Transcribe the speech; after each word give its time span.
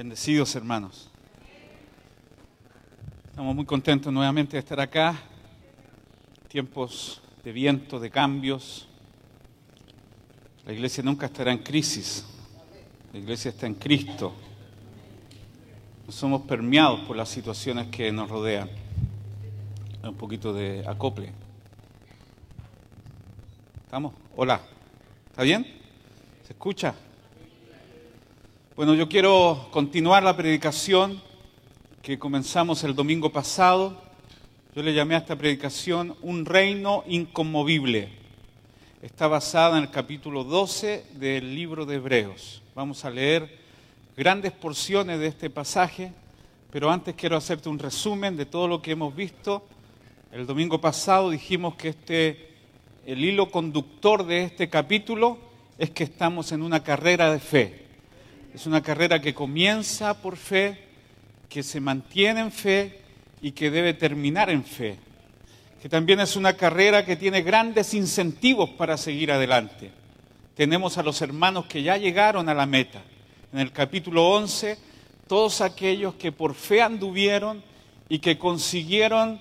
Bendecidos 0.00 0.56
hermanos. 0.56 1.10
Estamos 3.28 3.54
muy 3.54 3.66
contentos 3.66 4.10
nuevamente 4.10 4.52
de 4.52 4.60
estar 4.60 4.80
acá. 4.80 5.14
Tiempos 6.48 7.20
de 7.44 7.52
viento, 7.52 8.00
de 8.00 8.08
cambios. 8.08 8.88
La 10.64 10.72
iglesia 10.72 11.02
nunca 11.02 11.26
estará 11.26 11.52
en 11.52 11.58
crisis. 11.58 12.24
La 13.12 13.18
iglesia 13.18 13.50
está 13.50 13.66
en 13.66 13.74
Cristo. 13.74 14.32
No 16.06 16.12
somos 16.12 16.40
permeados 16.46 17.00
por 17.00 17.14
las 17.14 17.28
situaciones 17.28 17.88
que 17.88 18.10
nos 18.10 18.30
rodean. 18.30 18.70
Un 20.02 20.14
poquito 20.14 20.54
de 20.54 20.82
acople. 20.88 21.30
¿Estamos? 23.84 24.14
Hola. 24.34 24.62
¿Está 25.28 25.42
bien? 25.42 25.66
¿Se 26.46 26.54
escucha? 26.54 26.94
Bueno, 28.80 28.94
yo 28.94 29.10
quiero 29.10 29.68
continuar 29.72 30.22
la 30.22 30.34
predicación 30.34 31.20
que 32.00 32.18
comenzamos 32.18 32.82
el 32.82 32.94
domingo 32.94 33.30
pasado. 33.30 34.00
Yo 34.74 34.82
le 34.82 34.94
llamé 34.94 35.16
a 35.16 35.18
esta 35.18 35.36
predicación 35.36 36.16
Un 36.22 36.46
reino 36.46 37.04
inconmovible. 37.06 38.08
Está 39.02 39.28
basada 39.28 39.76
en 39.76 39.84
el 39.84 39.90
capítulo 39.90 40.44
12 40.44 41.04
del 41.12 41.54
libro 41.54 41.84
de 41.84 41.96
Hebreos. 41.96 42.62
Vamos 42.74 43.04
a 43.04 43.10
leer 43.10 43.54
grandes 44.16 44.52
porciones 44.52 45.18
de 45.20 45.26
este 45.26 45.50
pasaje, 45.50 46.14
pero 46.70 46.90
antes 46.90 47.14
quiero 47.14 47.36
hacerte 47.36 47.68
un 47.68 47.78
resumen 47.78 48.34
de 48.38 48.46
todo 48.46 48.66
lo 48.66 48.80
que 48.80 48.92
hemos 48.92 49.14
visto. 49.14 49.62
El 50.32 50.46
domingo 50.46 50.80
pasado 50.80 51.28
dijimos 51.28 51.74
que 51.74 51.90
este, 51.90 52.54
el 53.04 53.22
hilo 53.22 53.50
conductor 53.50 54.24
de 54.24 54.44
este 54.44 54.70
capítulo 54.70 55.36
es 55.76 55.90
que 55.90 56.04
estamos 56.04 56.50
en 56.50 56.62
una 56.62 56.82
carrera 56.82 57.30
de 57.30 57.40
fe. 57.40 57.79
Es 58.54 58.66
una 58.66 58.82
carrera 58.82 59.20
que 59.20 59.32
comienza 59.32 60.20
por 60.20 60.36
fe, 60.36 60.76
que 61.48 61.62
se 61.62 61.80
mantiene 61.80 62.40
en 62.40 62.50
fe 62.50 63.00
y 63.40 63.52
que 63.52 63.70
debe 63.70 63.94
terminar 63.94 64.50
en 64.50 64.64
fe. 64.64 64.98
Que 65.80 65.88
también 65.88 66.20
es 66.20 66.34
una 66.34 66.54
carrera 66.54 67.04
que 67.04 67.16
tiene 67.16 67.42
grandes 67.42 67.94
incentivos 67.94 68.70
para 68.70 68.96
seguir 68.96 69.30
adelante. 69.30 69.92
Tenemos 70.56 70.98
a 70.98 71.02
los 71.02 71.22
hermanos 71.22 71.66
que 71.66 71.82
ya 71.82 71.96
llegaron 71.96 72.48
a 72.48 72.54
la 72.54 72.66
meta. 72.66 73.02
En 73.52 73.60
el 73.60 73.72
capítulo 73.72 74.28
11, 74.30 74.76
todos 75.28 75.60
aquellos 75.60 76.14
que 76.14 76.32
por 76.32 76.54
fe 76.54 76.82
anduvieron 76.82 77.62
y 78.08 78.18
que 78.18 78.36
consiguieron 78.36 79.40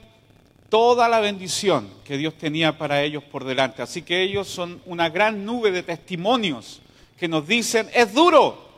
toda 0.70 1.10
la 1.10 1.20
bendición 1.20 1.90
que 2.06 2.18
Dios 2.18 2.36
tenía 2.36 2.78
para 2.78 3.02
ellos 3.02 3.24
por 3.24 3.44
delante. 3.44 3.82
Así 3.82 4.04
que 4.04 4.22
ellos 4.22 4.48
son 4.48 4.82
una 4.86 5.10
gran 5.10 5.46
nube 5.46 5.72
de 5.72 5.82
testimonios 5.82 6.80
que 7.18 7.28
nos 7.28 7.48
dicen, 7.48 7.90
es 7.94 8.14
duro, 8.14 8.69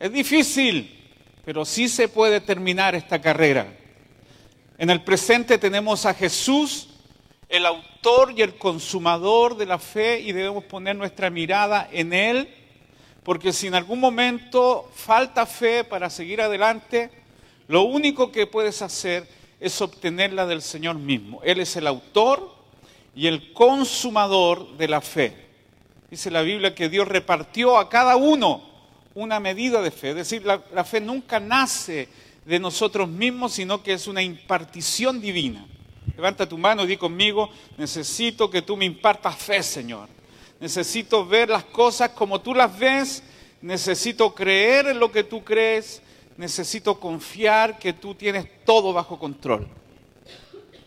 es 0.00 0.10
difícil, 0.10 0.98
pero 1.44 1.66
sí 1.66 1.86
se 1.86 2.08
puede 2.08 2.40
terminar 2.40 2.94
esta 2.94 3.20
carrera. 3.20 3.70
En 4.78 4.88
el 4.88 5.02
presente 5.02 5.58
tenemos 5.58 6.06
a 6.06 6.14
Jesús, 6.14 6.88
el 7.50 7.66
autor 7.66 8.32
y 8.34 8.40
el 8.40 8.56
consumador 8.56 9.58
de 9.58 9.66
la 9.66 9.78
fe, 9.78 10.20
y 10.20 10.32
debemos 10.32 10.64
poner 10.64 10.96
nuestra 10.96 11.28
mirada 11.28 11.86
en 11.92 12.14
Él, 12.14 12.48
porque 13.22 13.52
si 13.52 13.66
en 13.66 13.74
algún 13.74 14.00
momento 14.00 14.90
falta 14.94 15.44
fe 15.44 15.84
para 15.84 16.08
seguir 16.08 16.40
adelante, 16.40 17.10
lo 17.68 17.82
único 17.82 18.32
que 18.32 18.46
puedes 18.46 18.80
hacer 18.80 19.28
es 19.60 19.82
obtenerla 19.82 20.46
del 20.46 20.62
Señor 20.62 20.96
mismo. 20.96 21.42
Él 21.44 21.60
es 21.60 21.76
el 21.76 21.86
autor 21.86 22.54
y 23.14 23.26
el 23.26 23.52
consumador 23.52 24.78
de 24.78 24.88
la 24.88 25.02
fe. 25.02 25.36
Dice 26.10 26.30
la 26.30 26.40
Biblia 26.40 26.74
que 26.74 26.88
Dios 26.88 27.06
repartió 27.06 27.76
a 27.76 27.90
cada 27.90 28.16
uno 28.16 28.69
una 29.14 29.40
medida 29.40 29.82
de 29.82 29.90
fe. 29.90 30.10
Es 30.10 30.16
decir, 30.16 30.44
la, 30.44 30.84
fe 30.84 31.00
nunca 31.00 31.40
nace 31.40 32.08
de 32.44 32.58
nosotros 32.58 33.08
mismos, 33.08 33.52
sino 33.52 33.82
que 33.82 33.92
es 33.92 34.06
una 34.06 34.22
impartición 34.22 35.20
divina. 35.20 35.66
Levanta 36.16 36.48
tu 36.48 36.58
mano 36.58 36.84
y 36.84 36.88
di 36.88 36.96
conmigo, 36.96 37.50
necesito 37.76 38.50
que 38.50 38.62
tú 38.62 38.76
me 38.76 38.84
impartas 38.84 39.36
fe, 39.36 39.62
Señor. 39.62 40.08
Necesito 40.60 41.26
ver 41.26 41.48
las 41.48 41.64
cosas 41.64 42.10
como 42.10 42.40
tú 42.40 42.54
las 42.54 42.78
ves, 42.78 43.22
necesito 43.62 44.34
creer 44.34 44.88
en 44.88 44.98
lo 44.98 45.10
que 45.10 45.24
tú 45.24 45.42
crees, 45.42 46.02
necesito 46.36 47.00
confiar 47.00 47.78
que 47.78 47.92
tú 47.92 48.14
tienes 48.14 48.46
todo 48.64 48.92
bajo 48.92 49.18
control. 49.18 49.68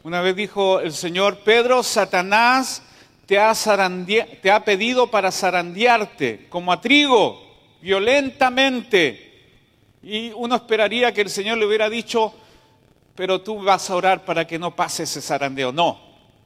Una 0.03 0.21
vez 0.21 0.35
dijo 0.35 0.79
el 0.79 0.93
Señor, 0.93 1.39
Pedro, 1.39 1.81
Satanás 1.81 2.83
te 3.25 3.39
ha, 3.39 3.53
te 4.41 4.51
ha 4.51 4.65
pedido 4.65 5.09
para 5.09 5.31
zarandearte 5.31 6.47
como 6.49 6.71
a 6.71 6.81
trigo 6.81 7.42
violentamente. 7.83 9.31
Y 10.01 10.31
uno 10.31 10.55
esperaría 10.55 11.13
que 11.13 11.21
el 11.21 11.29
Señor 11.29 11.57
le 11.57 11.65
hubiera 11.65 11.89
dicho, 11.89 12.33
pero 13.13 13.41
tú 13.41 13.61
vas 13.61 13.89
a 13.89 13.95
orar 13.95 14.23
para 14.23 14.47
que 14.47 14.57
no 14.57 14.73
pase 14.73 15.03
ese 15.03 15.21
zarandeo. 15.21 15.73
No, 15.73 15.99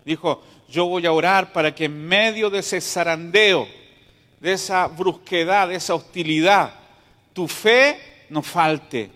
dijo, 0.03 0.43
yo 0.67 0.87
voy 0.87 1.05
a 1.05 1.11
orar 1.11 1.53
para 1.53 1.73
que 1.73 1.85
en 1.85 2.07
medio 2.07 2.49
de 2.49 2.59
ese 2.59 2.81
zarandeo, 2.81 3.67
de 4.39 4.53
esa 4.53 4.87
brusquedad, 4.87 5.67
de 5.67 5.75
esa 5.75 5.93
hostilidad, 5.93 6.73
tu 7.33 7.47
fe 7.47 8.25
no 8.29 8.41
falte. 8.41 9.11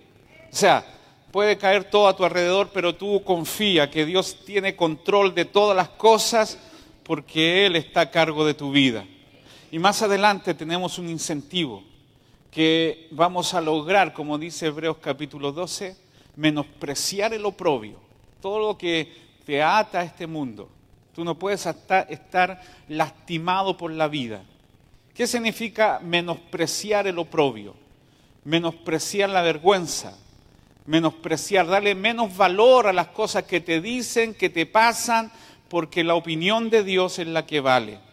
O 0.52 0.56
sea, 0.56 0.86
puede 1.32 1.58
caer 1.58 1.86
todo 1.86 2.08
a 2.08 2.16
tu 2.16 2.24
alrededor, 2.24 2.70
pero 2.72 2.96
tú 2.96 3.24
confía 3.24 3.90
que 3.90 4.06
Dios 4.06 4.46
tiene 4.46 4.76
control 4.76 5.34
de 5.34 5.46
todas 5.46 5.76
las 5.76 5.90
cosas 5.90 6.60
porque 7.04 7.66
Él 7.66 7.76
está 7.76 8.02
a 8.02 8.12
cargo 8.12 8.46
de 8.46 8.54
tu 8.54 8.72
vida. 8.72 9.06
Y 9.72 9.80
más 9.80 10.04
adelante 10.04 10.54
tenemos 10.54 11.00
un 11.00 11.10
incentivo 11.10 11.91
que 12.52 13.08
vamos 13.12 13.54
a 13.54 13.62
lograr, 13.62 14.14
como 14.14 14.38
dice 14.38 14.68
Hebreos 14.68 14.98
capítulo 14.98 15.54
12, 15.54 15.96
menospreciar 16.36 17.34
el 17.34 17.46
oprobio, 17.46 17.98
todo 18.42 18.60
lo 18.60 18.78
que 18.78 19.12
te 19.46 19.64
ata 19.64 20.02
a 20.02 20.04
este 20.04 20.28
mundo. 20.28 20.70
Tú 21.16 21.24
no 21.24 21.40
puedes 21.40 21.66
estar 21.66 22.62
lastimado 22.90 23.78
por 23.78 23.92
la 23.92 24.10
vida. 24.10 24.44
¿Qué 25.14 25.28
significa 25.28 26.00
menospreciar 26.04 27.08
el 27.08 27.20
oprobio? 27.20 27.74
Menospreciar 28.44 29.30
la 29.30 29.42
vergüenza, 29.42 30.18
menospreciar, 30.86 31.68
darle 31.68 31.96
menos 31.96 32.36
valor 32.36 32.88
a 32.88 32.94
las 32.94 33.08
cosas 33.08 33.44
que 33.44 33.62
te 33.62 33.80
dicen, 33.80 34.34
que 34.34 34.50
te 34.50 34.66
pasan, 34.66 35.32
porque 35.70 36.04
la 36.04 36.16
opinión 36.16 36.70
de 36.70 36.84
Dios 36.84 37.18
es 37.20 37.28
la 37.28 37.46
que 37.46 37.62
vale 37.62 38.11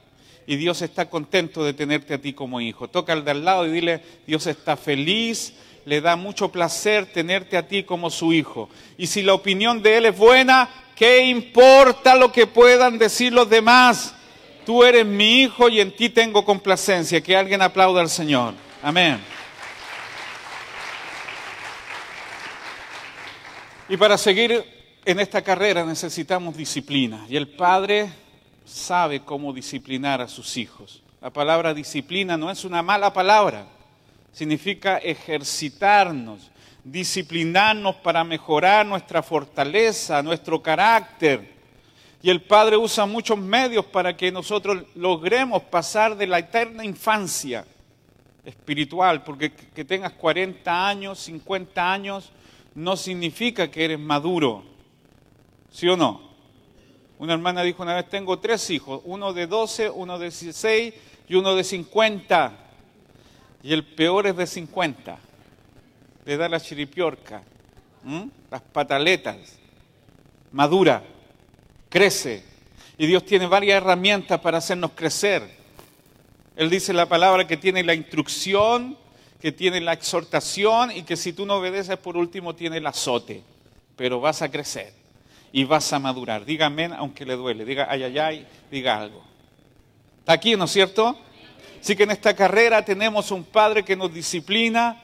y 0.48 0.56
Dios 0.56 0.81
está 0.81 1.10
contento 1.10 1.62
de 1.62 1.75
tenerte 1.75 2.14
a 2.14 2.19
ti 2.22 2.32
como 2.32 2.59
hijo. 2.59 2.88
Toca 2.88 3.12
al 3.12 3.22
de 3.22 3.32
al 3.32 3.44
lado 3.44 3.66
y 3.66 3.70
dile, 3.70 4.00
Dios 4.26 4.47
está 4.47 4.78
feliz, 4.78 5.53
le 5.84 6.00
da 6.00 6.16
mucho 6.16 6.50
placer 6.50 7.04
tenerte 7.04 7.59
a 7.59 7.69
ti 7.69 7.82
como 7.82 8.09
su 8.09 8.32
hijo. 8.32 8.70
Y 8.97 9.08
si 9.08 9.20
la 9.20 9.34
opinión 9.34 9.82
de 9.82 9.98
Él 9.98 10.06
es 10.06 10.16
buena, 10.16 10.70
¿qué 10.97 11.26
importa 11.26 12.16
lo 12.16 12.32
que 12.32 12.47
puedan 12.47 12.97
decir 12.97 13.31
los 13.31 13.50
demás? 13.50 14.14
Tú 14.64 14.84
eres 14.84 15.04
mi 15.04 15.42
hijo 15.42 15.69
y 15.69 15.81
en 15.81 15.94
ti 15.94 16.08
tengo 16.08 16.42
complacencia. 16.47 17.20
Que 17.20 17.37
alguien 17.37 17.60
aplauda 17.60 18.00
al 18.00 18.08
Señor. 18.08 18.54
Amén. 18.82 19.20
Y 23.91 23.98
para 23.98 24.16
seguir 24.16 24.64
en 25.04 25.20
esta 25.20 25.42
carrera 25.42 25.84
necesitamos 25.84 26.56
disciplina. 26.56 27.26
Y 27.28 27.37
el 27.37 27.48
Padre 27.48 28.08
sabe 28.69 29.21
cómo 29.21 29.53
disciplinar 29.53 30.21
a 30.21 30.29
sus 30.29 30.56
hijos. 30.56 31.03
La 31.21 31.31
palabra 31.31 31.75
disciplina 31.75 32.37
no 32.37 32.51
es 32.51 32.65
una 32.65 32.83
mala 32.83 33.12
palabra, 33.12 33.67
significa 34.33 34.99
ejercitarnos, 34.99 36.51
disciplinarnos 36.84 37.97
para 37.97 38.23
mejorar 38.23 38.87
nuestra 38.87 39.23
fortaleza, 39.23 40.23
nuestro 40.23 40.62
carácter. 40.62 41.56
Y 42.23 42.31
el 42.31 42.43
Padre 42.43 42.77
usa 42.77 43.06
muchos 43.06 43.39
medios 43.39 43.84
para 43.87 44.17
que 44.17 44.31
nosotros 44.31 44.85
logremos 44.95 45.62
pasar 45.62 46.17
de 46.17 46.27
la 46.27 46.39
eterna 46.39 46.85
infancia 46.85 47.65
espiritual, 48.45 49.23
porque 49.25 49.53
que 49.53 49.85
tengas 49.85 50.12
40 50.12 50.89
años, 50.89 51.19
50 51.21 51.93
años, 51.93 52.32
no 52.75 52.97
significa 52.97 53.71
que 53.71 53.85
eres 53.85 53.99
maduro, 53.99 54.62
¿sí 55.71 55.88
o 55.88 55.97
no? 55.97 56.27
Una 57.19 57.32
hermana 57.35 57.62
dijo 57.62 57.82
una 57.82 57.97
vez, 57.97 58.09
tengo 58.09 58.38
tres 58.38 58.70
hijos, 58.70 59.03
uno 59.05 59.32
de 59.32 59.49
12, 59.49 59.91
uno 59.91 60.19
de 60.19 60.26
16 60.26 60.94
y 61.29 61.35
uno 61.35 61.56
de 61.56 61.65
50. 61.65 62.53
Y 63.62 63.73
el 63.73 63.85
peor 63.85 64.29
es 64.29 64.37
de 64.37 64.47
50. 64.47 65.19
Le 66.25 66.37
da 66.37 66.49
la 66.49 66.61
chiripiorca, 66.61 67.43
las 68.50 68.62
pataletas. 68.62 69.37
Madura, 70.53 71.03
crece. 71.88 72.44
Y 72.97 73.06
Dios 73.06 73.25
tiene 73.25 73.47
varias 73.47 73.82
herramientas 73.82 74.41
para 74.41 74.59
hacernos 74.59 74.93
crecer. 74.94 75.43
Él 76.55 76.71
dice 76.71 76.93
la 76.93 77.06
palabra 77.06 77.47
que 77.47 77.56
tiene 77.56 77.82
la 77.82 77.94
instrucción, 77.94 78.97
que 79.41 79.50
tiene 79.50 79.81
la 79.81 79.93
exhortación 79.93 80.93
y 80.93 81.03
que 81.03 81.17
si 81.17 81.32
tú 81.32 81.47
no 81.47 81.56
obedeces 81.56 81.97
por 81.97 82.17
último 82.17 82.55
tiene 82.55 82.76
el 82.76 82.87
azote. 82.87 83.43
Pero 83.97 84.21
vas 84.21 84.43
a 84.43 84.50
crecer 84.50 85.07
y 85.53 85.65
vas 85.65 85.93
a 85.93 85.99
madurar. 85.99 86.45
Diga 86.45 86.67
amén 86.67 86.93
aunque 86.93 87.25
le 87.25 87.37
duele. 87.37 87.65
Diga 87.65 87.87
ay, 87.91 88.05
ay, 88.05 88.19
ay, 88.19 88.47
diga 88.71 89.00
algo. 89.00 89.23
¿Está 90.21 90.33
aquí, 90.35 90.56
no 90.56 90.65
es 90.65 90.71
cierto? 90.71 91.17
Así 91.81 91.97
que 91.97 92.03
en 92.03 92.11
esta 92.11 92.35
carrera 92.35 92.85
tenemos 92.85 93.31
un 93.31 93.45
Padre 93.45 93.85
que 93.85 93.97
nos 93.97 94.12
disciplina 94.12 95.03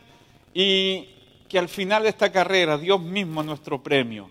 y 0.52 1.08
que 1.48 1.58
al 1.58 1.68
final 1.68 2.02
de 2.02 2.08
esta 2.08 2.30
carrera 2.30 2.76
Dios 2.76 3.00
mismo 3.00 3.40
es 3.40 3.46
nuestro 3.46 3.82
premio. 3.82 4.30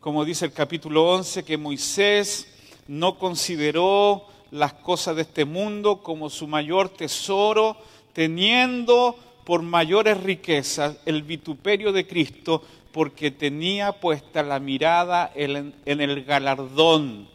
Como 0.00 0.24
dice 0.24 0.44
el 0.44 0.52
capítulo 0.52 1.08
11, 1.14 1.44
que 1.44 1.56
Moisés 1.56 2.48
no 2.88 3.18
consideró 3.18 4.26
las 4.50 4.74
cosas 4.74 5.16
de 5.16 5.22
este 5.22 5.44
mundo 5.44 6.02
como 6.02 6.30
su 6.30 6.46
mayor 6.46 6.88
tesoro, 6.88 7.76
teniendo 8.12 9.16
por 9.44 9.62
mayores 9.62 10.20
riquezas 10.22 10.96
el 11.06 11.22
vituperio 11.22 11.92
de 11.92 12.06
Cristo, 12.06 12.62
porque 12.96 13.30
tenía 13.30 13.92
puesta 13.92 14.42
la 14.42 14.58
mirada 14.58 15.30
en, 15.34 15.74
el 15.84 16.24
galardón, 16.24 17.28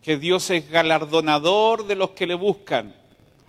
que 0.00 0.16
Dios 0.16 0.48
es 0.48 0.70
galardonador 0.70 1.86
de 1.86 1.96
los 1.96 2.12
que 2.12 2.26
le 2.26 2.34
buscan. 2.34 2.94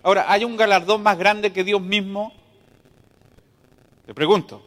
Ahora, 0.02 0.26
¿hay 0.28 0.44
un 0.44 0.58
galardón 0.58 1.02
más 1.02 1.16
grande 1.16 1.50
que 1.50 1.64
Dios 1.64 1.80
mismo? 1.80 2.34
Le 4.06 4.12
pregunto, 4.12 4.62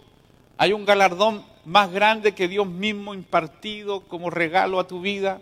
¿hay 0.58 0.74
un 0.74 0.84
galardón 0.84 1.46
más 1.66 1.92
grande 1.92 2.34
que 2.34 2.48
Dios 2.48 2.66
mismo 2.66 3.14
impartido 3.14 4.00
como 4.08 4.32
regalo 4.32 4.80
a 4.80 4.88
tu 4.88 5.02
vida? 5.02 5.40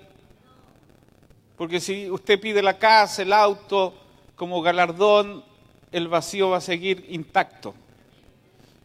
Porque 1.55 1.79
si 1.79 2.11
usted 2.11 2.37
pide 2.41 2.61
la 2.61 2.77
casa, 2.77 3.21
el 3.21 3.31
auto, 3.31 3.93
como 4.35 4.61
galardón, 4.61 5.41
el 5.93 6.09
vacío 6.09 6.49
va 6.49 6.57
a 6.57 6.61
seguir 6.61 7.05
intacto. 7.07 7.75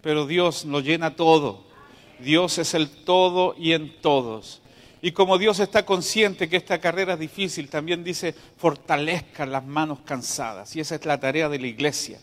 Pero 0.02 0.24
Dios 0.24 0.64
lo 0.64 0.78
llena 0.78 1.16
todo. 1.16 1.73
Dios 2.18 2.58
es 2.58 2.74
el 2.74 2.88
todo 2.88 3.54
y 3.58 3.72
en 3.72 4.00
todos. 4.00 4.60
Y 5.02 5.12
como 5.12 5.36
Dios 5.36 5.60
está 5.60 5.84
consciente 5.84 6.48
que 6.48 6.56
esta 6.56 6.78
carrera 6.80 7.14
es 7.14 7.20
difícil, 7.20 7.68
también 7.68 8.02
dice, 8.02 8.34
fortalezca 8.56 9.44
las 9.44 9.64
manos 9.64 9.98
cansadas. 10.04 10.74
Y 10.76 10.80
esa 10.80 10.94
es 10.94 11.04
la 11.04 11.20
tarea 11.20 11.48
de 11.48 11.58
la 11.58 11.66
iglesia. 11.66 12.18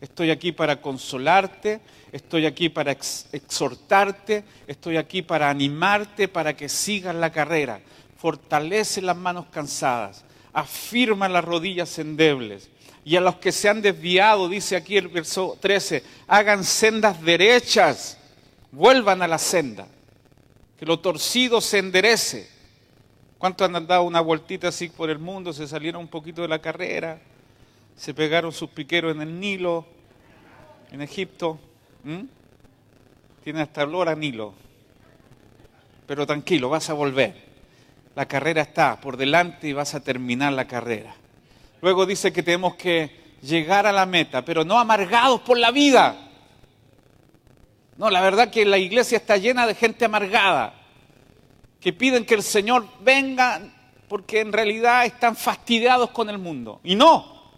Estoy 0.00 0.30
aquí 0.30 0.52
para 0.52 0.80
consolarte, 0.80 1.80
estoy 2.12 2.46
aquí 2.46 2.68
para 2.68 2.92
exhortarte, 2.92 4.44
estoy 4.66 4.96
aquí 4.96 5.22
para 5.22 5.50
animarte 5.50 6.28
para 6.28 6.56
que 6.56 6.68
sigas 6.68 7.14
la 7.14 7.30
carrera 7.30 7.80
fortalece 8.24 9.02
las 9.02 9.18
manos 9.18 9.44
cansadas, 9.50 10.24
afirma 10.54 11.28
las 11.28 11.44
rodillas 11.44 11.98
endebles. 11.98 12.70
Y 13.04 13.16
a 13.16 13.20
los 13.20 13.36
que 13.36 13.52
se 13.52 13.68
han 13.68 13.82
desviado, 13.82 14.48
dice 14.48 14.76
aquí 14.76 14.96
el 14.96 15.08
verso 15.08 15.58
13, 15.60 16.02
hagan 16.26 16.64
sendas 16.64 17.20
derechas, 17.20 18.16
vuelvan 18.74 19.22
a 19.22 19.28
la 19.28 19.38
senda, 19.38 19.86
que 20.78 20.84
lo 20.84 20.98
torcido 20.98 21.60
se 21.60 21.78
enderece. 21.78 22.48
¿Cuántos 23.38 23.70
han 23.70 23.86
dado 23.86 24.02
una 24.02 24.20
vueltita 24.20 24.68
así 24.68 24.88
por 24.88 25.10
el 25.10 25.18
mundo, 25.18 25.52
se 25.52 25.68
salieron 25.68 26.00
un 26.02 26.08
poquito 26.08 26.42
de 26.42 26.48
la 26.48 26.60
carrera, 26.60 27.20
se 27.96 28.14
pegaron 28.14 28.52
sus 28.52 28.70
piqueros 28.70 29.14
en 29.14 29.22
el 29.22 29.38
Nilo, 29.38 29.86
en 30.90 31.02
Egipto? 31.02 31.58
Tiene 33.44 33.60
hasta 33.60 33.84
olor 33.84 34.08
a 34.08 34.14
Nilo. 34.14 34.54
Pero 36.06 36.26
tranquilo, 36.26 36.68
vas 36.68 36.90
a 36.90 36.94
volver. 36.94 37.34
La 38.16 38.26
carrera 38.26 38.62
está 38.62 39.00
por 39.00 39.16
delante 39.16 39.68
y 39.68 39.72
vas 39.72 39.94
a 39.94 40.00
terminar 40.00 40.52
la 40.52 40.66
carrera. 40.66 41.14
Luego 41.80 42.06
dice 42.06 42.32
que 42.32 42.42
tenemos 42.42 42.76
que 42.76 43.34
llegar 43.42 43.86
a 43.86 43.92
la 43.92 44.06
meta, 44.06 44.44
pero 44.44 44.64
no 44.64 44.78
amargados 44.78 45.40
por 45.42 45.58
la 45.58 45.70
vida. 45.70 46.23
No, 47.96 48.10
la 48.10 48.20
verdad 48.20 48.50
que 48.50 48.64
la 48.64 48.78
iglesia 48.78 49.18
está 49.18 49.36
llena 49.36 49.66
de 49.66 49.74
gente 49.74 50.04
amargada, 50.04 50.74
que 51.80 51.92
piden 51.92 52.24
que 52.24 52.34
el 52.34 52.42
Señor 52.42 52.86
venga 53.00 53.60
porque 54.08 54.40
en 54.40 54.52
realidad 54.52 55.06
están 55.06 55.36
fastidiados 55.36 56.10
con 56.10 56.28
el 56.28 56.38
mundo. 56.38 56.80
Y 56.84 56.94
no, 56.94 57.52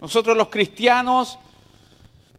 nosotros 0.00 0.36
los 0.36 0.48
cristianos 0.48 1.38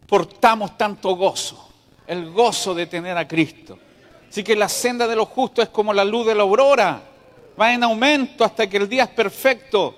portamos 0.06 0.76
tanto 0.76 1.14
gozo, 1.16 1.70
el 2.06 2.30
gozo 2.30 2.74
de 2.74 2.86
tener 2.86 3.16
a 3.16 3.28
Cristo. 3.28 3.78
Así 4.28 4.44
que 4.44 4.56
la 4.56 4.68
senda 4.68 5.06
de 5.08 5.16
los 5.16 5.28
justos 5.28 5.64
es 5.64 5.70
como 5.70 5.92
la 5.92 6.04
luz 6.04 6.26
de 6.26 6.34
la 6.34 6.42
aurora 6.42 7.02
va 7.60 7.74
en 7.74 7.82
aumento 7.82 8.44
hasta 8.44 8.68
que 8.68 8.76
el 8.76 8.88
día 8.88 9.04
es 9.04 9.10
perfecto. 9.10 9.94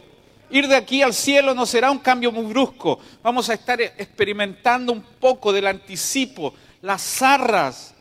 Ir 0.50 0.68
de 0.68 0.76
aquí 0.76 1.02
al 1.02 1.14
cielo 1.14 1.54
no 1.54 1.64
será 1.64 1.90
un 1.90 1.98
cambio 1.98 2.32
muy 2.32 2.44
brusco. 2.44 2.98
Vamos 3.22 3.48
a 3.48 3.54
estar 3.54 3.80
experimentando 3.80 4.92
un 4.92 5.02
poco 5.20 5.52
del 5.52 5.66
anticipo, 5.66 6.52
las 6.82 7.00
zarras 7.00 7.94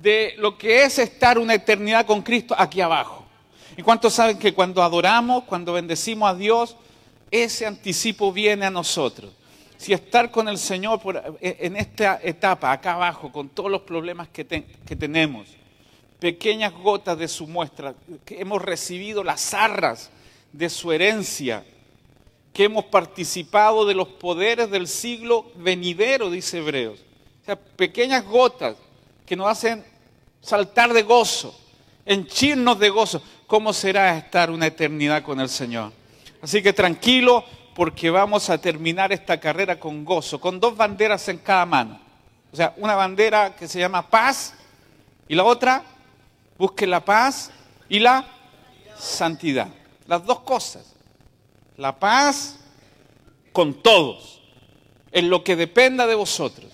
de 0.00 0.34
lo 0.38 0.56
que 0.56 0.84
es 0.84 0.98
estar 0.98 1.38
una 1.38 1.54
eternidad 1.54 2.06
con 2.06 2.22
Cristo 2.22 2.54
aquí 2.56 2.80
abajo. 2.80 3.26
¿Y 3.76 3.82
cuántos 3.82 4.14
saben 4.14 4.38
que 4.38 4.54
cuando 4.54 4.82
adoramos, 4.82 5.44
cuando 5.44 5.72
bendecimos 5.72 6.30
a 6.30 6.34
Dios, 6.34 6.76
ese 7.30 7.66
anticipo 7.66 8.32
viene 8.32 8.66
a 8.66 8.70
nosotros? 8.70 9.32
Si 9.76 9.92
estar 9.92 10.30
con 10.30 10.48
el 10.48 10.58
Señor 10.58 11.00
en 11.40 11.76
esta 11.76 12.18
etapa, 12.22 12.72
acá 12.72 12.94
abajo, 12.94 13.30
con 13.30 13.48
todos 13.48 13.70
los 13.70 13.82
problemas 13.82 14.28
que, 14.28 14.44
que 14.44 14.96
tenemos, 14.96 15.48
pequeñas 16.18 16.72
gotas 16.72 17.18
de 17.18 17.28
su 17.28 17.46
muestra, 17.46 17.94
que 18.24 18.40
hemos 18.40 18.62
recibido 18.62 19.22
las 19.22 19.54
arras 19.54 20.10
de 20.52 20.68
su 20.68 20.90
herencia, 20.90 21.64
que 22.52 22.64
hemos 22.64 22.86
participado 22.86 23.86
de 23.86 23.94
los 23.94 24.08
poderes 24.08 24.70
del 24.70 24.88
siglo 24.88 25.52
venidero, 25.54 26.30
dice 26.30 26.58
Hebreos. 26.58 26.98
Pequeñas 27.56 28.24
gotas 28.24 28.76
que 29.26 29.36
nos 29.36 29.48
hacen 29.48 29.84
saltar 30.40 30.92
de 30.92 31.02
gozo, 31.02 31.58
henchirnos 32.04 32.78
de 32.78 32.90
gozo. 32.90 33.22
¿Cómo 33.46 33.72
será 33.72 34.16
estar 34.18 34.50
una 34.50 34.66
eternidad 34.66 35.22
con 35.22 35.40
el 35.40 35.48
Señor? 35.48 35.92
Así 36.42 36.62
que 36.62 36.72
tranquilo, 36.72 37.44
porque 37.74 38.10
vamos 38.10 38.50
a 38.50 38.58
terminar 38.58 39.12
esta 39.12 39.38
carrera 39.38 39.78
con 39.78 40.04
gozo, 40.04 40.40
con 40.40 40.60
dos 40.60 40.76
banderas 40.76 41.28
en 41.28 41.38
cada 41.38 41.64
mano. 41.66 42.00
O 42.52 42.56
sea, 42.56 42.74
una 42.76 42.94
bandera 42.94 43.54
que 43.56 43.68
se 43.68 43.78
llama 43.78 44.08
paz 44.08 44.54
y 45.28 45.34
la 45.34 45.44
otra 45.44 45.84
Busque 46.58 46.88
la 46.88 47.04
paz 47.04 47.52
y 47.88 48.00
la 48.00 48.26
santidad. 48.98 49.68
Las 50.08 50.26
dos 50.26 50.40
cosas. 50.40 50.94
La 51.76 51.96
paz 51.96 52.58
con 53.52 53.74
todos, 53.74 54.42
en 55.12 55.30
lo 55.30 55.44
que 55.44 55.54
dependa 55.54 56.08
de 56.08 56.16
vosotros. 56.16 56.67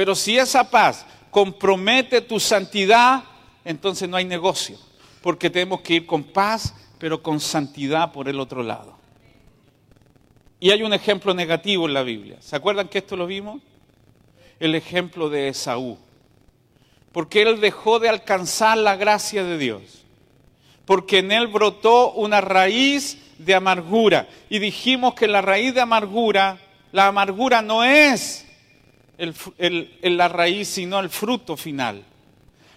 Pero 0.00 0.14
si 0.14 0.38
esa 0.38 0.70
paz 0.70 1.04
compromete 1.30 2.22
tu 2.22 2.40
santidad, 2.40 3.22
entonces 3.66 4.08
no 4.08 4.16
hay 4.16 4.24
negocio, 4.24 4.78
porque 5.20 5.50
tenemos 5.50 5.82
que 5.82 5.92
ir 5.92 6.06
con 6.06 6.24
paz, 6.24 6.74
pero 6.98 7.22
con 7.22 7.38
santidad 7.38 8.10
por 8.10 8.26
el 8.26 8.40
otro 8.40 8.62
lado. 8.62 8.96
Y 10.58 10.70
hay 10.70 10.82
un 10.84 10.94
ejemplo 10.94 11.34
negativo 11.34 11.86
en 11.86 11.92
la 11.92 12.02
Biblia. 12.02 12.38
¿Se 12.40 12.56
acuerdan 12.56 12.88
que 12.88 12.96
esto 12.96 13.14
lo 13.14 13.26
vimos? 13.26 13.60
El 14.58 14.74
ejemplo 14.74 15.28
de 15.28 15.48
Esaú 15.48 15.98
porque 17.12 17.42
él 17.42 17.60
dejó 17.60 17.98
de 17.98 18.08
alcanzar 18.08 18.78
la 18.78 18.96
gracia 18.96 19.44
de 19.44 19.58
Dios, 19.58 19.82
porque 20.86 21.18
en 21.18 21.30
él 21.30 21.46
brotó 21.48 22.12
una 22.12 22.40
raíz 22.40 23.18
de 23.36 23.54
amargura. 23.54 24.30
Y 24.48 24.60
dijimos 24.60 25.12
que 25.12 25.28
la 25.28 25.42
raíz 25.42 25.74
de 25.74 25.82
amargura, 25.82 26.58
la 26.90 27.08
amargura 27.08 27.60
no 27.60 27.84
es 27.84 28.46
la 30.02 30.28
raíz, 30.28 30.68
sino 30.68 30.98
el 30.98 31.10
fruto 31.10 31.56
final. 31.56 32.04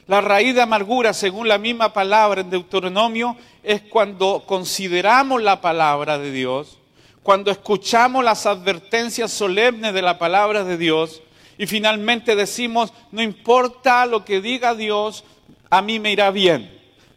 La 0.08 0.20
raíz 0.20 0.54
de 0.54 0.62
amargura, 0.62 1.14
según 1.14 1.48
la 1.48 1.58
misma 1.58 1.94
palabra 1.94 2.42
en 2.42 2.50
Deuteronomio, 2.50 3.38
es 3.64 3.82
cuando 3.84 4.44
consideramos 4.46 5.42
la 5.42 5.62
palabra 5.62 6.18
de 6.18 6.32
Dios, 6.32 6.78
cuando 7.24 7.52
escuchamos 7.52 8.24
las 8.24 8.46
advertencias 8.46 9.32
solemnes 9.32 9.94
de 9.94 10.02
la 10.02 10.20
palabra 10.20 10.66
de 10.66 10.78
Dios, 10.78 11.22
y 11.58 11.68
finalmente 11.68 12.36
decimos, 12.36 12.92
no 13.12 13.22
importa 13.22 14.06
lo 14.06 14.26
que 14.26 14.42
diga 14.42 14.76
Dios, 14.76 15.24
a 15.70 15.82
mí 15.82 16.00
me 16.00 16.12
irá 16.12 16.32
bien. 16.32 16.70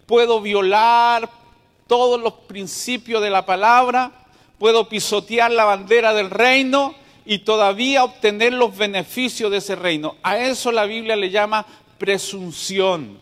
Puedo 0.06 0.40
violar 0.40 1.28
todos 1.88 2.20
los 2.20 2.34
principios 2.34 3.20
de 3.20 3.30
la 3.30 3.44
palabra, 3.44 4.12
puedo 4.58 4.88
pisotear 4.88 5.50
la 5.50 5.64
bandera 5.64 6.14
del 6.14 6.30
reino 6.30 6.94
y 7.26 7.40
todavía 7.40 8.04
obtener 8.04 8.52
los 8.52 8.76
beneficios 8.76 9.50
de 9.50 9.58
ese 9.58 9.74
reino. 9.74 10.16
A 10.22 10.38
eso 10.38 10.70
la 10.70 10.84
Biblia 10.86 11.16
le 11.16 11.30
llama 11.30 11.66
presunción. 11.98 13.20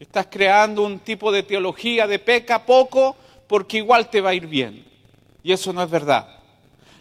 Estás 0.00 0.26
creando 0.30 0.82
un 0.82 0.98
tipo 0.98 1.30
de 1.30 1.42
teología 1.42 2.06
de 2.06 2.18
peca 2.18 2.64
poco 2.64 3.14
porque 3.46 3.76
igual 3.76 4.08
te 4.08 4.20
va 4.20 4.30
a 4.30 4.34
ir 4.34 4.46
bien. 4.46 4.84
Y 5.44 5.52
eso 5.52 5.72
no 5.72 5.82
es 5.82 5.90
verdad. 5.90 6.26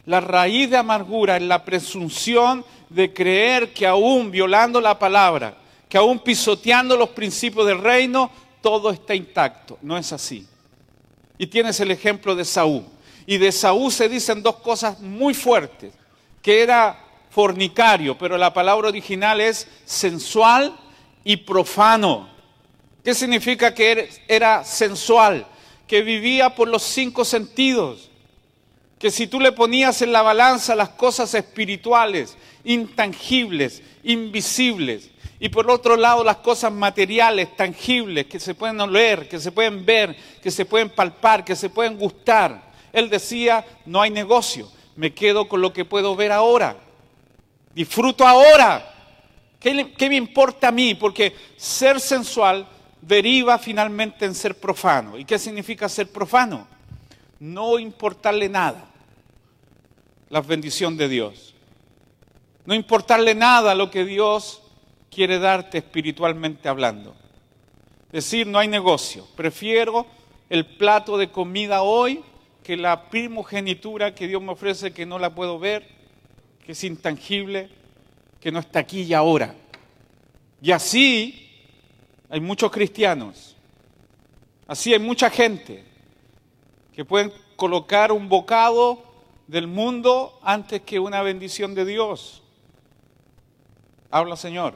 La 0.05 0.19
raíz 0.19 0.69
de 0.69 0.77
amargura 0.77 1.37
es 1.37 1.43
la 1.43 1.63
presunción 1.63 2.65
de 2.89 3.13
creer 3.13 3.71
que 3.71 3.87
aún 3.87 4.31
violando 4.31 4.81
la 4.81 4.99
palabra, 4.99 5.55
que 5.87 5.97
aún 5.97 6.19
pisoteando 6.19 6.97
los 6.97 7.09
principios 7.09 7.65
del 7.65 7.79
reino, 7.79 8.29
todo 8.61 8.91
está 8.91 9.15
intacto. 9.15 9.77
No 9.81 9.97
es 9.97 10.11
así. 10.11 10.45
Y 11.37 11.47
tienes 11.47 11.79
el 11.79 11.91
ejemplo 11.91 12.35
de 12.35 12.43
Saúl. 12.43 12.83
Y 13.25 13.37
de 13.37 13.51
Saúl 13.51 13.91
se 13.91 14.09
dicen 14.09 14.43
dos 14.43 14.57
cosas 14.57 14.99
muy 14.99 15.33
fuertes, 15.33 15.93
que 16.41 16.61
era 16.61 16.99
fornicario, 17.29 18.17
pero 18.17 18.37
la 18.37 18.53
palabra 18.53 18.89
original 18.89 19.41
es 19.41 19.67
sensual 19.85 20.75
y 21.23 21.37
profano. 21.37 22.29
¿Qué 23.03 23.13
significa 23.13 23.73
que 23.73 24.09
era 24.27 24.63
sensual? 24.63 25.47
Que 25.87 26.01
vivía 26.01 26.55
por 26.55 26.67
los 26.67 26.83
cinco 26.83 27.25
sentidos 27.25 28.11
que 29.01 29.09
si 29.09 29.25
tú 29.25 29.39
le 29.39 29.51
ponías 29.51 30.03
en 30.03 30.11
la 30.11 30.21
balanza 30.21 30.75
las 30.75 30.89
cosas 30.89 31.33
espirituales, 31.33 32.37
intangibles, 32.63 33.81
invisibles, 34.03 35.09
Y 35.39 35.49
por 35.49 35.71
otro 35.71 35.97
lado, 35.97 36.23
las 36.23 36.37
cosas 36.37 36.71
materiales, 36.71 37.57
tangibles, 37.57 38.27
que 38.27 38.39
se 38.39 38.53
pueden 38.53 38.79
oler, 38.79 39.27
que 39.27 39.39
se 39.39 39.51
pueden 39.51 39.83
ver, 39.83 40.15
que 40.39 40.51
se 40.51 40.65
pueden 40.65 40.91
palpar, 40.91 41.43
que 41.43 41.55
se 41.55 41.71
pueden 41.71 41.97
gustar. 41.97 42.61
Él 42.93 43.09
decía, 43.09 43.65
no 43.87 44.03
hay 44.03 44.11
negocio, 44.11 44.69
me 44.95 45.13
quedo 45.13 45.47
con 45.47 45.61
lo 45.61 45.73
que 45.73 45.85
puedo 45.85 46.15
ver 46.15 46.31
ahora. 46.31 46.77
Disfruto 47.73 48.27
ahora. 48.27 48.87
¿Qué, 49.59 50.09
me 50.09 50.15
importa 50.15 50.69
a 50.69 50.71
mí? 50.71 50.95
Porque 50.95 51.35
ser 51.55 51.99
sensual 51.99 52.67
deriva 53.01 53.57
finalmente 53.59 54.25
en 54.25 54.33
ser 54.33 54.59
profano. 54.59 55.17
¿Y 55.17 55.25
qué 55.25 55.37
significa 55.37 55.87
ser 55.87 56.11
profano? 56.11 56.67
No 57.39 57.79
importarle 57.79 58.49
nada 58.49 58.85
la 60.29 60.41
bendición 60.41 60.97
de 60.97 61.07
Dios. 61.07 61.53
No 62.65 62.73
importarle 62.73 63.35
nada 63.35 63.75
lo 63.75 63.91
que 63.91 64.05
Dios 64.05 64.61
quiere 65.09 65.39
darte 65.39 65.79
espiritualmente 65.79 66.69
hablando. 66.69 67.15
Decir, 68.11 68.47
no 68.47 68.59
hay 68.59 68.67
negocio. 68.67 69.27
Prefiero 69.35 70.05
el 70.49 70.65
plato 70.65 71.17
de 71.17 71.31
comida 71.31 71.81
hoy 71.81 72.23
que 72.63 72.77
la 72.77 73.09
primogenitura 73.09 74.13
que 74.13 74.27
Dios 74.27 74.41
me 74.41 74.51
ofrece 74.51 74.93
que 74.93 75.05
no 75.05 75.19
la 75.19 75.33
puedo 75.33 75.59
ver, 75.59 75.87
que 76.65 76.73
es 76.73 76.83
intangible, 76.83 77.69
que 78.39 78.51
no 78.51 78.59
está 78.59 78.79
aquí 78.79 79.01
y 79.01 79.13
ahora. 79.13 79.55
Y 80.61 80.71
así 80.71 81.49
hay 82.29 82.39
muchos 82.39 82.71
cristianos, 82.71 83.55
así 84.67 84.93
hay 84.93 84.99
mucha 84.99 85.29
gente 85.29 85.83
que 86.93 87.03
pueden 87.03 87.31
colocar 87.55 88.11
un 88.11 88.29
bocado 88.29 89.03
del 89.47 89.67
mundo 89.67 90.39
antes 90.43 90.81
que 90.81 90.99
una 90.99 91.21
bendición 91.21 91.73
de 91.73 91.85
Dios. 91.85 92.43
Habla 94.09 94.35
Señor. 94.35 94.75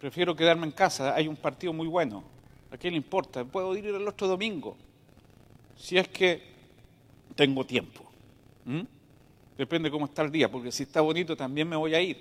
Prefiero 0.00 0.36
quedarme 0.36 0.66
en 0.66 0.72
casa, 0.72 1.14
hay 1.14 1.26
un 1.26 1.36
partido 1.36 1.72
muy 1.72 1.88
bueno. 1.88 2.22
¿A 2.70 2.76
quién 2.76 2.92
le 2.92 2.98
importa? 2.98 3.44
Puedo 3.44 3.76
ir 3.76 3.86
el 3.86 4.06
otro 4.06 4.28
domingo, 4.28 4.76
si 5.78 5.96
es 5.96 6.08
que 6.08 6.42
tengo 7.34 7.64
tiempo. 7.64 8.04
Depende 9.56 9.90
cómo 9.90 10.06
está 10.06 10.22
el 10.22 10.30
día, 10.30 10.50
porque 10.50 10.70
si 10.70 10.82
está 10.82 11.00
bonito 11.00 11.36
también 11.36 11.68
me 11.68 11.76
voy 11.76 11.94
a 11.94 12.00
ir. 12.00 12.16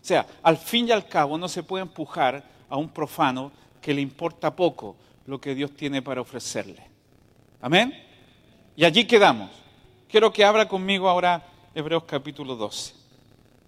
O 0.00 0.04
sea, 0.04 0.26
al 0.42 0.56
fin 0.56 0.88
y 0.88 0.92
al 0.92 1.06
cabo 1.06 1.36
no 1.38 1.48
se 1.48 1.62
puede 1.62 1.82
empujar 1.82 2.42
a 2.68 2.76
un 2.76 2.88
profano 2.88 3.52
que 3.80 3.94
le 3.94 4.00
importa 4.00 4.54
poco 4.54 4.96
lo 5.26 5.40
que 5.40 5.54
Dios 5.54 5.76
tiene 5.76 6.02
para 6.02 6.20
ofrecerle. 6.20 6.82
Amén. 7.60 7.94
Y 8.76 8.84
allí 8.84 9.04
quedamos. 9.04 9.50
Quiero 10.08 10.32
que 10.32 10.44
abra 10.44 10.66
conmigo 10.66 11.08
ahora 11.08 11.46
Hebreos 11.74 12.04
capítulo 12.04 12.56
12. 12.56 12.94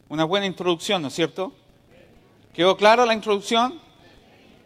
Una 0.09 0.25
buena 0.25 0.47
introducción, 0.47 1.03
¿no 1.03 1.09
es 1.09 1.15
cierto? 1.15 1.53
¿Quedó 2.53 2.77
clara 2.77 3.07
la 3.07 3.15
introducción? 3.15 3.79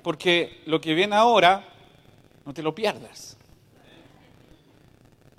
Porque 0.03 0.63
lo 0.67 0.81
que 0.81 0.95
viene 0.95 1.17
ahora, 1.17 1.65
no 2.45 2.55
te 2.55 2.63
lo 2.63 2.75
pierdas. 2.75 3.36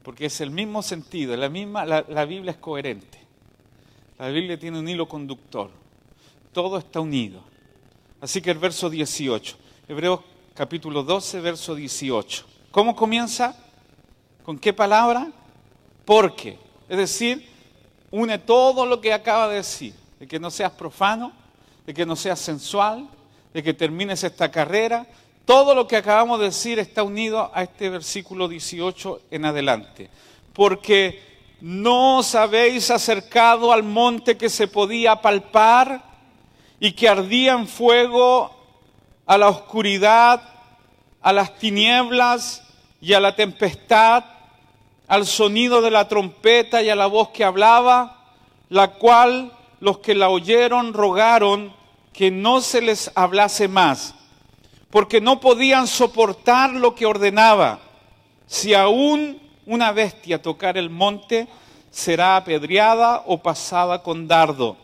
Porque 0.08 0.28
es 0.28 0.40
el 0.40 0.52
mismo 0.52 0.82
sentido, 0.82 1.36
la, 1.36 1.50
misma, 1.50 1.86
la, 1.86 2.24
Biblia 2.24 2.52
es 2.52 2.58
coherente. 2.60 3.20
La 4.18 4.30
Biblia 4.30 4.58
tiene 4.58 4.80
un 4.80 4.88
hilo 4.88 5.06
conductor. 5.06 5.70
Todo 6.54 6.78
está 6.78 7.02
unido. 7.02 7.42
Así 8.22 8.42
que 8.42 8.52
el 8.52 8.58
verso 8.58 8.90
18, 8.90 9.58
Hebreos 9.90 10.22
capítulo 10.54 11.04
12, 11.04 11.42
verso 11.42 11.76
18. 11.76 12.46
¿Cómo 12.72 12.96
comienza? 12.96 13.54
¿Con 14.46 14.58
qué 14.58 14.72
palabra? 14.72 15.30
Porque, 16.06 16.58
es 16.88 16.98
decir, 16.98 17.46
une 18.10 18.38
todo 18.38 18.86
lo 18.86 19.02
que 19.02 19.12
acaba 19.12 19.50
de 19.50 19.56
decir, 19.56 19.94
de 20.22 20.26
que 20.26 20.40
no 20.40 20.50
seas 20.52 20.72
profano, 20.72 21.34
de 21.86 21.94
que 21.94 22.06
no 22.06 22.16
seas 22.16 22.40
sensual, 22.40 23.10
de 23.54 23.62
que 23.62 23.74
termines 23.74 24.24
esta 24.24 24.50
carrera. 24.50 25.06
Todo 25.48 25.74
lo 25.74 25.88
que 25.88 25.96
acabamos 25.96 26.40
de 26.40 26.48
decir 26.48 26.78
está 26.78 27.04
unido 27.04 27.50
a 27.54 27.64
este 27.64 27.90
versículo 27.90 28.50
18 28.50 29.22
en 29.32 29.46
adelante. 29.46 30.10
Porque 30.52 31.24
no 31.62 32.18
os 32.18 32.36
habéis 32.36 32.92
acercado 32.92 33.72
al 33.72 33.84
monte 33.84 34.36
que 34.36 34.50
se 34.50 34.68
podía 34.68 35.22
palpar 35.22 36.04
y 36.82 36.92
que 36.92 37.08
ardía 37.08 37.54
en 37.54 37.66
fuego 37.66 38.52
a 39.26 39.38
la 39.38 39.48
oscuridad, 39.48 40.44
a 41.22 41.32
las 41.32 41.58
tinieblas 41.58 42.64
y 43.00 43.14
a 43.14 43.22
la 43.22 43.34
tempestad 43.34 44.26
al 45.08 45.26
sonido 45.26 45.82
de 45.82 45.92
la 45.92 46.10
trompeta 46.10 46.82
y 46.84 46.90
a 46.90 46.96
la 46.98 47.08
voz 47.08 47.30
que 47.30 47.46
hablaba, 47.46 48.36
la 48.68 48.96
cual 48.96 49.54
los 49.80 50.00
que 50.00 50.14
la 50.14 50.28
oyeron 50.28 50.92
rogaron 50.92 51.74
que 52.12 52.32
no 52.32 52.60
se 52.60 52.82
les 52.82 53.12
hablase 53.16 53.70
más, 53.70 54.14
porque 54.90 55.22
no 55.22 55.40
podían 55.40 55.88
soportar 55.88 56.74
lo 56.74 56.96
que 56.96 57.06
ordenaba. 57.06 57.80
Si 58.46 58.74
aún 58.74 59.42
una 59.66 59.92
bestia 59.92 60.42
tocar 60.42 60.78
el 60.78 60.90
monte, 60.90 61.48
será 61.92 62.38
apedreada 62.38 63.24
o 63.26 63.42
pasada 63.42 64.04
con 64.04 64.28
dardo. 64.28 64.78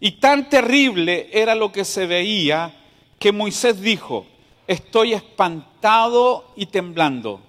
Y 0.00 0.12
tan 0.12 0.48
terrible 0.48 1.28
era 1.32 1.54
lo 1.54 1.72
que 1.72 1.84
se 1.84 2.06
veía 2.06 2.74
que 3.18 3.32
Moisés 3.32 3.80
dijo, 3.80 4.26
estoy 4.66 5.12
espantado 5.12 6.52
y 6.56 6.66
temblando 6.66 7.40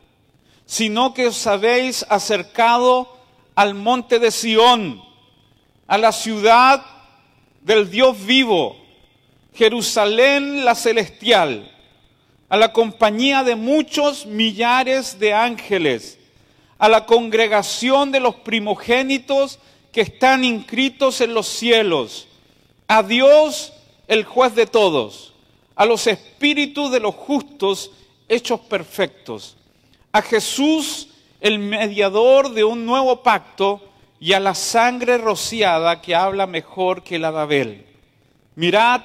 sino 0.69 1.15
que 1.15 1.25
os 1.25 1.47
habéis 1.47 2.05
acercado 2.09 3.17
al 3.55 3.73
monte 3.73 4.19
de 4.19 4.29
Sión, 4.29 5.01
a 5.87 5.97
la 5.97 6.11
ciudad 6.11 6.85
del 7.61 7.89
Dios 7.89 8.23
vivo, 8.23 8.77
Jerusalén 9.59 10.65
la 10.65 10.73
celestial, 10.73 11.69
a 12.49 12.57
la 12.57 12.73
compañía 12.73 13.43
de 13.43 13.55
muchos 13.55 14.25
millares 14.25 15.19
de 15.19 15.33
ángeles, 15.33 16.17
a 16.79 16.89
la 16.89 17.05
congregación 17.05 18.11
de 18.11 18.21
los 18.21 18.35
primogénitos 18.35 19.59
que 19.91 20.01
están 20.01 20.43
inscritos 20.43 21.21
en 21.21 21.35
los 21.35 21.47
cielos, 21.47 22.27
a 22.87 23.03
Dios 23.03 23.73
el 24.07 24.23
juez 24.23 24.55
de 24.55 24.65
todos, 24.65 25.35
a 25.75 25.85
los 25.85 26.07
espíritus 26.07 26.89
de 26.91 27.01
los 27.01 27.13
justos 27.13 27.91
hechos 28.27 28.61
perfectos 28.61 29.57
a 30.11 30.21
Jesús, 30.21 31.09
el 31.39 31.59
mediador 31.59 32.51
de 32.51 32.63
un 32.63 32.85
nuevo 32.85 33.21
pacto, 33.21 33.81
y 34.19 34.33
a 34.33 34.39
la 34.39 34.53
sangre 34.53 35.17
rociada 35.17 36.01
que 36.01 36.13
habla 36.13 36.45
mejor 36.45 37.03
que 37.03 37.19
la 37.19 37.31
de 37.31 37.39
Abel. 37.39 37.85
Mirad 38.55 39.01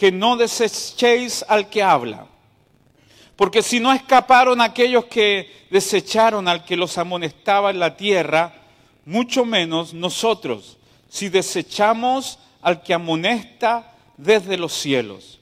que 0.00 0.10
no 0.10 0.38
desechéis 0.38 1.44
al 1.46 1.68
que 1.68 1.82
habla. 1.82 2.26
Porque 3.36 3.60
si 3.60 3.80
no 3.80 3.92
escaparon 3.92 4.62
aquellos 4.62 5.04
que 5.04 5.66
desecharon 5.70 6.48
al 6.48 6.64
que 6.64 6.74
los 6.74 6.96
amonestaba 6.96 7.70
en 7.70 7.80
la 7.80 7.98
tierra, 7.98 8.54
mucho 9.04 9.44
menos 9.44 9.92
nosotros, 9.92 10.78
si 11.10 11.28
desechamos 11.28 12.38
al 12.62 12.82
que 12.82 12.94
amonesta 12.94 13.92
desde 14.16 14.56
los 14.56 14.72
cielos. 14.72 15.38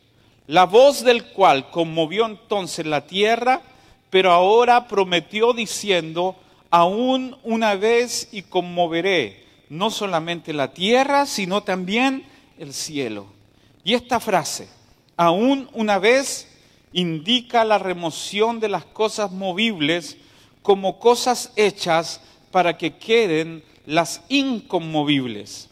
La 0.48 0.64
voz 0.66 1.04
del 1.04 1.26
cual 1.26 1.70
conmovió 1.70 2.26
entonces 2.26 2.84
la 2.84 3.06
tierra, 3.06 3.62
pero 4.10 4.32
ahora 4.32 4.88
prometió 4.88 5.52
diciendo, 5.52 6.34
aún 6.68 7.38
una 7.44 7.76
vez 7.76 8.28
y 8.32 8.42
conmoveré 8.42 9.46
no 9.68 9.92
solamente 9.92 10.52
la 10.52 10.72
tierra, 10.72 11.26
sino 11.26 11.62
también 11.62 12.26
el 12.58 12.74
cielo. 12.74 13.37
Y 13.84 13.94
esta 13.94 14.20
frase, 14.20 14.68
aún 15.16 15.68
una 15.72 15.98
vez, 15.98 16.48
indica 16.92 17.64
la 17.64 17.78
remoción 17.78 18.60
de 18.60 18.68
las 18.68 18.84
cosas 18.84 19.30
movibles 19.30 20.16
como 20.62 20.98
cosas 20.98 21.52
hechas 21.56 22.20
para 22.50 22.76
que 22.76 22.96
queden 22.96 23.62
las 23.86 24.22
inconmovibles. 24.28 25.68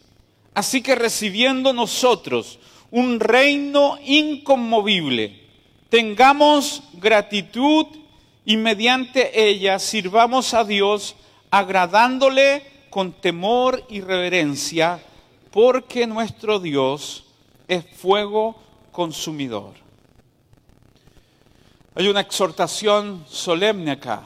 Así 0.55 0.81
que 0.81 0.95
recibiendo 0.95 1.73
nosotros 1.73 2.59
un 2.91 3.21
reino 3.21 3.99
inconmovible, 4.03 5.43
tengamos 5.91 6.83
gratitud 6.95 7.87
y 8.45 8.57
mediante 8.57 9.49
ella 9.49 9.79
sirvamos 9.79 10.55
a 10.55 10.65
Dios 10.65 11.17
agradándole 11.51 12.63
con 12.91 13.13
temor 13.13 13.85
y 13.91 14.01
reverencia, 14.01 15.03
porque 15.51 16.07
nuestro 16.07 16.59
Dios 16.59 17.26
es 17.69 17.85
fuego 17.97 18.57
consumidor. 18.93 19.75
Hay 21.95 22.09
una 22.09 22.21
exhortación 22.21 23.25
solemne 23.27 23.93
acá. 23.93 24.25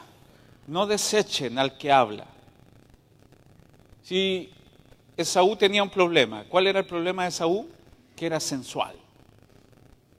No 0.66 0.86
desechen 0.86 1.58
al 1.58 1.78
que 1.78 1.92
habla. 1.92 2.26
Si 4.02 4.50
Esaú 5.16 5.56
tenía 5.56 5.82
un 5.82 5.90
problema, 5.90 6.44
¿cuál 6.48 6.66
era 6.66 6.80
el 6.80 6.86
problema 6.86 7.22
de 7.22 7.28
Esaú? 7.28 7.68
Que 8.16 8.26
era 8.26 8.40
sensual. 8.40 8.96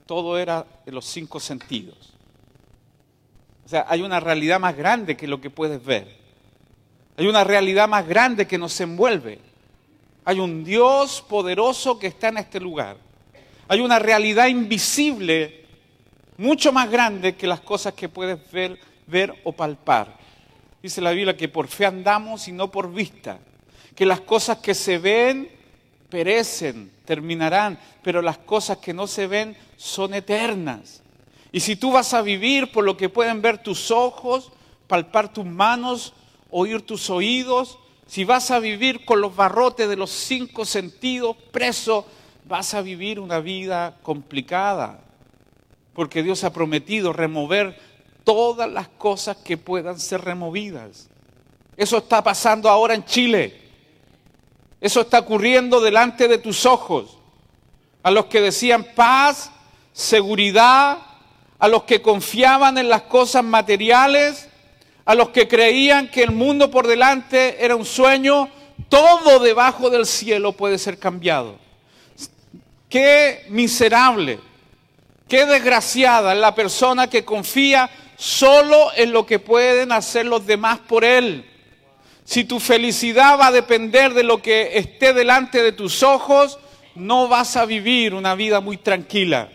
Todo 0.06 0.38
era 0.38 0.66
de 0.86 0.92
los 0.92 1.06
cinco 1.06 1.40
sentidos. 1.40 2.14
O 3.66 3.70
sea, 3.70 3.86
hay 3.88 4.02
una 4.02 4.20
realidad 4.20 4.60
más 4.60 4.76
grande 4.76 5.16
que 5.16 5.28
lo 5.28 5.40
que 5.40 5.50
puedes 5.50 5.84
ver. 5.84 6.20
Hay 7.18 7.28
una 7.28 7.44
realidad 7.44 7.88
más 7.88 8.08
grande 8.08 8.48
que 8.48 8.58
nos 8.58 8.80
envuelve. 8.80 9.40
Hay 10.24 10.40
un 10.40 10.64
Dios 10.64 11.24
poderoso 11.28 12.00
que 12.00 12.08
está 12.08 12.30
en 12.30 12.38
este 12.38 12.60
lugar. 12.60 12.98
Hay 13.72 13.80
una 13.80 14.00
realidad 14.00 14.48
invisible 14.48 15.64
mucho 16.36 16.74
más 16.74 16.92
grande 16.92 17.38
que 17.38 17.48
las 17.48 17.62
cosas 17.62 17.94
que 17.94 18.10
puedes 18.10 18.52
ver, 18.52 18.78
ver 19.08 19.34
o 19.46 19.54
palpar. 19.54 20.18
Dice 20.84 21.00
la 21.00 21.12
Biblia 21.12 21.38
que 21.38 21.48
por 21.48 21.70
fe 21.70 21.86
andamos 21.86 22.50
y 22.50 22.52
no 22.52 22.70
por 22.70 22.92
vista. 22.92 23.40
Que 23.96 24.06
las 24.06 24.20
cosas 24.20 24.58
que 24.58 24.74
se 24.74 24.98
ven 24.98 25.50
perecen, 26.10 26.92
terminarán, 27.06 27.80
pero 28.04 28.22
las 28.22 28.40
cosas 28.40 28.80
que 28.80 28.94
no 28.94 29.08
se 29.08 29.26
ven 29.28 29.56
son 29.78 30.16
eternas. 30.16 31.02
Y 31.54 31.62
si 31.62 31.78
tú 31.78 31.94
vas 31.94 32.14
a 32.14 32.22
vivir 32.22 32.74
por 32.74 32.84
lo 32.84 32.98
que 32.98 33.08
pueden 33.08 33.42
ver 33.42 33.60
tus 33.60 33.90
ojos, 33.90 34.52
palpar 34.88 35.32
tus 35.32 35.46
manos, 35.46 36.12
oír 36.50 36.82
tus 36.82 37.10
oídos, 37.10 37.80
si 38.06 38.26
vas 38.26 38.52
a 38.52 38.60
vivir 38.60 39.06
con 39.06 39.22
los 39.22 39.34
barrotes 39.34 39.88
de 39.88 39.96
los 39.96 40.12
cinco 40.12 40.66
sentidos 40.66 41.38
preso, 41.54 42.06
vas 42.46 42.74
a 42.74 42.82
vivir 42.82 43.20
una 43.20 43.40
vida 43.40 43.98
complicada. 44.04 45.00
Porque 45.94 46.24
Dios 46.24 46.44
ha 46.44 46.54
prometido 46.54 47.14
remover 47.14 47.78
todas 48.24 48.72
las 48.72 48.88
cosas 48.88 49.38
que 49.38 49.58
puedan 49.58 50.00
ser 50.00 50.22
removidas. 50.22 51.10
Eso 51.78 51.98
está 51.98 52.24
pasando 52.24 52.70
ahora 52.70 52.94
en 52.94 53.06
Chile. 53.06 53.60
Eso 54.80 55.02
está 55.02 55.20
ocurriendo 55.20 55.80
delante 55.82 56.28
de 56.28 56.38
tus 56.38 56.66
ojos. 56.66 57.18
A 58.04 58.12
los 58.12 58.26
que 58.26 58.42
decían 58.42 58.86
paz, 58.96 59.52
seguridad, 59.94 60.98
a 61.60 61.68
los 61.68 61.84
que 61.84 62.02
confiaban 62.02 62.78
en 62.78 62.90
las 62.90 63.04
cosas 63.04 63.44
materiales, 63.44 64.50
a 65.06 65.14
los 65.14 65.30
que 65.30 65.48
creían 65.48 66.10
que 66.10 66.24
el 66.24 66.32
mundo 66.32 66.72
por 66.72 66.88
delante 66.88 67.64
era 67.64 67.76
un 67.76 67.86
sueño, 67.86 68.50
todo 68.90 69.40
debajo 69.40 69.90
del 69.90 70.06
cielo 70.06 70.54
puede 70.54 70.78
ser 70.78 70.98
cambiado. 70.98 71.58
Qué 72.92 73.46
miserable, 73.50 74.40
qué 75.28 75.48
desgraciada 75.48 76.34
es 76.34 76.40
la 76.40 76.54
persona 76.54 77.10
que 77.10 77.26
confía 77.26 77.90
solo 78.18 78.92
en 78.96 79.14
lo 79.14 79.26
que 79.26 79.40
pueden 79.40 79.92
hacer 79.92 80.28
los 80.28 80.46
demás 80.46 80.78
por 80.88 81.04
él. 81.04 81.44
Si 82.26 82.44
tu 82.44 82.60
felicidad 82.60 83.40
va 83.40 83.48
a 83.48 83.52
depender 83.52 84.14
de 84.14 84.24
lo 84.24 84.44
que 84.44 84.78
esté 84.78 85.14
delante 85.14 85.64
de 85.64 85.72
tus 85.72 86.04
ojos, 86.04 86.60
no 86.94 87.28
vas 87.28 87.58
a 87.58 87.66
vivir 87.66 88.14
una 88.14 88.36
vida 88.36 88.62
muy 88.62 88.78
tranquila 88.78 89.50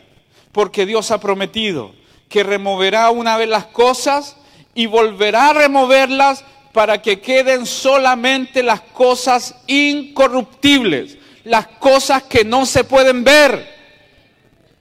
porque 0.56 0.86
Dios 0.86 1.10
ha 1.10 1.20
prometido 1.20 1.94
que 2.30 2.42
removerá 2.42 3.10
una 3.10 3.36
vez 3.36 3.46
las 3.46 3.66
cosas 3.66 4.38
y 4.74 4.86
volverá 4.86 5.50
a 5.50 5.52
removerlas 5.52 6.42
para 6.72 7.02
que 7.02 7.20
queden 7.20 7.66
solamente 7.66 8.62
las 8.62 8.80
cosas 8.80 9.54
incorruptibles, 9.66 11.18
las 11.46 11.68
cosas 11.78 12.24
que 12.24 12.44
no 12.44 12.66
se 12.66 12.82
pueden 12.82 13.22
ver. 13.22 13.74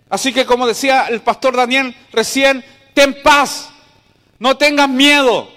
Así 0.10 0.34
que 0.34 0.46
como 0.46 0.66
decía 0.66 1.06
el 1.10 1.22
pastor 1.22 1.56
Daniel 1.56 1.96
recién, 2.12 2.66
ten 2.96 3.22
paz, 3.22 3.70
no 4.40 4.58
tengas 4.58 4.90
miedo, 4.90 5.48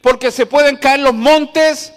porque 0.00 0.30
se 0.30 0.46
pueden 0.46 0.76
caer 0.76 1.00
los 1.00 1.14
montes, 1.14 1.92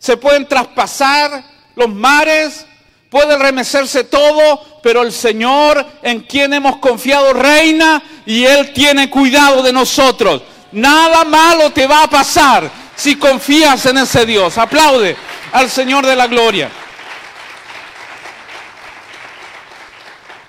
se 0.00 0.16
pueden 0.16 0.48
traspasar 0.48 1.44
los 1.76 1.88
mares, 1.88 2.66
puede 3.08 3.38
remecerse 3.38 4.02
todo, 4.02 4.80
pero 4.82 5.02
el 5.02 5.12
Señor 5.12 5.86
en 6.02 6.20
quien 6.20 6.52
hemos 6.52 6.78
confiado 6.78 7.32
reina 7.32 8.02
y 8.26 8.44
Él 8.44 8.72
tiene 8.72 9.08
cuidado 9.10 9.62
de 9.62 9.72
nosotros. 9.72 10.42
Nada 10.72 11.24
malo 11.24 11.70
te 11.70 11.86
va 11.86 12.02
a 12.02 12.10
pasar 12.10 12.68
si 12.96 13.14
confías 13.14 13.86
en 13.86 13.98
ese 13.98 14.26
Dios. 14.26 14.58
Aplaude 14.58 15.16
al 15.52 15.70
Señor 15.70 16.04
de 16.04 16.16
la 16.16 16.26
gloria. 16.26 16.68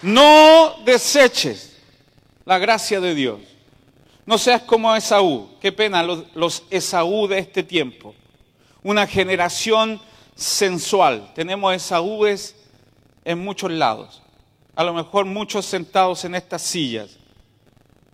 No 0.02 0.76
deseches 0.86 1.78
la 2.46 2.58
gracia 2.58 3.02
de 3.02 3.14
Dios. 3.14 3.42
No 4.26 4.38
seas 4.38 4.62
como 4.62 4.96
Esaú. 4.96 5.50
Qué 5.60 5.72
pena 5.72 6.04
los, 6.04 6.64
Esaú 6.70 7.28
de 7.28 7.40
este 7.40 7.64
tiempo. 7.64 8.16
Una 8.84 9.06
generación 9.08 10.00
sensual. 10.36 11.34
Tenemos 11.34 11.74
Esaúes 11.74 12.56
en 13.26 13.40
muchos 13.40 13.72
lados. 13.72 14.22
A 14.76 14.84
lo 14.84 14.94
mejor 14.94 15.26
muchos 15.26 15.66
sentados 15.66 16.24
en 16.24 16.36
estas 16.36 16.62
sillas. 16.62 17.18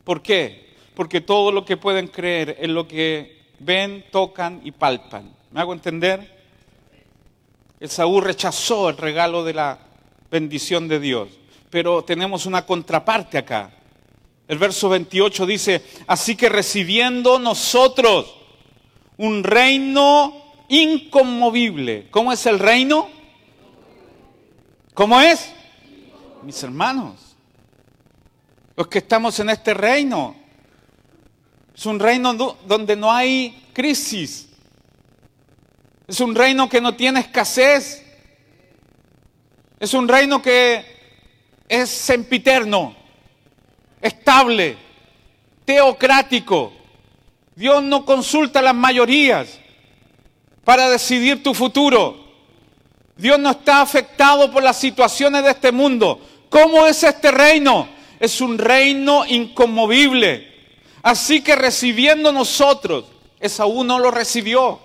¿Por 0.03 0.21
qué? 0.21 0.73
Porque 0.95 1.21
todo 1.21 1.51
lo 1.51 1.65
que 1.65 1.77
pueden 1.77 2.07
creer 2.07 2.57
es 2.59 2.69
lo 2.69 2.87
que 2.87 3.43
ven, 3.59 4.05
tocan 4.11 4.61
y 4.63 4.71
palpan. 4.71 5.35
¿Me 5.51 5.61
hago 5.61 5.73
entender? 5.73 6.43
Esaú 7.79 8.21
rechazó 8.21 8.89
el 8.89 8.97
regalo 8.97 9.43
de 9.43 9.53
la 9.53 9.79
bendición 10.31 10.87
de 10.87 10.99
Dios. 10.99 11.29
Pero 11.75 12.05
tenemos 12.05 12.45
una 12.45 12.65
contraparte 12.65 13.37
acá. 13.37 13.69
El 14.47 14.57
verso 14.57 14.87
28 14.87 15.45
dice, 15.45 15.83
así 16.07 16.37
que 16.37 16.47
recibiendo 16.47 17.37
nosotros 17.37 18.33
un 19.17 19.43
reino 19.43 20.53
inconmovible. 20.69 22.07
¿Cómo 22.11 22.31
es 22.31 22.45
el 22.45 22.59
reino? 22.59 23.09
¿Cómo 24.93 25.19
es? 25.19 25.51
Mis 26.43 26.63
hermanos, 26.63 27.35
los 28.77 28.87
que 28.87 28.99
estamos 28.99 29.37
en 29.41 29.49
este 29.49 29.73
reino, 29.73 30.33
es 31.75 31.85
un 31.85 31.99
reino 31.99 32.33
donde 32.65 32.95
no 32.95 33.11
hay 33.11 33.67
crisis, 33.73 34.47
es 36.07 36.21
un 36.21 36.35
reino 36.35 36.69
que 36.69 36.79
no 36.79 36.95
tiene 36.95 37.19
escasez, 37.19 38.01
es 39.77 39.93
un 39.93 40.07
reino 40.07 40.41
que 40.41 40.94
es 41.67 41.89
sempiterno, 41.89 42.95
estable, 44.01 44.77
teocrático. 45.65 46.73
Dios 47.55 47.83
no 47.83 48.05
consulta 48.05 48.59
a 48.59 48.63
las 48.63 48.75
mayorías 48.75 49.59
para 50.63 50.89
decidir 50.89 51.41
tu 51.41 51.53
futuro. 51.53 52.25
Dios 53.17 53.39
no 53.39 53.51
está 53.51 53.81
afectado 53.81 54.51
por 54.51 54.61
las 54.61 54.77
situaciones 54.77 55.43
de 55.43 55.51
este 55.51 55.71
mundo. 55.71 56.19
¿Cómo 56.49 56.85
es 56.85 57.03
este 57.03 57.31
reino? 57.31 57.87
Es 58.19 58.41
un 58.41 58.57
reino 58.57 59.25
inconmovible. 59.25 60.53
Así 61.01 61.41
que 61.41 61.55
recibiendo 61.55 62.31
nosotros, 62.31 63.05
Esaú 63.39 63.83
no 63.83 63.99
lo 63.99 64.11
recibió, 64.11 64.79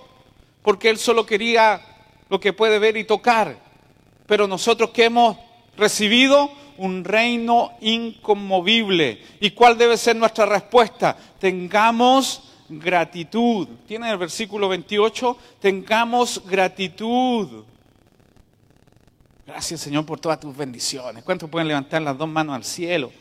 porque 0.62 0.90
él 0.90 0.98
solo 0.98 1.26
quería 1.26 1.80
lo 2.28 2.38
que 2.38 2.52
puede 2.52 2.78
ver 2.78 2.96
y 2.96 3.04
tocar. 3.04 3.56
Pero 4.26 4.46
nosotros 4.46 4.90
que 4.90 5.06
hemos 5.06 5.36
recibido 5.76 6.52
un 6.80 7.04
reino 7.04 7.72
inconmovible. 7.82 9.20
¿Y 9.38 9.50
cuál 9.50 9.76
debe 9.76 9.98
ser 9.98 10.16
nuestra 10.16 10.46
respuesta? 10.46 11.14
Tengamos 11.38 12.42
gratitud. 12.70 13.68
Tiene 13.86 14.10
el 14.10 14.16
versículo 14.16 14.68
28, 14.68 15.36
tengamos 15.60 16.42
gratitud. 16.46 17.64
Gracias 19.46 19.80
Señor 19.80 20.06
por 20.06 20.20
todas 20.20 20.40
tus 20.40 20.56
bendiciones. 20.56 21.22
¿Cuántos 21.22 21.50
pueden 21.50 21.68
levantar 21.68 22.00
las 22.00 22.16
dos 22.16 22.28
manos 22.28 22.56
al 22.56 22.64
cielo? 22.64 23.12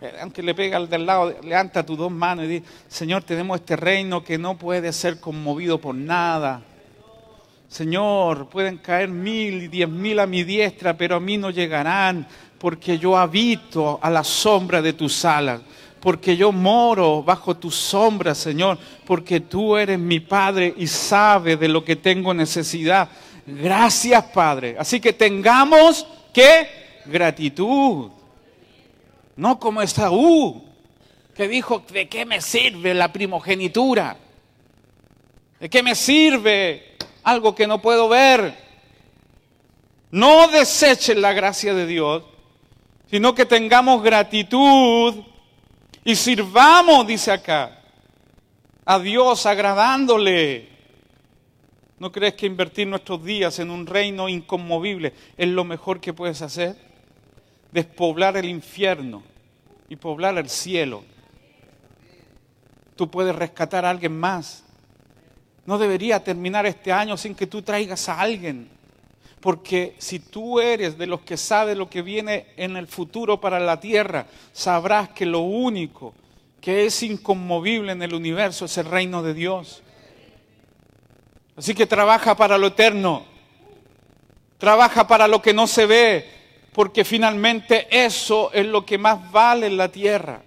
Eh, 0.00 0.12
aunque 0.20 0.40
le 0.40 0.54
pega 0.54 0.76
al 0.76 0.88
del 0.88 1.04
lado, 1.04 1.34
levanta 1.42 1.84
tus 1.84 1.98
dos 1.98 2.12
manos 2.12 2.44
y 2.44 2.48
di, 2.48 2.62
Señor, 2.86 3.24
tenemos 3.24 3.58
este 3.58 3.74
reino 3.74 4.22
que 4.22 4.38
no 4.38 4.56
puede 4.56 4.92
ser 4.92 5.18
conmovido 5.18 5.80
por 5.80 5.96
nada. 5.96 6.62
Señor, 7.68 8.48
pueden 8.48 8.78
caer 8.78 9.08
mil 9.08 9.64
y 9.64 9.68
diez 9.68 9.88
mil 9.88 10.18
a 10.20 10.26
mi 10.26 10.42
diestra, 10.42 10.96
pero 10.96 11.16
a 11.16 11.20
mí 11.20 11.36
no 11.36 11.50
llegarán, 11.50 12.26
porque 12.58 12.98
yo 12.98 13.16
habito 13.16 13.98
a 14.02 14.10
la 14.10 14.24
sombra 14.24 14.82
de 14.82 14.92
tus 14.92 15.24
alas 15.24 15.60
porque 16.00 16.36
yo 16.36 16.52
moro 16.52 17.22
bajo 17.22 17.56
tu 17.56 17.70
sombra, 17.70 18.34
Señor, 18.34 18.78
porque 19.04 19.40
tú 19.40 19.76
eres 19.76 19.98
mi 19.98 20.20
Padre 20.20 20.72
y 20.76 20.86
sabes 20.86 21.58
de 21.58 21.68
lo 21.68 21.84
que 21.84 21.96
tengo 21.96 22.32
necesidad. 22.32 23.08
Gracias, 23.46 24.24
Padre. 24.26 24.76
Así 24.78 25.00
que 25.00 25.12
tengamos 25.12 26.06
que 26.32 26.68
gratitud. 27.06 28.10
No 29.36 29.58
como 29.58 29.82
Esaú, 29.82 30.64
que 31.34 31.48
dijo, 31.48 31.82
¿de 31.92 32.08
qué 32.08 32.24
me 32.26 32.40
sirve 32.40 32.94
la 32.94 33.12
primogenitura? 33.12 34.16
¿De 35.60 35.68
qué 35.68 35.82
me 35.82 35.94
sirve 35.94 36.96
algo 37.22 37.54
que 37.54 37.66
no 37.66 37.80
puedo 37.80 38.08
ver? 38.08 38.66
No 40.10 40.48
desechen 40.48 41.20
la 41.20 41.32
gracia 41.32 41.74
de 41.74 41.86
Dios, 41.86 42.22
sino 43.10 43.34
que 43.34 43.46
tengamos 43.46 44.02
gratitud 44.02 45.14
y 46.04 46.14
sirvamos, 46.14 47.06
dice 47.06 47.32
acá, 47.32 47.82
a 48.84 48.98
Dios 48.98 49.44
agradándole. 49.46 50.68
¿No 51.98 52.12
crees 52.12 52.34
que 52.34 52.46
invertir 52.46 52.86
nuestros 52.86 53.24
días 53.24 53.58
en 53.58 53.70
un 53.70 53.86
reino 53.86 54.28
inconmovible 54.28 55.12
es 55.36 55.48
lo 55.48 55.64
mejor 55.64 56.00
que 56.00 56.12
puedes 56.12 56.42
hacer? 56.42 56.76
Despoblar 57.72 58.36
el 58.36 58.48
infierno 58.48 59.22
y 59.88 59.96
poblar 59.96 60.38
el 60.38 60.48
cielo. 60.48 61.02
Tú 62.94 63.10
puedes 63.10 63.34
rescatar 63.34 63.84
a 63.84 63.90
alguien 63.90 64.18
más. 64.18 64.64
No 65.66 65.76
debería 65.76 66.22
terminar 66.22 66.66
este 66.66 66.92
año 66.92 67.16
sin 67.16 67.34
que 67.34 67.46
tú 67.46 67.62
traigas 67.62 68.08
a 68.08 68.20
alguien. 68.20 68.70
Porque 69.40 69.94
si 69.98 70.18
tú 70.18 70.60
eres 70.60 70.98
de 70.98 71.06
los 71.06 71.20
que 71.20 71.36
sabe 71.36 71.74
lo 71.74 71.88
que 71.88 72.02
viene 72.02 72.46
en 72.56 72.76
el 72.76 72.86
futuro 72.86 73.40
para 73.40 73.60
la 73.60 73.78
tierra, 73.78 74.26
sabrás 74.52 75.10
que 75.10 75.26
lo 75.26 75.40
único 75.40 76.14
que 76.60 76.86
es 76.86 77.02
inconmovible 77.02 77.92
en 77.92 78.02
el 78.02 78.14
universo 78.14 78.64
es 78.64 78.76
el 78.78 78.86
reino 78.86 79.22
de 79.22 79.34
Dios. 79.34 79.82
Así 81.56 81.74
que 81.74 81.86
trabaja 81.86 82.36
para 82.36 82.58
lo 82.58 82.68
eterno, 82.68 83.24
trabaja 84.58 85.06
para 85.06 85.28
lo 85.28 85.40
que 85.42 85.54
no 85.54 85.66
se 85.66 85.86
ve, 85.86 86.30
porque 86.72 87.04
finalmente 87.04 87.88
eso 87.90 88.52
es 88.52 88.66
lo 88.66 88.84
que 88.84 88.98
más 88.98 89.30
vale 89.30 89.66
en 89.66 89.76
la 89.76 89.88
tierra. 89.88 90.42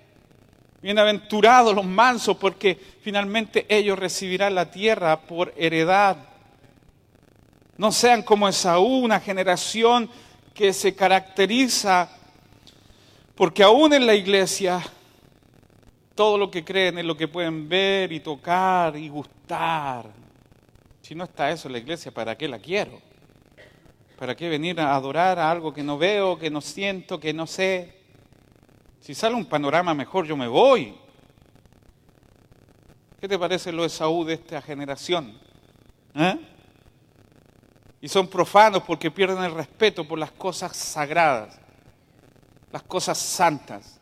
Bienaventurados 0.81 1.75
los 1.75 1.85
mansos, 1.85 2.37
porque 2.37 2.79
finalmente 3.01 3.65
ellos 3.69 3.99
recibirán 3.99 4.55
la 4.55 4.71
tierra 4.71 5.19
por 5.21 5.53
heredad. 5.57 6.17
No 7.77 7.91
sean 7.91 8.21
como 8.21 8.47
Esaú, 8.47 9.03
una 9.03 9.19
generación 9.19 10.09
que 10.53 10.73
se 10.73 10.93
caracteriza 10.93 12.09
porque 13.35 13.63
aún 13.63 13.91
en 13.93 14.05
la 14.05 14.13
iglesia 14.13 14.83
todo 16.13 16.37
lo 16.37 16.51
que 16.51 16.63
creen 16.63 16.99
es 16.99 17.05
lo 17.05 17.17
que 17.17 17.27
pueden 17.27 17.67
ver 17.67 18.11
y 18.11 18.19
tocar 18.19 18.95
y 18.95 19.09
gustar. 19.09 20.05
Si 21.01 21.15
no 21.15 21.23
está 21.23 21.49
eso 21.49 21.67
en 21.67 21.71
la 21.71 21.79
iglesia, 21.79 22.11
¿para 22.11 22.37
qué 22.37 22.47
la 22.47 22.59
quiero? 22.59 23.01
¿Para 24.15 24.35
qué 24.35 24.47
venir 24.47 24.79
a 24.79 24.93
adorar 24.93 25.39
a 25.39 25.49
algo 25.49 25.73
que 25.73 25.81
no 25.81 25.97
veo, 25.97 26.37
que 26.37 26.51
no 26.51 26.61
siento, 26.61 27.19
que 27.19 27.33
no 27.33 27.47
sé? 27.47 27.97
Si 28.99 29.15
sale 29.15 29.33
un 29.33 29.45
panorama 29.45 29.95
mejor, 29.95 30.27
yo 30.27 30.37
me 30.37 30.47
voy. 30.47 30.93
¿Qué 33.19 33.27
te 33.27 33.39
parece 33.39 33.71
lo 33.71 33.81
de 33.81 33.89
Saúl 33.89 34.27
de 34.27 34.33
esta 34.33 34.61
generación? 34.61 35.35
¿Eh? 36.13 36.37
Y 38.01 38.07
son 38.07 38.27
profanos 38.27 38.81
porque 38.83 39.11
pierden 39.11 39.43
el 39.43 39.53
respeto 39.53 40.07
por 40.07 40.17
las 40.17 40.31
cosas 40.31 40.75
sagradas, 40.75 41.59
las 42.71 42.81
cosas 42.83 43.17
santas. 43.17 43.99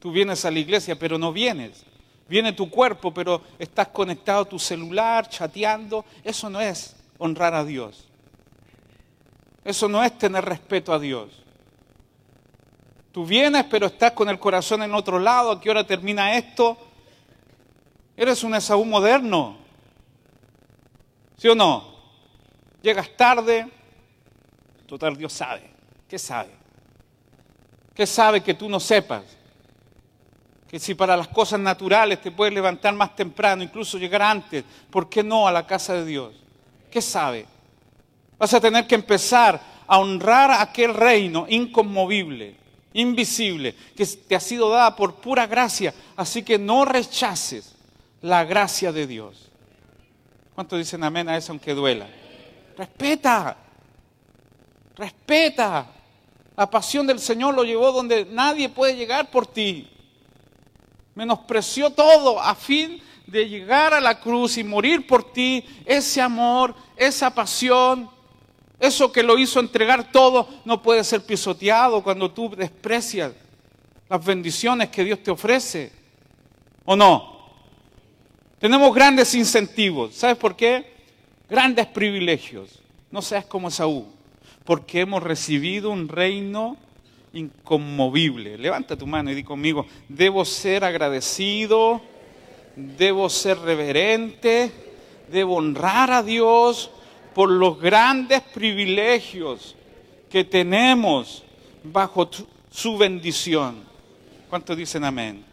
Tú 0.00 0.10
vienes 0.10 0.44
a 0.44 0.50
la 0.50 0.58
iglesia, 0.58 0.98
pero 0.98 1.18
no 1.18 1.32
vienes. 1.32 1.84
Viene 2.26 2.54
tu 2.54 2.70
cuerpo, 2.70 3.12
pero 3.12 3.42
estás 3.58 3.88
conectado 3.88 4.42
a 4.42 4.48
tu 4.48 4.58
celular, 4.58 5.28
chateando. 5.28 6.06
Eso 6.24 6.48
no 6.48 6.60
es 6.60 6.96
honrar 7.18 7.54
a 7.54 7.64
Dios. 7.64 8.08
Eso 9.64 9.88
no 9.88 10.02
es 10.02 10.16
tener 10.16 10.44
respeto 10.44 10.94
a 10.94 10.98
Dios. 10.98 11.30
Tú 13.12 13.26
vienes, 13.26 13.64
pero 13.64 13.86
estás 13.86 14.12
con 14.12 14.30
el 14.30 14.38
corazón 14.38 14.82
en 14.82 14.94
otro 14.94 15.18
lado. 15.18 15.52
¿A 15.52 15.60
qué 15.60 15.68
hora 15.68 15.86
termina 15.86 16.36
esto? 16.36 16.78
Eres 18.16 18.42
un 18.42 18.54
Esaú 18.54 18.86
moderno. 18.86 19.58
¿Sí 21.36 21.48
o 21.48 21.54
no? 21.54 21.91
Llegas 22.82 23.16
tarde. 23.16 23.68
Total, 24.86 25.16
Dios 25.16 25.32
sabe. 25.32 25.70
¿Qué 26.08 26.18
sabe? 26.18 26.50
¿Qué 27.94 28.06
sabe 28.06 28.42
que 28.42 28.54
tú 28.54 28.68
no 28.68 28.80
sepas? 28.80 29.22
Que 30.68 30.78
si 30.78 30.94
para 30.94 31.16
las 31.16 31.28
cosas 31.28 31.60
naturales 31.60 32.20
te 32.20 32.30
puedes 32.30 32.52
levantar 32.52 32.94
más 32.94 33.14
temprano, 33.14 33.62
incluso 33.62 33.98
llegar 33.98 34.22
antes, 34.22 34.64
¿por 34.90 35.08
qué 35.08 35.22
no 35.22 35.46
a 35.46 35.52
la 35.52 35.66
casa 35.66 35.94
de 35.94 36.04
Dios? 36.04 36.34
¿Qué 36.90 37.00
sabe? 37.00 37.46
Vas 38.38 38.52
a 38.54 38.60
tener 38.60 38.86
que 38.86 38.94
empezar 38.94 39.60
a 39.86 39.98
honrar 39.98 40.50
aquel 40.50 40.94
reino 40.94 41.46
inconmovible, 41.48 42.56
invisible, 42.94 43.74
que 43.94 44.06
te 44.06 44.34
ha 44.34 44.40
sido 44.40 44.70
dada 44.70 44.96
por 44.96 45.16
pura 45.16 45.46
gracia. 45.46 45.94
Así 46.16 46.42
que 46.42 46.58
no 46.58 46.84
rechaces 46.84 47.74
la 48.22 48.44
gracia 48.44 48.92
de 48.92 49.06
Dios. 49.06 49.50
¿Cuántos 50.54 50.78
dicen 50.78 51.04
amén 51.04 51.28
a 51.28 51.36
eso 51.36 51.52
aunque 51.52 51.74
duela? 51.74 52.08
Respeta, 52.76 53.56
respeta. 54.96 55.86
La 56.56 56.70
pasión 56.70 57.06
del 57.06 57.18
Señor 57.18 57.54
lo 57.54 57.64
llevó 57.64 57.92
donde 57.92 58.24
nadie 58.26 58.68
puede 58.68 58.94
llegar 58.94 59.30
por 59.30 59.46
ti. 59.46 59.88
Menospreció 61.14 61.90
todo 61.90 62.40
a 62.40 62.54
fin 62.54 63.02
de 63.26 63.48
llegar 63.48 63.94
a 63.94 64.00
la 64.00 64.20
cruz 64.20 64.58
y 64.58 64.64
morir 64.64 65.06
por 65.06 65.32
ti. 65.32 65.64
Ese 65.84 66.20
amor, 66.20 66.74
esa 66.96 67.34
pasión, 67.34 68.10
eso 68.78 69.12
que 69.12 69.22
lo 69.22 69.38
hizo 69.38 69.60
entregar 69.60 70.10
todo 70.10 70.48
no 70.64 70.82
puede 70.82 71.04
ser 71.04 71.24
pisoteado 71.24 72.02
cuando 72.02 72.30
tú 72.30 72.50
desprecias 72.50 73.32
las 74.08 74.24
bendiciones 74.24 74.88
que 74.90 75.04
Dios 75.04 75.22
te 75.22 75.30
ofrece. 75.30 75.92
¿O 76.84 76.96
no? 76.96 77.48
Tenemos 78.58 78.94
grandes 78.94 79.34
incentivos. 79.34 80.14
¿Sabes 80.14 80.36
por 80.36 80.54
qué? 80.54 81.01
Grandes 81.52 81.86
privilegios. 81.86 82.78
No 83.10 83.20
seas 83.20 83.44
como 83.44 83.70
Saúl. 83.70 84.06
Porque 84.64 85.00
hemos 85.00 85.22
recibido 85.22 85.90
un 85.90 86.08
reino 86.08 86.78
inconmovible. 87.34 88.56
Levanta 88.56 88.96
tu 88.96 89.06
mano 89.06 89.30
y 89.30 89.34
di 89.34 89.44
conmigo, 89.44 89.86
debo 90.08 90.46
ser 90.46 90.82
agradecido, 90.82 92.00
debo 92.74 93.28
ser 93.28 93.58
reverente, 93.58 94.72
debo 95.30 95.56
honrar 95.56 96.10
a 96.10 96.22
Dios 96.22 96.90
por 97.34 97.50
los 97.50 97.78
grandes 97.78 98.40
privilegios 98.40 99.76
que 100.30 100.44
tenemos 100.44 101.44
bajo 101.84 102.30
su 102.70 102.96
bendición. 102.96 103.84
¿Cuántos 104.48 104.74
dicen 104.74 105.04
amén? 105.04 105.44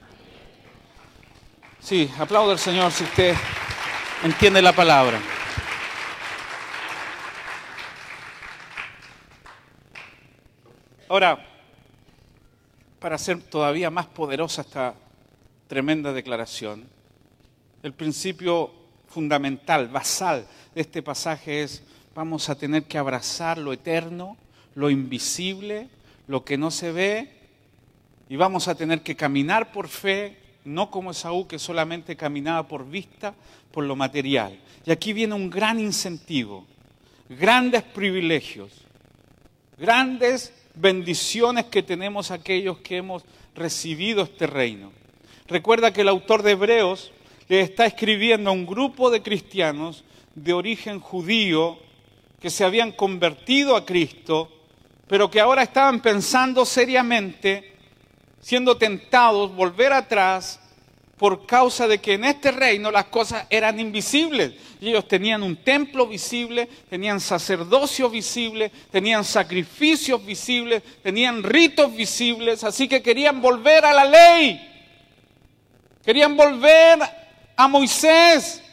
Sí, 1.81 2.09
aplaudo 2.17 2.51
al 2.51 2.59
Señor 2.59 2.89
si 2.93 3.03
usted 3.03 3.35
entiende 4.23 4.61
la 4.61 4.71
palabra. 4.71 5.19
Ahora, 11.09 11.43
para 12.99 13.15
hacer 13.15 13.41
todavía 13.41 13.89
más 13.89 14.05
poderosa 14.05 14.61
esta 14.61 14.93
tremenda 15.67 16.13
declaración, 16.13 16.87
el 17.81 17.93
principio 17.93 18.71
fundamental, 19.07 19.87
basal 19.87 20.45
de 20.75 20.81
este 20.81 21.01
pasaje 21.01 21.63
es, 21.63 21.81
vamos 22.13 22.47
a 22.49 22.55
tener 22.59 22.83
que 22.83 22.99
abrazar 22.99 23.57
lo 23.57 23.73
eterno, 23.73 24.37
lo 24.75 24.91
invisible, 24.91 25.89
lo 26.27 26.45
que 26.45 26.59
no 26.59 26.69
se 26.69 26.91
ve, 26.91 27.31
y 28.29 28.35
vamos 28.35 28.67
a 28.67 28.75
tener 28.75 29.01
que 29.01 29.15
caminar 29.15 29.71
por 29.71 29.87
fe, 29.87 30.37
no 30.63 30.91
como 30.91 31.09
Esaú 31.09 31.47
que 31.47 31.57
solamente 31.57 32.15
caminaba 32.15 32.67
por 32.67 32.87
vista, 32.87 33.33
por 33.71 33.83
lo 33.83 33.95
material. 33.95 34.59
Y 34.85 34.91
aquí 34.91 35.13
viene 35.13 35.33
un 35.33 35.49
gran 35.49 35.79
incentivo, 35.79 36.67
grandes 37.29 37.81
privilegios, 37.81 38.71
grandes 39.75 40.53
bendiciones 40.79 41.65
que 41.65 41.83
tenemos 41.83 42.31
aquellos 42.31 42.77
que 42.77 42.97
hemos 42.97 43.23
recibido 43.53 44.23
este 44.23 44.47
reino. 44.47 44.93
Recuerda 45.47 45.91
que 45.91 46.01
el 46.01 46.07
autor 46.07 46.41
de 46.41 46.51
Hebreos 46.51 47.11
le 47.49 47.59
está 47.61 47.85
escribiendo 47.85 48.49
a 48.49 48.53
un 48.53 48.65
grupo 48.65 49.09
de 49.09 49.21
cristianos 49.21 50.05
de 50.35 50.53
origen 50.53 50.99
judío 50.99 51.79
que 52.39 52.49
se 52.49 52.63
habían 52.63 52.93
convertido 52.93 53.75
a 53.75 53.85
Cristo, 53.85 54.49
pero 55.07 55.29
que 55.29 55.41
ahora 55.41 55.63
estaban 55.63 56.01
pensando 56.01 56.65
seriamente, 56.65 57.73
siendo 58.39 58.77
tentados, 58.77 59.53
volver 59.53 59.91
atrás 59.91 60.61
por 61.19 61.45
causa 61.45 61.85
de 61.85 61.99
que 61.99 62.13
en 62.13 62.23
este 62.23 62.49
reino 62.49 62.89
las 62.89 63.05
cosas 63.05 63.45
eran 63.49 63.77
invisibles. 63.77 64.53
Ellos 64.79 65.05
tenían 65.05 65.43
un 65.43 65.57
templo 65.57 66.07
visible, 66.07 66.69
tenían 66.89 67.19
sacerdocio 67.19 68.09
visible, 68.09 68.71
tenían 68.89 69.25
sacrificios 69.25 70.25
visibles, 70.25 70.81
tenían 71.03 71.43
ritos 71.43 71.93
visibles, 71.93 72.63
así 72.63 72.87
que 72.87 73.01
querían 73.01 73.41
volver 73.41 73.83
a 73.83 73.91
la 73.91 74.05
ley. 74.05 74.65
Querían 76.05 76.37
volver 76.37 76.99
a 77.57 77.67
Moisés. 77.67 78.63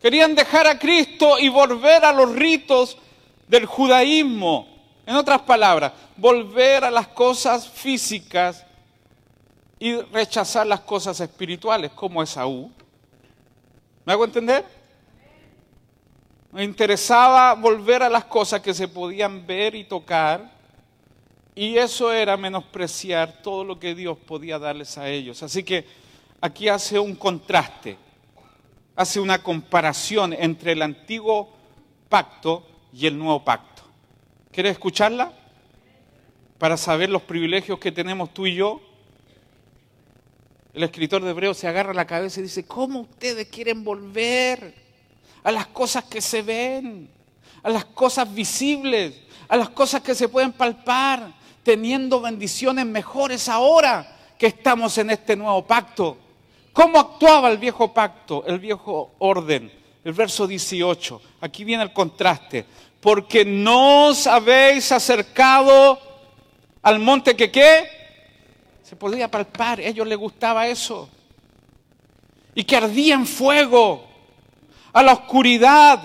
Querían 0.00 0.34
dejar 0.34 0.66
a 0.66 0.78
Cristo 0.78 1.38
y 1.38 1.50
volver 1.50 2.02
a 2.02 2.14
los 2.14 2.34
ritos 2.34 2.96
del 3.46 3.66
judaísmo. 3.66 4.66
En 5.04 5.16
otras 5.16 5.42
palabras, 5.42 5.92
volver 6.16 6.84
a 6.84 6.90
las 6.90 7.08
cosas 7.08 7.68
físicas 7.68 8.64
y 9.82 10.00
rechazar 10.12 10.64
las 10.64 10.78
cosas 10.78 11.18
espirituales, 11.18 11.90
como 11.90 12.22
Esaú. 12.22 12.70
¿Me 14.04 14.12
hago 14.12 14.24
entender? 14.24 14.64
Me 16.52 16.62
interesaba 16.62 17.54
volver 17.54 18.04
a 18.04 18.08
las 18.08 18.26
cosas 18.26 18.60
que 18.60 18.74
se 18.74 18.86
podían 18.86 19.44
ver 19.44 19.74
y 19.74 19.82
tocar, 19.82 20.52
y 21.56 21.76
eso 21.78 22.12
era 22.12 22.36
menospreciar 22.36 23.42
todo 23.42 23.64
lo 23.64 23.80
que 23.80 23.96
Dios 23.96 24.16
podía 24.18 24.60
darles 24.60 24.96
a 24.98 25.08
ellos. 25.08 25.42
Así 25.42 25.64
que 25.64 25.84
aquí 26.40 26.68
hace 26.68 27.00
un 27.00 27.16
contraste 27.16 27.98
hace 28.94 29.18
una 29.18 29.42
comparación 29.42 30.32
entre 30.32 30.72
el 30.72 30.82
antiguo 30.82 31.50
pacto 32.08 32.64
y 32.92 33.06
el 33.06 33.18
nuevo 33.18 33.44
pacto. 33.44 33.82
¿Quieres 34.52 34.72
escucharla? 34.72 35.32
Para 36.58 36.76
saber 36.76 37.10
los 37.10 37.22
privilegios 37.22 37.78
que 37.78 37.90
tenemos 37.90 38.32
tú 38.32 38.46
y 38.46 38.54
yo. 38.54 38.80
El 40.74 40.82
escritor 40.82 41.22
de 41.22 41.30
Hebreos 41.30 41.58
se 41.58 41.68
agarra 41.68 41.92
la 41.92 42.06
cabeza 42.06 42.40
y 42.40 42.44
dice, 42.44 42.64
¿cómo 42.64 43.00
ustedes 43.00 43.48
quieren 43.48 43.84
volver 43.84 44.74
a 45.44 45.52
las 45.52 45.66
cosas 45.66 46.04
que 46.04 46.20
se 46.20 46.42
ven? 46.42 47.10
a 47.62 47.70
las 47.70 47.84
cosas 47.86 48.32
visibles, 48.32 49.14
a 49.48 49.56
las 49.56 49.70
cosas 49.70 50.02
que 50.02 50.14
se 50.14 50.28
pueden 50.28 50.52
palpar, 50.52 51.32
teniendo 51.62 52.20
bendiciones 52.20 52.86
mejores 52.86 53.48
ahora 53.48 54.16
que 54.38 54.46
estamos 54.48 54.98
en 54.98 55.10
este 55.10 55.36
nuevo 55.36 55.64
pacto. 55.64 56.18
¿Cómo 56.72 56.98
actuaba 56.98 57.50
el 57.50 57.58
viejo 57.58 57.92
pacto, 57.92 58.44
el 58.46 58.58
viejo 58.58 59.12
orden? 59.18 59.70
El 60.04 60.12
verso 60.12 60.46
18, 60.46 61.22
aquí 61.40 61.64
viene 61.64 61.84
el 61.84 61.92
contraste. 61.92 62.66
Porque 63.00 63.44
no 63.44 64.08
os 64.08 64.26
habéis 64.26 64.90
acercado 64.90 65.98
al 66.82 66.98
monte 66.98 67.36
que 67.36 67.50
qué? 67.50 68.01
Se 68.92 68.96
podía 68.96 69.26
palpar, 69.26 69.78
a 69.80 69.84
ellos 69.84 70.06
les 70.06 70.18
gustaba 70.18 70.66
eso. 70.66 71.08
Y 72.54 72.62
que 72.62 72.76
ardía 72.76 73.14
en 73.14 73.26
fuego, 73.26 74.06
a 74.92 75.02
la 75.02 75.14
oscuridad, 75.14 75.98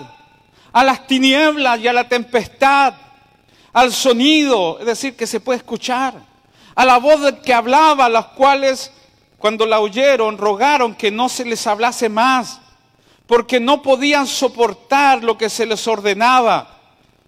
a 0.72 0.84
las 0.84 1.06
tinieblas 1.06 1.78
y 1.80 1.86
a 1.86 1.92
la 1.92 2.08
tempestad, 2.08 2.94
al 3.74 3.92
sonido, 3.92 4.78
es 4.80 4.86
decir, 4.86 5.14
que 5.16 5.26
se 5.26 5.38
puede 5.38 5.58
escuchar, 5.58 6.14
a 6.74 6.84
la 6.86 6.96
voz 6.96 7.20
del 7.20 7.42
que 7.42 7.52
hablaba, 7.52 8.08
las 8.08 8.28
cuales 8.28 8.90
cuando 9.36 9.66
la 9.66 9.80
oyeron 9.80 10.38
rogaron 10.38 10.94
que 10.94 11.10
no 11.10 11.28
se 11.28 11.44
les 11.44 11.66
hablase 11.66 12.08
más, 12.08 12.58
porque 13.26 13.60
no 13.60 13.82
podían 13.82 14.26
soportar 14.26 15.22
lo 15.22 15.36
que 15.36 15.50
se 15.50 15.66
les 15.66 15.86
ordenaba. 15.86 16.78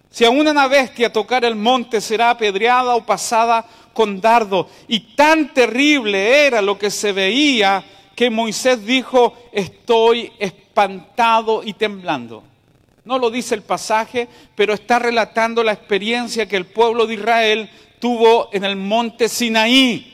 Si 0.09 0.25
a 0.25 0.31
una 0.31 0.67
bestia 0.67 1.13
tocar 1.13 1.45
el 1.45 1.55
monte 1.55 2.01
será 2.01 2.31
apedreada 2.31 2.95
o 2.95 3.05
pasada 3.05 3.63
con 3.93 4.21
dardo. 4.21 4.69
Y 4.87 5.15
tan 5.15 5.53
terrible 5.53 6.45
era 6.45 6.61
lo 6.61 6.77
que 6.77 6.89
se 6.89 7.11
veía 7.11 7.83
que 8.15 8.29
Moisés 8.29 8.85
dijo, 8.85 9.33
estoy 9.51 10.31
espantado 10.37 11.63
y 11.63 11.73
temblando. 11.73 12.43
No 13.03 13.17
lo 13.17 13.31
dice 13.31 13.55
el 13.55 13.63
pasaje, 13.63 14.27
pero 14.55 14.73
está 14.73 14.99
relatando 14.99 15.63
la 15.63 15.71
experiencia 15.71 16.47
que 16.47 16.57
el 16.57 16.67
pueblo 16.67 17.07
de 17.07 17.15
Israel 17.15 17.69
tuvo 17.99 18.49
en 18.51 18.63
el 18.63 18.75
monte 18.75 19.27
Sinaí. 19.27 20.13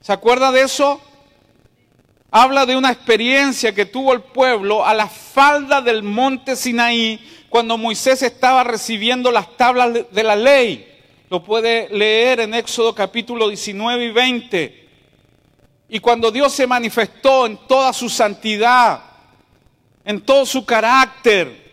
¿Se 0.00 0.12
acuerda 0.12 0.52
de 0.52 0.62
eso? 0.62 1.00
Habla 2.30 2.64
de 2.64 2.76
una 2.76 2.90
experiencia 2.90 3.74
que 3.74 3.86
tuvo 3.86 4.12
el 4.12 4.22
pueblo 4.22 4.86
a 4.86 4.94
la 4.94 5.06
falda 5.06 5.82
del 5.82 6.02
monte 6.02 6.56
Sinaí 6.56 7.20
cuando 7.48 7.76
Moisés 7.76 8.22
estaba 8.22 8.64
recibiendo 8.64 9.30
las 9.30 9.56
tablas 9.56 9.92
de 10.10 10.22
la 10.22 10.36
ley. 10.36 10.91
Lo 11.32 11.42
puede 11.42 11.88
leer 11.88 12.40
en 12.40 12.52
Éxodo 12.52 12.94
capítulo 12.94 13.48
19 13.48 14.04
y 14.04 14.12
20. 14.12 14.88
Y 15.88 15.98
cuando 15.98 16.30
Dios 16.30 16.52
se 16.52 16.66
manifestó 16.66 17.46
en 17.46 17.56
toda 17.66 17.94
su 17.94 18.10
santidad, 18.10 19.02
en 20.04 20.20
todo 20.20 20.44
su 20.44 20.66
carácter, 20.66 21.72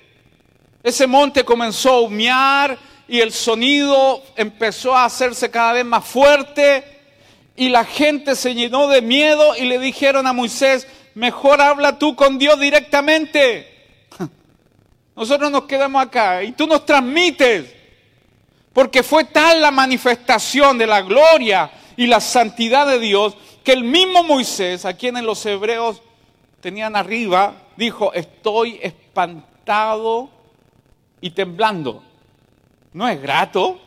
ese 0.81 1.05
monte 1.07 1.43
comenzó 1.43 1.89
a 1.89 1.99
humear 1.99 2.79
y 3.05 3.19
el 3.19 3.33
sonido 3.33 4.23
empezó 4.37 4.95
a 4.95 5.03
hacerse 5.03 5.51
cada 5.51 5.73
vez 5.73 5.83
más 5.83 6.05
fuerte 6.05 6.85
y 7.57 7.67
la 7.67 7.83
gente 7.83 8.37
se 8.37 8.55
llenó 8.55 8.87
de 8.87 9.01
miedo 9.01 9.57
y 9.57 9.65
le 9.65 9.77
dijeron 9.77 10.25
a 10.25 10.31
Moisés, 10.31 10.87
mejor 11.15 11.59
habla 11.59 11.99
tú 11.99 12.15
con 12.15 12.39
Dios 12.39 12.57
directamente. 12.61 13.67
Nosotros 15.17 15.51
nos 15.51 15.65
quedamos 15.65 16.01
acá 16.01 16.43
y 16.43 16.53
tú 16.53 16.65
nos 16.65 16.85
transmites, 16.85 17.75
porque 18.73 19.03
fue 19.03 19.25
tal 19.25 19.61
la 19.61 19.71
manifestación 19.71 20.77
de 20.77 20.87
la 20.87 21.01
gloria 21.01 21.71
y 21.97 22.07
la 22.07 22.19
santidad 22.19 22.87
de 22.87 22.99
Dios 22.99 23.35
que 23.63 23.73
el 23.73 23.83
mismo 23.83 24.23
Moisés, 24.23 24.85
a 24.85 24.93
quien 24.93 25.17
en 25.17 25.25
los 25.25 25.45
hebreos 25.45 26.01
tenían 26.61 26.95
arriba, 26.95 27.53
dijo, 27.75 28.13
estoy 28.13 28.79
espantado 28.81 30.29
y 31.21 31.31
temblando. 31.31 32.03
¿No 32.93 33.07
es 33.07 33.21
grato? 33.21 33.79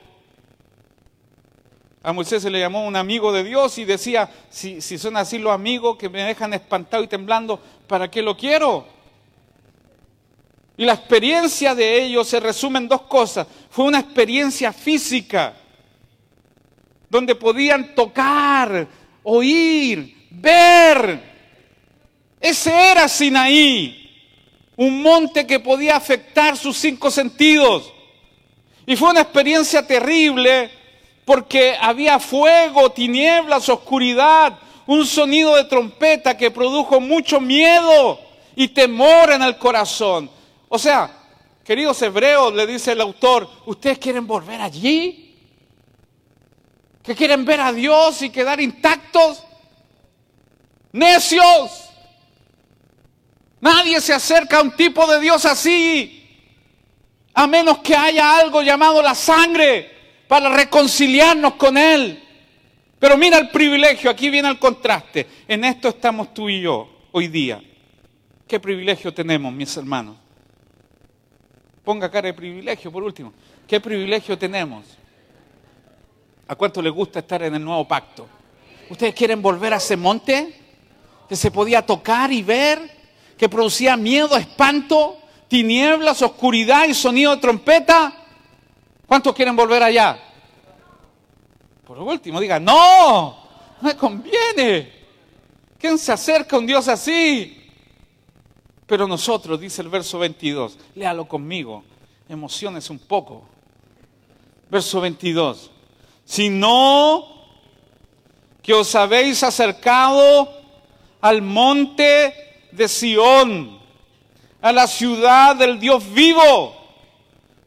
A 2.02 2.12
Moisés 2.12 2.42
se 2.42 2.50
le 2.50 2.58
llamó 2.58 2.86
un 2.86 2.96
amigo 2.96 3.32
de 3.32 3.44
Dios 3.44 3.78
y 3.78 3.84
decía, 3.84 4.28
si, 4.50 4.80
si 4.80 4.98
son 4.98 5.16
así 5.16 5.38
los 5.38 5.52
amigos 5.52 5.96
que 5.96 6.08
me 6.08 6.22
dejan 6.22 6.52
espantado 6.52 7.02
y 7.02 7.08
temblando, 7.08 7.60
¿para 7.86 8.10
qué 8.10 8.22
lo 8.22 8.36
quiero? 8.36 8.86
Y 10.76 10.84
la 10.84 10.94
experiencia 10.94 11.74
de 11.74 12.02
ellos 12.02 12.28
se 12.28 12.40
resume 12.40 12.78
en 12.78 12.88
dos 12.88 13.02
cosas. 13.02 13.46
Fue 13.70 13.84
una 13.84 14.00
experiencia 14.00 14.72
física, 14.72 15.54
donde 17.08 17.34
podían 17.34 17.94
tocar, 17.94 18.86
oír, 19.22 20.28
ver. 20.30 21.32
Ese 22.40 22.72
era 22.90 23.08
Sinaí 23.08 24.02
un 24.76 25.02
monte 25.02 25.46
que 25.46 25.60
podía 25.60 25.96
afectar 25.96 26.56
sus 26.56 26.76
cinco 26.76 27.10
sentidos. 27.10 27.92
Y 28.86 28.96
fue 28.96 29.10
una 29.10 29.20
experiencia 29.20 29.86
terrible 29.86 30.70
porque 31.24 31.76
había 31.80 32.18
fuego, 32.18 32.90
tinieblas, 32.90 33.68
oscuridad, 33.68 34.58
un 34.86 35.06
sonido 35.06 35.54
de 35.54 35.64
trompeta 35.64 36.36
que 36.36 36.50
produjo 36.50 37.00
mucho 37.00 37.40
miedo 37.40 38.18
y 38.56 38.68
temor 38.68 39.30
en 39.30 39.42
el 39.42 39.56
corazón. 39.56 40.28
O 40.74 40.78
sea, 40.78 41.10
queridos 41.62 42.00
hebreos, 42.00 42.54
le 42.54 42.66
dice 42.66 42.92
el 42.92 43.02
autor, 43.02 43.46
¿ustedes 43.66 43.98
quieren 43.98 44.26
volver 44.26 44.58
allí? 44.58 45.36
¿Que 47.02 47.14
quieren 47.14 47.44
ver 47.44 47.60
a 47.60 47.74
Dios 47.74 48.22
y 48.22 48.30
quedar 48.30 48.58
intactos? 48.58 49.44
Necios. 50.92 51.90
Nadie 53.60 54.00
se 54.00 54.14
acerca 54.14 54.60
a 54.60 54.62
un 54.62 54.74
tipo 54.74 55.06
de 55.06 55.20
Dios 55.20 55.44
así, 55.44 56.26
a 57.34 57.46
menos 57.46 57.80
que 57.80 57.94
haya 57.94 58.38
algo 58.38 58.62
llamado 58.62 59.02
la 59.02 59.14
sangre 59.14 60.24
para 60.26 60.48
reconciliarnos 60.48 61.56
con 61.56 61.76
Él. 61.76 62.18
Pero 62.98 63.18
mira 63.18 63.36
el 63.36 63.50
privilegio, 63.50 64.10
aquí 64.10 64.30
viene 64.30 64.48
el 64.48 64.58
contraste. 64.58 65.26
En 65.46 65.66
esto 65.66 65.90
estamos 65.90 66.32
tú 66.32 66.48
y 66.48 66.62
yo 66.62 66.88
hoy 67.12 67.28
día. 67.28 67.62
¿Qué 68.48 68.58
privilegio 68.58 69.12
tenemos, 69.12 69.52
mis 69.52 69.76
hermanos? 69.76 70.21
Ponga 71.84 72.10
cara 72.10 72.28
de 72.28 72.34
privilegio 72.34 72.90
por 72.92 73.02
último. 73.02 73.32
¿Qué 73.66 73.80
privilegio 73.80 74.38
tenemos? 74.38 74.84
¿A 76.48 76.54
cuánto 76.54 76.80
les 76.82 76.92
gusta 76.92 77.20
estar 77.20 77.42
en 77.42 77.54
el 77.54 77.64
nuevo 77.64 77.86
pacto? 77.86 78.26
¿Ustedes 78.90 79.14
quieren 79.14 79.40
volver 79.40 79.72
a 79.72 79.76
ese 79.76 79.96
monte 79.96 80.54
que 81.28 81.36
se 81.36 81.50
podía 81.50 81.84
tocar 81.84 82.32
y 82.32 82.42
ver? 82.42 83.02
que 83.42 83.48
producía 83.48 83.96
miedo, 83.96 84.36
espanto, 84.36 85.18
tinieblas, 85.48 86.22
oscuridad 86.22 86.86
y 86.86 86.94
sonido 86.94 87.34
de 87.34 87.40
trompeta. 87.40 88.14
¿Cuántos 89.04 89.34
quieren 89.34 89.56
volver 89.56 89.82
allá? 89.82 90.16
Por 91.84 91.98
último, 91.98 92.40
diga, 92.40 92.60
no, 92.60 93.30
no 93.80 93.88
me 93.88 93.96
conviene. 93.96 94.92
¿Quién 95.76 95.98
se 95.98 96.12
acerca 96.12 96.54
a 96.54 96.60
un 96.60 96.66
Dios 96.66 96.86
así? 96.86 97.61
Pero 98.92 99.08
nosotros, 99.08 99.58
dice 99.58 99.80
el 99.80 99.88
verso 99.88 100.18
22, 100.18 100.76
léalo 100.96 101.24
conmigo, 101.26 101.82
emociones 102.28 102.90
un 102.90 102.98
poco. 102.98 103.42
Verso 104.70 105.00
22, 105.00 105.70
si 106.26 106.50
no 106.50 107.26
que 108.62 108.74
os 108.74 108.94
habéis 108.94 109.42
acercado 109.44 110.46
al 111.22 111.40
monte 111.40 112.34
de 112.70 112.86
Sión, 112.86 113.78
a 114.60 114.72
la 114.72 114.86
ciudad 114.86 115.56
del 115.56 115.80
Dios 115.80 116.12
vivo, 116.12 116.76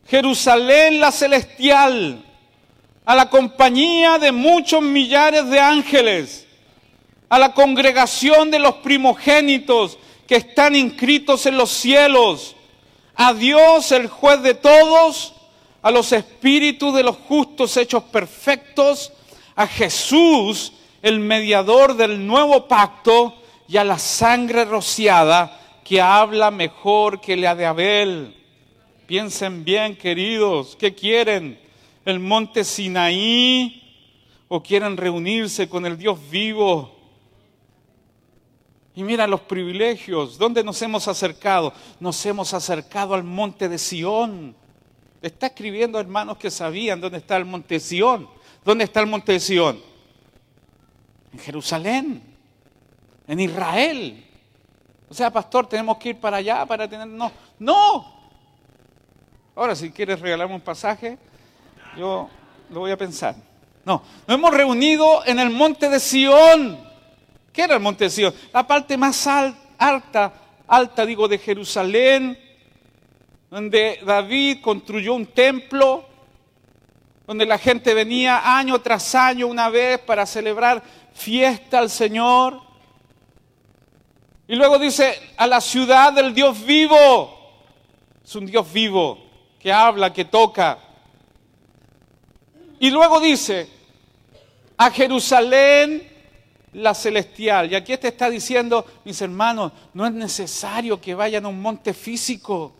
Jerusalén 0.07 0.99
la 0.99 1.11
celestial, 1.11 2.23
a 3.03 3.15
la 3.15 3.31
compañía 3.31 4.19
de 4.19 4.31
muchos 4.31 4.79
millares 4.83 5.49
de 5.49 5.59
ángeles, 5.59 6.45
a 7.29 7.39
la 7.39 7.51
congregación 7.55 8.51
de 8.51 8.59
los 8.59 8.75
primogénitos 8.75 9.97
que 10.27 10.35
están 10.35 10.75
inscritos 10.75 11.45
en 11.45 11.57
los 11.57 11.69
cielos, 11.71 12.55
a 13.15 13.33
Dios 13.33 13.91
el 13.91 14.07
juez 14.07 14.41
de 14.41 14.53
todos, 14.53 15.33
a 15.81 15.91
los 15.91 16.11
espíritus 16.11 16.93
de 16.95 17.03
los 17.03 17.15
justos 17.15 17.77
hechos 17.77 18.03
perfectos, 18.03 19.11
a 19.55 19.67
Jesús 19.67 20.73
el 21.01 21.19
mediador 21.19 21.95
del 21.95 22.25
nuevo 22.25 22.67
pacto, 22.67 23.35
y 23.67 23.77
a 23.77 23.83
la 23.83 23.97
sangre 23.97 24.65
rociada 24.65 25.59
que 25.83 26.01
habla 26.01 26.51
mejor 26.51 27.21
que 27.21 27.35
la 27.35 27.55
de 27.55 27.65
Abel. 27.65 28.35
Piensen 29.07 29.63
bien, 29.63 29.95
queridos, 29.95 30.75
¿qué 30.75 30.93
quieren? 30.93 31.59
¿El 32.05 32.19
monte 32.19 32.63
Sinaí 32.63 33.81
o 34.47 34.61
quieren 34.61 34.97
reunirse 34.97 35.69
con 35.69 35.85
el 35.85 35.97
Dios 35.97 36.19
vivo? 36.29 36.94
Y 38.95 39.03
mira 39.03 39.27
los 39.27 39.41
privilegios, 39.41 40.37
¿dónde 40.37 40.63
nos 40.63 40.81
hemos 40.81 41.07
acercado? 41.07 41.73
Nos 41.99 42.25
hemos 42.25 42.53
acercado 42.53 43.13
al 43.13 43.23
monte 43.23 43.67
de 43.67 43.77
Sión. 43.77 44.55
Está 45.21 45.47
escribiendo 45.47 45.99
hermanos 45.99 46.37
que 46.37 46.49
sabían 46.49 47.01
dónde 47.01 47.17
está 47.17 47.35
el 47.37 47.45
monte 47.45 47.75
de 47.75 47.79
Sión. 47.79 48.29
¿Dónde 48.63 48.85
está 48.85 49.01
el 49.01 49.07
monte 49.07 49.33
de 49.33 49.39
Sión? 49.39 49.79
En 51.33 51.39
Jerusalén 51.39 52.35
en 53.27 53.39
Israel. 53.39 54.23
O 55.09 55.13
sea, 55.13 55.31
pastor, 55.31 55.67
tenemos 55.67 55.97
que 55.97 56.09
ir 56.09 56.19
para 56.19 56.37
allá 56.37 56.65
para 56.65 56.87
tener... 56.87 57.07
No, 57.07 57.31
no. 57.59 58.15
Ahora, 59.55 59.75
si 59.75 59.91
quieres 59.91 60.19
regalarme 60.19 60.55
un 60.55 60.61
pasaje, 60.61 61.17
yo 61.97 62.29
lo 62.69 62.81
voy 62.81 62.91
a 62.91 62.97
pensar. 62.97 63.35
No, 63.85 64.01
nos 64.27 64.37
hemos 64.37 64.53
reunido 64.53 65.25
en 65.25 65.39
el 65.39 65.49
monte 65.51 65.89
de 65.89 65.99
Sión. 65.99 66.79
¿Qué 67.55 67.61
era 67.61 67.75
el 67.75 67.79
monte? 67.79 68.09
La 68.51 68.67
parte 68.67 68.97
más 68.97 69.25
alta, 69.27 70.33
alta 70.67 71.05
digo, 71.05 71.25
de 71.29 71.37
Jerusalén, 71.37 72.37
donde 73.49 74.01
David 74.05 74.57
construyó 74.61 75.13
un 75.13 75.27
templo, 75.27 76.05
donde 77.25 77.45
la 77.45 77.57
gente 77.57 77.93
venía 77.93 78.57
año 78.57 78.81
tras 78.81 79.15
año 79.15 79.47
una 79.47 79.69
vez 79.69 79.99
para 79.99 80.25
celebrar 80.25 80.83
fiesta 81.13 81.79
al 81.79 81.89
Señor. 81.89 82.61
Y 84.49 84.55
luego 84.55 84.77
dice, 84.77 85.17
a 85.37 85.47
la 85.47 85.61
ciudad 85.61 86.11
del 86.11 86.33
Dios 86.33 86.63
vivo. 86.65 87.63
Es 88.21 88.35
un 88.35 88.47
Dios 88.47 88.71
vivo 88.73 89.17
que 89.59 89.71
habla, 89.71 90.11
que 90.11 90.25
toca. 90.25 90.77
Y 92.79 92.89
luego 92.89 93.21
dice, 93.21 93.69
a 94.75 94.91
Jerusalén 94.91 96.14
la 96.75 96.93
celestial. 96.93 97.71
Y 97.71 97.75
aquí 97.75 97.95
te 97.97 98.09
está 98.09 98.29
diciendo, 98.29 98.85
mis 99.05 99.21
hermanos, 99.21 99.71
no 99.93 100.05
es 100.05 100.11
necesario 100.11 100.99
que 100.99 101.15
vayan 101.15 101.45
a 101.45 101.49
un 101.49 101.61
monte 101.61 101.93
físico. 101.93 102.73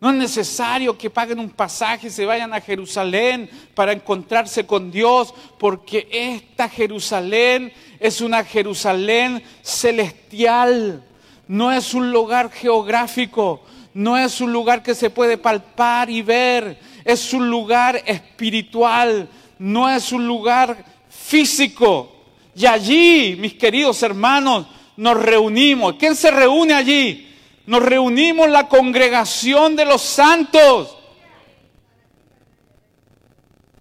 No 0.00 0.10
es 0.10 0.16
necesario 0.16 0.96
que 0.96 1.10
paguen 1.10 1.40
un 1.40 1.50
pasaje 1.50 2.06
y 2.06 2.10
se 2.10 2.24
vayan 2.24 2.54
a 2.54 2.60
Jerusalén 2.60 3.50
para 3.74 3.92
encontrarse 3.92 4.64
con 4.64 4.92
Dios, 4.92 5.34
porque 5.58 6.08
esta 6.12 6.68
Jerusalén 6.68 7.72
es 7.98 8.20
una 8.20 8.44
Jerusalén 8.44 9.42
celestial. 9.62 11.02
No 11.48 11.72
es 11.72 11.94
un 11.94 12.12
lugar 12.12 12.52
geográfico, 12.52 13.62
no 13.94 14.16
es 14.16 14.40
un 14.40 14.52
lugar 14.52 14.84
que 14.84 14.94
se 14.94 15.10
puede 15.10 15.36
palpar 15.36 16.08
y 16.08 16.22
ver, 16.22 16.78
es 17.04 17.32
un 17.32 17.50
lugar 17.50 18.00
espiritual, 18.06 19.28
no 19.58 19.90
es 19.90 20.12
un 20.12 20.24
lugar 20.24 20.84
físico. 21.08 22.17
Y 22.58 22.66
allí, 22.66 23.36
mis 23.38 23.54
queridos 23.54 24.02
hermanos, 24.02 24.66
nos 24.96 25.16
reunimos. 25.16 25.94
¿Quién 25.94 26.16
se 26.16 26.28
reúne 26.28 26.74
allí? 26.74 27.32
Nos 27.66 27.80
reunimos 27.80 28.50
la 28.50 28.66
congregación 28.66 29.76
de 29.76 29.84
los 29.84 30.02
santos. 30.02 30.96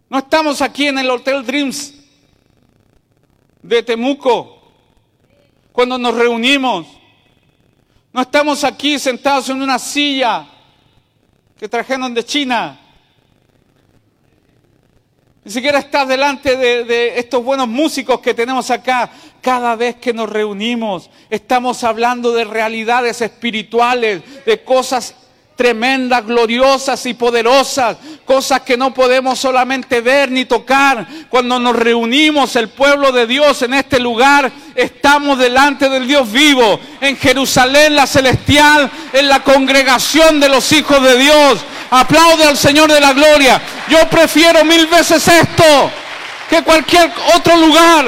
No 0.07 0.19
estamos 0.19 0.61
aquí 0.61 0.85
en 0.85 0.99
el 0.99 1.09
Hotel 1.09 1.43
Dreams 1.43 1.95
de 3.63 3.81
Temuco 3.81 4.71
cuando 5.71 5.97
nos 5.97 6.13
reunimos. 6.13 6.85
No 8.13 8.21
estamos 8.21 8.63
aquí 8.63 8.99
sentados 8.99 9.49
en 9.49 9.59
una 9.59 9.79
silla 9.79 10.47
que 11.57 11.67
trajeron 11.67 12.13
de 12.13 12.23
China. 12.23 12.79
Ni 15.47 15.53
siquiera 15.53 15.79
estás 15.79 16.05
delante 16.09 16.57
de, 16.57 17.17
estos 17.17 17.41
buenos 17.41 17.69
músicos 17.69 18.19
que 18.19 18.33
tenemos 18.33 18.69
acá. 18.69 19.09
Cada 19.39 19.77
vez 19.77 19.95
que 19.95 20.11
nos 20.11 20.29
reunimos, 20.29 21.09
estamos 21.29 21.85
hablando 21.85 22.33
de 22.33 22.43
realidades 22.43 23.21
espirituales, 23.21 24.43
de 24.45 24.61
cosas 24.65 25.15
tremendas, 25.55 26.25
gloriosas 26.25 27.05
y 27.05 27.13
poderosas, 27.13 27.95
cosas 28.27 28.61
que 28.61 28.77
no 28.77 28.93
podemos 28.93 29.39
solamente 29.39 30.01
ver 30.01 30.29
ni 30.29 30.45
tocar. 30.45 31.07
Cuando 31.29 31.57
nos 31.57 31.75
reunimos 31.75 32.55
el 32.57 32.67
pueblo 32.67 33.11
de 33.11 33.25
Dios 33.25 33.61
en 33.63 33.73
este 33.73 33.99
lugar, 33.99 34.51
estamos 34.75 35.39
delante 35.39 35.89
del 35.89 36.05
Dios 36.05 36.31
vivo, 36.31 36.79
en 37.01 37.17
Jerusalén 37.17 37.95
la 37.95 38.05
celestial, 38.05 38.91
en 39.13 39.29
la 39.29 39.39
congregación 39.39 40.39
de 40.41 40.49
los 40.49 40.71
hijos 40.73 41.01
de 41.01 41.17
Dios. 41.17 41.65
Aplaude 41.89 42.43
al 42.43 42.57
Señor 42.57 42.91
de 42.91 42.99
la 42.99 43.13
gloria. 43.13 43.61
Yo 43.87 44.07
prefiero 44.09 44.65
mil 44.65 44.85
veces 44.87 45.25
esto 45.25 45.89
que 46.49 46.61
cualquier 46.61 47.09
otro 47.33 47.55
lugar. 47.55 48.05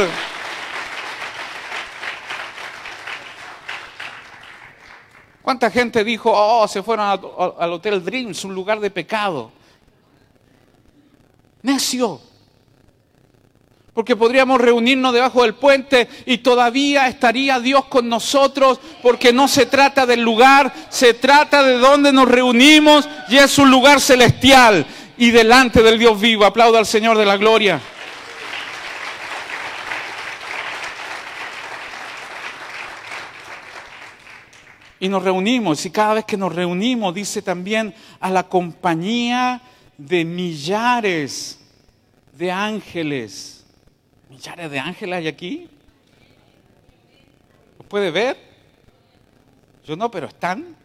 ¿Cuánta 5.41 5.71
gente 5.71 6.03
dijo, 6.03 6.31
oh, 6.31 6.67
se 6.67 6.83
fueron 6.83 7.07
al, 7.57 7.71
Hotel 7.73 8.03
Dreams, 8.03 8.43
un 8.43 8.53
lugar 8.53 8.81
de 8.81 8.91
pecado? 8.91 9.51
Necio 11.61 12.21
porque 13.99 14.15
podríamos 14.15 14.61
reunirnos 14.61 15.11
debajo 15.11 15.43
del 15.43 15.55
puente 15.55 16.07
y 16.25 16.37
todavía 16.37 17.09
estaría 17.09 17.59
Dios 17.59 17.83
con 17.83 18.07
nosotros, 18.07 18.79
porque 19.01 19.33
no 19.33 19.49
se 19.49 19.65
trata 19.65 20.05
del 20.05 20.21
lugar, 20.21 20.73
se 20.87 21.15
trata 21.15 21.61
de 21.63 21.77
donde 21.77 22.13
nos 22.13 22.29
reunimos 22.29 23.09
y 23.27 23.35
es 23.35 23.57
un 23.57 23.69
lugar 23.69 23.99
celestial 23.99 24.85
y 25.17 25.31
delante 25.31 25.83
del 25.83 25.99
Dios 25.99 26.17
vivo. 26.17 26.45
Aplauda 26.45 26.79
al 26.79 26.85
Señor 26.85 27.17
de 27.17 27.25
la 27.25 27.35
gloria. 27.35 27.81
Y 35.01 35.09
nos 35.09 35.23
reunimos, 35.23 35.85
y 35.85 35.91
cada 35.91 36.13
vez 36.13 36.23
que 36.23 36.37
nos 36.37 36.55
reunimos, 36.55 37.13
dice 37.13 37.41
también 37.41 37.93
a 38.21 38.29
la 38.29 38.43
compañía 38.43 39.61
de 39.99 40.25
millares 40.25 41.59
de 42.33 42.51
ángeles 42.51 43.59
millares 44.29 44.71
de 44.71 44.79
ángeles 44.79 45.17
hay 45.17 45.27
aquí. 45.27 45.69
¿Los 47.77 47.87
puede 47.87 48.11
ver? 48.11 48.37
Yo 49.85 49.95
no, 49.95 50.09
pero 50.09 50.27
están. 50.27 50.75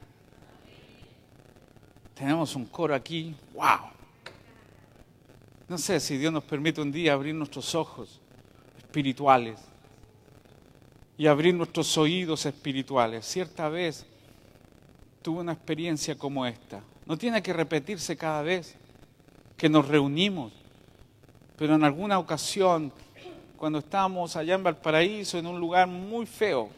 Tenemos 2.15 2.57
un 2.57 2.65
coro 2.67 2.95
aquí. 2.95 3.35
¡Wow! 3.53 3.91
No 5.69 5.79
sé 5.79 6.01
si 6.01 6.17
Dios 6.17 6.33
nos 6.33 6.45
permite 6.45 6.81
un 6.81 6.91
día 6.91 7.13
abrir 7.13 7.35
nuestros 7.35 7.75
ojos 7.75 8.21
espirituales 8.79 9.61
y 11.17 11.27
abrir 11.27 11.55
nuestros 11.55 11.97
oídos 11.97 12.47
espirituales. 12.47 13.27
Cierta 13.27 13.69
vez 13.69 14.07
tuve 15.23 15.41
una 15.41 15.53
experiencia 15.53 16.17
como 16.17 16.45
esta. 16.47 16.83
No 17.07 17.17
tiene 17.17 17.43
que 17.43 17.53
repetirse 17.53 18.17
cada 18.17 18.43
vez 18.43 18.77
que 19.57 19.69
nos 19.69 19.89
reunimos, 19.89 20.53
pero 21.57 21.75
en 21.75 21.85
alguna 21.85 22.19
ocasión 22.19 22.93
cuando 23.65 23.79
estábamos 23.79 24.37
allá 24.37 24.57
en 24.57 24.63
Valparaíso, 24.63 25.39
en 25.39 25.47
un 25.47 25.59
lugar 25.59 25.87
muy 25.87 26.27
feo. 26.27 26.69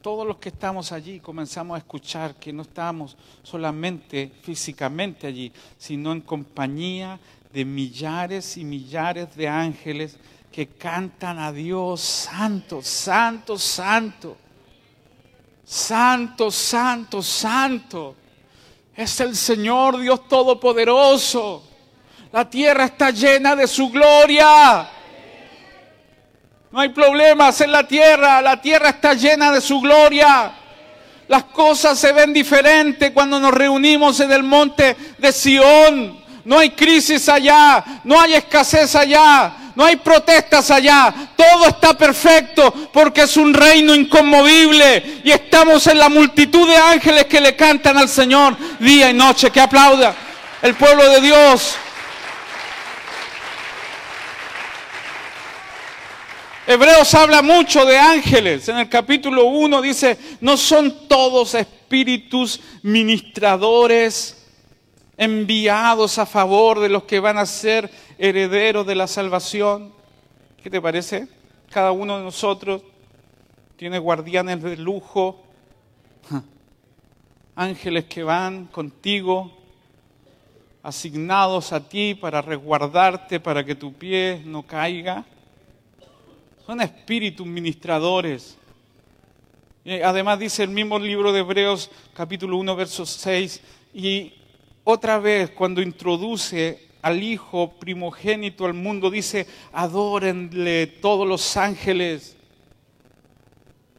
Todos 0.00 0.24
los 0.24 0.36
que 0.36 0.50
estamos 0.50 0.92
allí 0.92 1.18
comenzamos 1.18 1.74
a 1.74 1.78
escuchar 1.78 2.36
que 2.36 2.52
no 2.52 2.62
estábamos 2.62 3.16
solamente 3.42 4.30
físicamente 4.42 5.26
allí, 5.26 5.50
sino 5.76 6.12
en 6.12 6.20
compañía 6.20 7.18
de 7.52 7.64
millares 7.64 8.56
y 8.58 8.64
millares 8.64 9.34
de 9.34 9.48
ángeles 9.48 10.18
que 10.52 10.68
cantan 10.68 11.40
a 11.40 11.50
Dios, 11.50 12.00
santo, 12.00 12.80
santo, 12.80 13.58
santo, 13.58 14.36
santo, 15.64 16.50
santo, 16.52 17.22
santo. 17.22 18.14
Es 18.96 19.18
el 19.18 19.34
Señor 19.34 19.98
Dios 19.98 20.28
Todopoderoso. 20.28 21.64
La 22.30 22.48
tierra 22.48 22.84
está 22.84 23.10
llena 23.10 23.56
de 23.56 23.66
su 23.66 23.90
gloria. 23.90 24.88
No 26.70 26.80
hay 26.80 26.90
problemas 26.90 27.60
en 27.60 27.72
la 27.72 27.86
tierra, 27.86 28.40
la 28.40 28.60
tierra 28.60 28.90
está 28.90 29.14
llena 29.14 29.50
de 29.50 29.60
su 29.60 29.80
gloria. 29.80 30.52
Las 31.26 31.44
cosas 31.44 31.98
se 31.98 32.12
ven 32.12 32.32
diferentes 32.32 33.10
cuando 33.10 33.40
nos 33.40 33.52
reunimos 33.52 34.20
en 34.20 34.30
el 34.30 34.44
monte 34.44 34.96
de 35.18 35.32
Sión. 35.32 36.22
No 36.44 36.58
hay 36.58 36.70
crisis 36.70 37.28
allá, 37.28 38.02
no 38.04 38.20
hay 38.20 38.34
escasez 38.34 38.94
allá, 38.94 39.63
no 39.74 39.84
hay 39.84 39.96
protestas 39.96 40.70
allá. 40.70 41.12
Todo 41.36 41.66
está 41.66 41.96
perfecto 41.96 42.72
porque 42.92 43.22
es 43.22 43.36
un 43.36 43.52
reino 43.52 43.94
inconmovible 43.94 45.20
y 45.24 45.30
estamos 45.30 45.86
en 45.86 45.98
la 45.98 46.08
multitud 46.08 46.68
de 46.68 46.76
ángeles 46.76 47.24
que 47.24 47.40
le 47.40 47.56
cantan 47.56 47.96
al 47.96 48.08
Señor 48.08 48.56
día 48.78 49.10
y 49.10 49.14
noche. 49.14 49.50
Que 49.50 49.60
aplauda 49.60 50.14
el 50.62 50.74
pueblo 50.74 51.08
de 51.10 51.20
Dios. 51.20 51.76
Hebreos 56.66 57.12
habla 57.14 57.42
mucho 57.42 57.84
de 57.84 57.98
ángeles. 57.98 58.68
En 58.68 58.78
el 58.78 58.88
capítulo 58.88 59.44
1 59.44 59.82
dice, 59.82 60.18
no 60.40 60.56
son 60.56 61.08
todos 61.08 61.54
espíritus 61.54 62.60
ministradores 62.82 64.44
enviados 65.16 66.18
a 66.18 66.26
favor 66.26 66.80
de 66.80 66.88
los 66.88 67.04
que 67.04 67.20
van 67.20 67.38
a 67.38 67.46
ser 67.46 67.90
herederos 68.18 68.86
de 68.86 68.94
la 68.94 69.06
salvación. 69.06 69.92
¿Qué 70.62 70.70
te 70.70 70.80
parece? 70.80 71.28
Cada 71.70 71.92
uno 71.92 72.18
de 72.18 72.24
nosotros 72.24 72.82
tiene 73.76 73.98
guardianes 73.98 74.62
de 74.62 74.76
lujo, 74.76 75.42
ángeles 77.56 78.04
que 78.04 78.22
van 78.22 78.66
contigo, 78.66 79.52
asignados 80.82 81.72
a 81.72 81.88
ti 81.88 82.14
para 82.14 82.42
resguardarte, 82.42 83.40
para 83.40 83.64
que 83.64 83.74
tu 83.74 83.92
pie 83.92 84.42
no 84.44 84.62
caiga. 84.62 85.24
Son 86.66 86.80
espíritus 86.80 87.46
ministradores. 87.46 88.56
Además 90.02 90.38
dice 90.38 90.62
el 90.62 90.70
mismo 90.70 90.98
libro 90.98 91.32
de 91.32 91.40
Hebreos 91.40 91.90
capítulo 92.14 92.56
1, 92.56 92.76
verso 92.76 93.04
6, 93.04 93.60
y 93.92 94.32
otra 94.82 95.18
vez 95.18 95.50
cuando 95.50 95.82
introduce 95.82 96.83
al 97.04 97.22
Hijo 97.22 97.74
primogénito 97.78 98.64
al 98.64 98.72
mundo, 98.72 99.10
dice, 99.10 99.46
adórenle 99.74 100.86
todos 100.86 101.28
los 101.28 101.58
ángeles. 101.58 102.34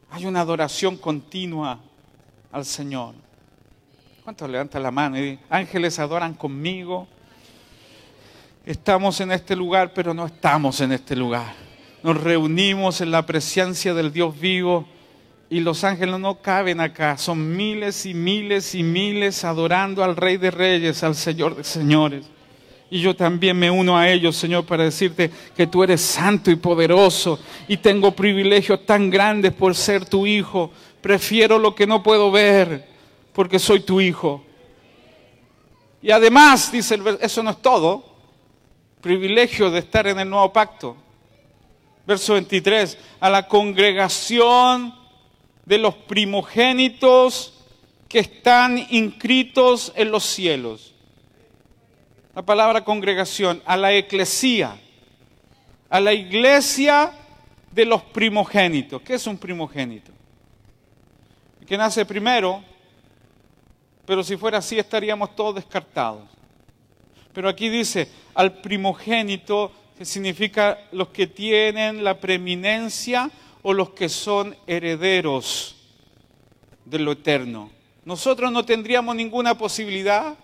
Hay 0.09 0.25
una 0.25 0.41
adoración 0.41 0.97
continua 0.97 1.79
al 2.51 2.65
Señor. 2.65 3.13
¿Cuántos 4.23 4.49
levantan 4.49 4.81
la 4.81 4.89
mano 4.89 5.19
y 5.19 5.37
ángeles 5.51 5.99
adoran 5.99 6.33
conmigo? 6.33 7.07
Estamos 8.65 9.21
en 9.21 9.33
este 9.33 9.55
lugar, 9.55 9.93
pero 9.93 10.11
no 10.15 10.25
estamos 10.25 10.81
en 10.81 10.91
este 10.91 11.15
lugar. 11.15 11.53
Nos 12.01 12.19
reunimos 12.19 13.01
en 13.01 13.11
la 13.11 13.23
presencia 13.23 13.93
del 13.93 14.11
Dios 14.11 14.39
vivo 14.39 14.87
y 15.47 15.59
los 15.59 15.83
ángeles 15.83 16.19
no 16.19 16.41
caben 16.41 16.79
acá. 16.79 17.19
Son 17.19 17.55
miles 17.55 18.07
y 18.07 18.15
miles 18.15 18.73
y 18.73 18.81
miles 18.81 19.43
adorando 19.43 20.03
al 20.03 20.15
Rey 20.15 20.37
de 20.37 20.49
Reyes, 20.49 21.03
al 21.03 21.13
Señor 21.13 21.55
de 21.55 21.63
Señores. 21.63 22.31
Y 22.89 23.01
yo 23.01 23.15
también 23.15 23.57
me 23.57 23.71
uno 23.71 23.97
a 23.97 24.09
ellos, 24.09 24.35
Señor, 24.35 24.65
para 24.65 24.83
decirte 24.83 25.31
que 25.55 25.67
tú 25.67 25.83
eres 25.83 26.01
santo 26.01 26.51
y 26.51 26.55
poderoso 26.55 27.39
y 27.67 27.77
tengo 27.77 28.11
privilegios 28.11 28.85
tan 28.85 29.09
grandes 29.09 29.53
por 29.53 29.75
ser 29.75 30.05
tu 30.05 30.27
hijo. 30.27 30.71
Prefiero 31.01 31.57
lo 31.57 31.73
que 31.73 31.87
no 31.87 32.03
puedo 32.03 32.31
ver 32.31 32.87
porque 33.33 33.59
soy 33.59 33.81
tu 33.81 33.99
hijo. 33.99 34.43
Y 36.01 36.11
además, 36.11 36.71
dice 36.71 36.95
el 36.95 37.17
eso 37.21 37.43
no 37.43 37.49
es 37.49 37.61
todo, 37.61 38.05
privilegio 39.01 39.69
de 39.69 39.79
estar 39.79 40.07
en 40.07 40.19
el 40.19 40.29
nuevo 40.29 40.51
pacto. 40.53 40.95
Verso 42.07 42.33
23, 42.33 42.97
a 43.19 43.29
la 43.29 43.47
congregación 43.47 44.95
de 45.65 45.77
los 45.77 45.95
primogénitos 45.95 47.53
que 48.07 48.19
están 48.19 48.83
inscritos 48.89 49.91
en 49.95 50.11
los 50.11 50.23
cielos. 50.23 50.94
La 52.35 52.41
palabra 52.41 52.83
congregación, 52.83 53.63
a 53.65 53.77
la 53.77 53.93
eclesía, 53.93 54.77
a 55.89 55.99
la 56.01 56.13
iglesia 56.13 57.13
de 57.71 57.85
los 57.85 58.03
primogénitos. 58.03 59.01
¿Qué 59.01 59.13
es 59.13 59.25
un 59.25 59.37
primogénito? 59.37 60.11
que 61.65 61.77
nace 61.77 62.05
primero, 62.05 62.63
pero 64.05 64.23
si 64.23 64.37
fuera 64.37 64.59
así 64.59 64.77
estaríamos 64.77 65.35
todos 65.35 65.55
descartados. 65.55 66.23
Pero 67.33 67.49
aquí 67.49 67.69
dice, 67.69 68.07
al 68.35 68.61
primogénito, 68.61 69.71
que 69.97 70.05
significa 70.05 70.77
los 70.91 71.09
que 71.09 71.27
tienen 71.27 72.03
la 72.03 72.19
preeminencia 72.19 73.31
o 73.63 73.73
los 73.73 73.91
que 73.91 74.09
son 74.09 74.55
herederos 74.67 75.75
de 76.85 76.99
lo 76.99 77.13
eterno. 77.13 77.71
Nosotros 78.05 78.51
no 78.51 78.63
tendríamos 78.63 79.15
ninguna 79.15 79.57
posibilidad, 79.57 80.35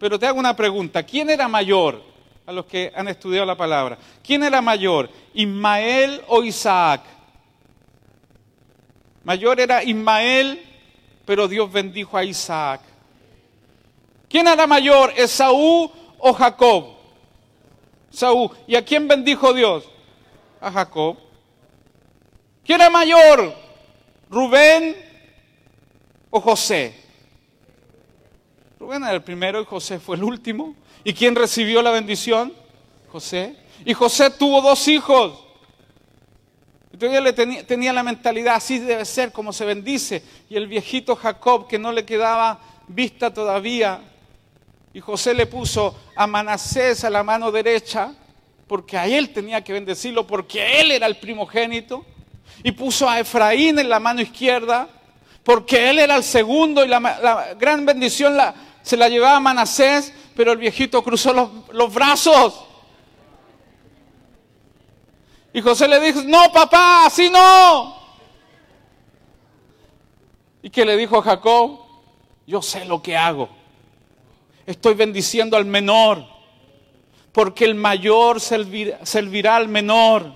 pero 0.00 0.18
te 0.18 0.26
hago 0.26 0.40
una 0.40 0.56
pregunta, 0.56 1.02
¿quién 1.02 1.28
era 1.28 1.46
mayor? 1.46 2.02
A 2.46 2.52
los 2.52 2.64
que 2.64 2.90
han 2.96 3.06
estudiado 3.06 3.44
la 3.44 3.54
palabra. 3.54 3.98
¿Quién 4.24 4.42
era 4.42 4.62
mayor? 4.62 5.10
¿Ismael 5.34 6.22
o 6.26 6.42
Isaac? 6.42 7.02
Mayor 9.22 9.60
era 9.60 9.84
Ismael, 9.84 10.66
pero 11.26 11.46
Dios 11.46 11.70
bendijo 11.70 12.16
a 12.16 12.24
Isaac. 12.24 12.80
¿Quién 14.26 14.48
era 14.48 14.66
mayor, 14.66 15.12
Esaú 15.14 15.92
o 16.18 16.32
Jacob? 16.32 16.94
Saúl. 18.10 18.50
¿Y 18.66 18.76
a 18.76 18.84
quién 18.84 19.06
bendijo 19.06 19.52
Dios? 19.52 19.84
A 20.62 20.72
Jacob. 20.72 21.18
¿Quién 22.64 22.80
era 22.80 22.88
mayor? 22.88 23.54
¿Rubén 24.30 24.96
o 26.30 26.40
José? 26.40 27.09
Rubén 28.80 29.02
era 29.02 29.12
el 29.12 29.22
primero 29.22 29.60
y 29.60 29.66
José 29.66 30.00
fue 30.00 30.16
el 30.16 30.24
último. 30.24 30.74
¿Y 31.04 31.12
quién 31.12 31.36
recibió 31.36 31.82
la 31.82 31.90
bendición? 31.90 32.50
José. 33.12 33.54
Y 33.84 33.92
José 33.92 34.30
tuvo 34.30 34.62
dos 34.62 34.88
hijos. 34.88 35.38
Entonces 36.90 37.22
le 37.22 37.62
tenía, 37.62 37.92
la 37.92 38.02
mentalidad, 38.02 38.54
así 38.54 38.78
debe 38.78 39.04
ser 39.04 39.32
como 39.32 39.52
se 39.52 39.66
bendice. 39.66 40.24
Y 40.48 40.56
el 40.56 40.66
viejito 40.66 41.14
Jacob, 41.14 41.68
que 41.68 41.78
no 41.78 41.92
le 41.92 42.06
quedaba 42.06 42.58
vista 42.88 43.34
todavía, 43.34 44.00
y 44.94 45.00
José 45.00 45.34
le 45.34 45.44
puso 45.44 45.94
a 46.16 46.26
Manasés 46.26 47.04
a 47.04 47.10
la 47.10 47.22
mano 47.22 47.52
derecha, 47.52 48.14
porque 48.66 48.96
a 48.96 49.06
él 49.06 49.28
tenía 49.34 49.62
que 49.62 49.74
bendecirlo, 49.74 50.26
porque 50.26 50.80
él 50.80 50.90
era 50.90 51.06
el 51.06 51.18
primogénito 51.18 52.06
y 52.64 52.72
puso 52.72 53.06
a 53.10 53.20
Efraín 53.20 53.78
en 53.78 53.90
la 53.90 54.00
mano 54.00 54.22
izquierda, 54.22 54.88
porque 55.44 55.90
él 55.90 55.98
era 55.98 56.16
el 56.16 56.22
segundo 56.22 56.84
y 56.84 56.88
la, 56.88 57.54
gran 57.58 57.84
bendición 57.84 58.36
se 58.82 58.96
la 58.96 59.08
llevaba 59.08 59.36
a 59.36 59.40
Manasés, 59.40 60.12
pero 60.34 60.52
el 60.52 60.58
viejito 60.58 61.02
cruzó 61.02 61.32
los, 61.32 61.50
los 61.72 61.92
brazos. 61.92 62.66
Y 65.52 65.60
José 65.60 65.88
le 65.88 66.00
dijo, 66.00 66.22
no 66.24 66.52
papá, 66.52 67.06
así 67.06 67.28
no. 67.28 68.00
¿Y 70.62 70.70
qué 70.70 70.84
le 70.84 70.96
dijo 70.96 71.18
a 71.18 71.22
Jacob? 71.22 71.80
Yo 72.46 72.62
sé 72.62 72.84
lo 72.84 73.02
que 73.02 73.16
hago. 73.16 73.48
Estoy 74.66 74.94
bendiciendo 74.94 75.56
al 75.56 75.64
menor, 75.64 76.24
porque 77.32 77.64
el 77.64 77.74
mayor 77.74 78.40
servirá 78.40 79.56
al 79.56 79.68
menor. 79.68 80.32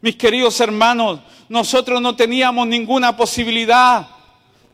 Mis 0.00 0.16
queridos 0.16 0.60
hermanos, 0.60 1.20
nosotros 1.48 2.00
no 2.00 2.14
teníamos 2.14 2.66
ninguna 2.66 3.16
posibilidad. 3.16 4.08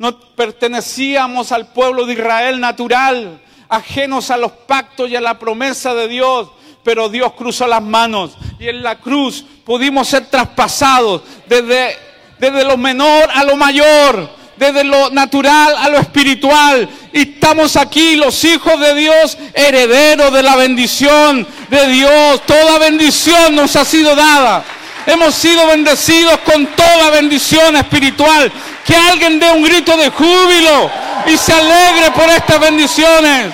No 0.00 0.18
pertenecíamos 0.18 1.52
al 1.52 1.74
pueblo 1.74 2.06
de 2.06 2.14
Israel 2.14 2.58
natural, 2.58 3.38
ajenos 3.68 4.30
a 4.30 4.38
los 4.38 4.50
pactos 4.50 5.10
y 5.10 5.16
a 5.16 5.20
la 5.20 5.38
promesa 5.38 5.92
de 5.92 6.08
Dios. 6.08 6.48
Pero 6.82 7.10
Dios 7.10 7.34
cruzó 7.34 7.66
las 7.66 7.82
manos 7.82 8.30
y 8.58 8.68
en 8.68 8.82
la 8.82 8.98
cruz 8.98 9.44
pudimos 9.62 10.08
ser 10.08 10.24
traspasados 10.24 11.20
desde, 11.46 11.98
desde 12.38 12.64
lo 12.64 12.78
menor 12.78 13.28
a 13.30 13.44
lo 13.44 13.56
mayor, 13.56 14.30
desde 14.56 14.84
lo 14.84 15.10
natural 15.10 15.76
a 15.76 15.90
lo 15.90 15.98
espiritual. 15.98 16.88
Y 17.12 17.34
estamos 17.34 17.76
aquí, 17.76 18.16
los 18.16 18.42
hijos 18.42 18.80
de 18.80 18.94
Dios, 18.94 19.36
herederos 19.52 20.32
de 20.32 20.42
la 20.42 20.56
bendición 20.56 21.46
de 21.68 21.86
Dios. 21.88 22.40
Toda 22.46 22.78
bendición 22.78 23.54
nos 23.54 23.76
ha 23.76 23.84
sido 23.84 24.16
dada. 24.16 24.64
Hemos 25.06 25.34
sido 25.34 25.66
bendecidos 25.66 26.38
con 26.40 26.66
toda 26.66 27.10
bendición 27.10 27.76
espiritual. 27.76 28.52
Que 28.84 28.94
alguien 28.94 29.38
dé 29.38 29.50
un 29.50 29.62
grito 29.62 29.96
de 29.96 30.10
júbilo 30.10 30.90
y 31.26 31.36
se 31.36 31.52
alegre 31.52 32.10
por 32.12 32.28
estas 32.28 32.60
bendiciones. 32.60 33.52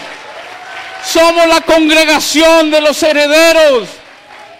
Somos 1.05 1.47
la 1.47 1.61
congregación 1.61 2.71
de 2.71 2.81
los 2.81 3.01
herederos, 3.03 3.89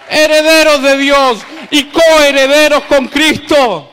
herederos 0.09 0.83
de 0.83 0.97
Dios 0.97 1.39
y 1.71 1.85
coherederos 1.85 2.85
con 2.85 3.09
Cristo. 3.09 3.91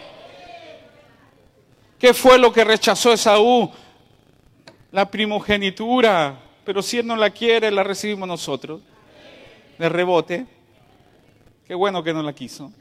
¿Qué 1.98 2.14
fue 2.14 2.38
lo 2.38 2.52
que 2.52 2.64
rechazó 2.64 3.14
Esaú? 3.14 3.72
La 4.92 5.10
primogenitura. 5.10 6.36
Pero 6.64 6.82
si 6.82 7.00
él 7.00 7.08
no 7.08 7.16
la 7.16 7.30
quiere, 7.32 7.72
la 7.72 7.84
recibimos 7.84 8.28
nosotros. 8.28 8.82
De 9.78 9.90
rebote. 9.90 10.46
Qué 11.68 11.74
bueno 11.74 12.04
que 12.04 12.14
no 12.14 12.22
la 12.22 12.34
quiso. 12.34 12.72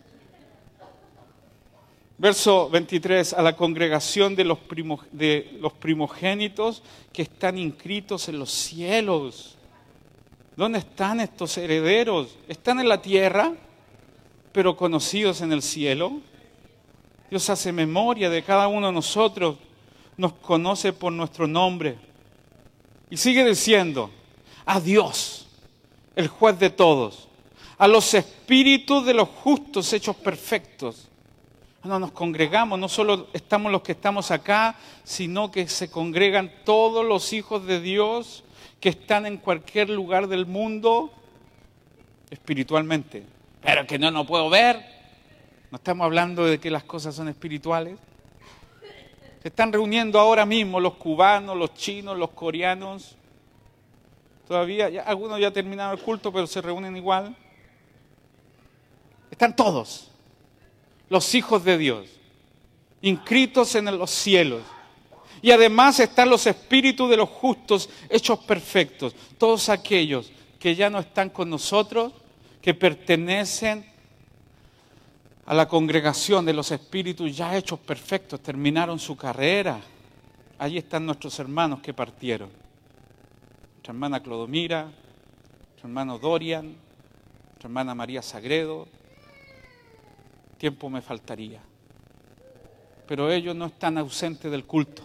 Verso 2.22 2.70
23, 2.70 3.32
a 3.32 3.42
la 3.42 3.56
congregación 3.56 4.36
de 4.36 4.44
los, 4.44 4.58
de 5.10 5.58
los 5.60 5.72
primogénitos 5.72 6.80
que 7.12 7.22
están 7.22 7.58
inscritos 7.58 8.28
en 8.28 8.38
los 8.38 8.52
cielos. 8.52 9.58
¿Dónde 10.54 10.78
están 10.78 11.18
estos 11.18 11.58
herederos? 11.58 12.38
¿Están 12.46 12.78
en 12.78 12.88
la 12.88 13.02
tierra, 13.02 13.52
pero 14.52 14.76
conocidos 14.76 15.40
en 15.40 15.50
el 15.50 15.62
cielo? 15.62 16.20
Dios 17.28 17.50
hace 17.50 17.72
memoria 17.72 18.30
de 18.30 18.44
cada 18.44 18.68
uno 18.68 18.86
de 18.86 18.92
nosotros, 18.92 19.56
nos 20.16 20.34
conoce 20.34 20.92
por 20.92 21.12
nuestro 21.12 21.48
nombre. 21.48 21.98
Y 23.10 23.16
sigue 23.16 23.44
diciendo, 23.44 24.12
a 24.64 24.78
Dios, 24.78 25.48
el 26.14 26.28
juez 26.28 26.56
de 26.56 26.70
todos, 26.70 27.26
a 27.78 27.88
los 27.88 28.14
espíritus 28.14 29.04
de 29.04 29.14
los 29.14 29.28
justos 29.28 29.92
hechos 29.92 30.14
perfectos 30.14 31.08
cuando 31.82 31.98
nos 31.98 32.12
congregamos, 32.12 32.78
no 32.78 32.88
solo 32.88 33.26
estamos 33.32 33.72
los 33.72 33.82
que 33.82 33.90
estamos 33.90 34.30
acá, 34.30 34.76
sino 35.02 35.50
que 35.50 35.66
se 35.66 35.90
congregan 35.90 36.52
todos 36.64 37.04
los 37.04 37.32
hijos 37.32 37.66
de 37.66 37.80
Dios 37.80 38.44
que 38.78 38.90
están 38.90 39.26
en 39.26 39.36
cualquier 39.36 39.90
lugar 39.90 40.28
del 40.28 40.46
mundo 40.46 41.12
espiritualmente. 42.30 43.24
Pero 43.62 43.84
que 43.84 43.98
no 43.98 44.12
nos 44.12 44.28
puedo 44.28 44.48
ver. 44.48 44.80
No 45.72 45.76
estamos 45.76 46.04
hablando 46.04 46.44
de 46.44 46.60
que 46.60 46.70
las 46.70 46.84
cosas 46.84 47.16
son 47.16 47.28
espirituales. 47.28 47.98
Se 49.42 49.48
están 49.48 49.72
reuniendo 49.72 50.20
ahora 50.20 50.46
mismo 50.46 50.78
los 50.78 50.94
cubanos, 50.94 51.56
los 51.56 51.74
chinos, 51.74 52.16
los 52.16 52.30
coreanos. 52.30 53.16
Todavía, 54.46 55.02
algunos 55.04 55.40
ya 55.40 55.50
terminaron 55.50 55.98
el 55.98 56.04
culto, 56.04 56.32
pero 56.32 56.46
se 56.46 56.60
reúnen 56.62 56.96
igual. 56.96 57.36
Están 59.32 59.56
todos 59.56 60.11
los 61.12 61.34
hijos 61.34 61.62
de 61.62 61.76
Dios, 61.76 62.06
inscritos 63.02 63.74
en 63.74 63.84
los 63.98 64.10
cielos. 64.10 64.62
Y 65.42 65.50
además 65.50 66.00
están 66.00 66.30
los 66.30 66.46
espíritus 66.46 67.10
de 67.10 67.18
los 67.18 67.28
justos 67.28 67.90
hechos 68.08 68.38
perfectos, 68.38 69.14
todos 69.36 69.68
aquellos 69.68 70.32
que 70.58 70.74
ya 70.74 70.88
no 70.88 71.00
están 71.00 71.28
con 71.28 71.50
nosotros, 71.50 72.14
que 72.62 72.72
pertenecen 72.72 73.84
a 75.44 75.52
la 75.52 75.68
congregación 75.68 76.46
de 76.46 76.54
los 76.54 76.70
espíritus 76.70 77.36
ya 77.36 77.58
hechos 77.58 77.78
perfectos, 77.80 78.40
terminaron 78.40 78.98
su 78.98 79.14
carrera. 79.14 79.82
Allí 80.58 80.78
están 80.78 81.04
nuestros 81.04 81.38
hermanos 81.38 81.80
que 81.82 81.92
partieron. 81.92 82.48
Nuestra 83.74 83.92
hermana 83.92 84.22
Clodomira, 84.22 84.84
nuestro 84.84 85.88
hermano 85.88 86.18
Dorian, 86.18 86.68
nuestra 87.48 87.68
hermana 87.68 87.94
María 87.94 88.22
Sagredo. 88.22 88.88
Tiempo 90.62 90.88
me 90.88 91.02
faltaría. 91.02 91.60
Pero 93.08 93.32
ellos 93.32 93.56
no 93.56 93.66
están 93.66 93.98
ausentes 93.98 94.48
del 94.48 94.64
culto. 94.64 95.02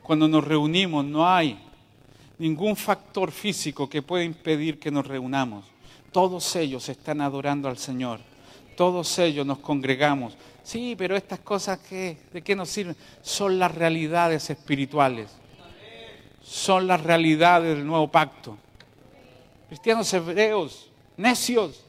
Cuando 0.00 0.28
nos 0.28 0.44
reunimos 0.44 1.04
no 1.04 1.28
hay 1.28 1.58
ningún 2.38 2.76
factor 2.76 3.32
físico 3.32 3.90
que 3.90 4.00
pueda 4.00 4.22
impedir 4.22 4.78
que 4.78 4.92
nos 4.92 5.08
reunamos. 5.08 5.64
Todos 6.12 6.54
ellos 6.54 6.88
están 6.88 7.20
adorando 7.20 7.68
al 7.68 7.78
Señor. 7.78 8.20
Todos 8.76 9.18
ellos 9.18 9.44
nos 9.44 9.58
congregamos. 9.58 10.36
Sí, 10.62 10.94
pero 10.96 11.16
estas 11.16 11.40
cosas 11.40 11.80
¿qué? 11.80 12.18
¿de 12.32 12.40
qué 12.40 12.54
nos 12.54 12.68
sirven? 12.68 12.94
Son 13.22 13.58
las 13.58 13.74
realidades 13.74 14.50
espirituales. 14.50 15.32
Son 16.44 16.86
las 16.86 17.02
realidades 17.02 17.76
del 17.76 17.84
nuevo 17.84 18.06
pacto. 18.06 18.56
Cristianos 19.66 20.14
hebreos, 20.14 20.88
necios, 21.16 21.84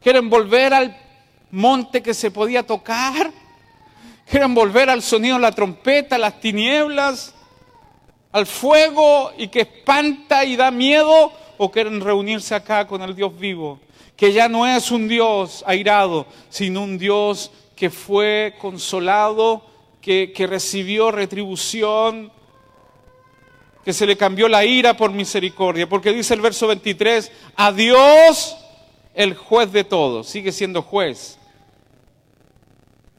quieren 0.00 0.30
volver 0.30 0.72
al 0.72 1.05
monte 1.50 2.02
que 2.02 2.14
se 2.14 2.30
podía 2.30 2.64
tocar. 2.64 3.32
Quieren 4.28 4.54
volver 4.54 4.90
al 4.90 5.02
sonido 5.02 5.36
de 5.36 5.42
la 5.42 5.52
trompeta, 5.52 6.18
las 6.18 6.40
tinieblas, 6.40 7.34
al 8.32 8.46
fuego 8.46 9.32
y 9.38 9.48
que 9.48 9.60
espanta 9.60 10.44
y 10.44 10.56
da 10.56 10.70
miedo, 10.70 11.32
o 11.58 11.70
quieren 11.70 12.00
reunirse 12.00 12.54
acá 12.54 12.86
con 12.86 13.00
el 13.02 13.14
Dios 13.14 13.38
vivo, 13.38 13.80
que 14.16 14.32
ya 14.32 14.48
no 14.48 14.66
es 14.66 14.90
un 14.90 15.08
Dios 15.08 15.64
airado, 15.66 16.26
sino 16.50 16.82
un 16.82 16.98
Dios 16.98 17.50
que 17.74 17.88
fue 17.88 18.54
consolado, 18.60 19.64
que, 20.00 20.32
que 20.34 20.46
recibió 20.46 21.10
retribución, 21.10 22.30
que 23.84 23.92
se 23.92 24.06
le 24.06 24.16
cambió 24.16 24.48
la 24.48 24.64
ira 24.64 24.96
por 24.96 25.12
misericordia, 25.12 25.88
porque 25.88 26.12
dice 26.12 26.34
el 26.34 26.40
verso 26.40 26.66
23, 26.66 27.30
a 27.54 27.72
Dios 27.72 28.56
el 29.16 29.34
juez 29.34 29.72
de 29.72 29.82
todos, 29.82 30.28
sigue 30.28 30.52
siendo 30.52 30.82
juez. 30.82 31.38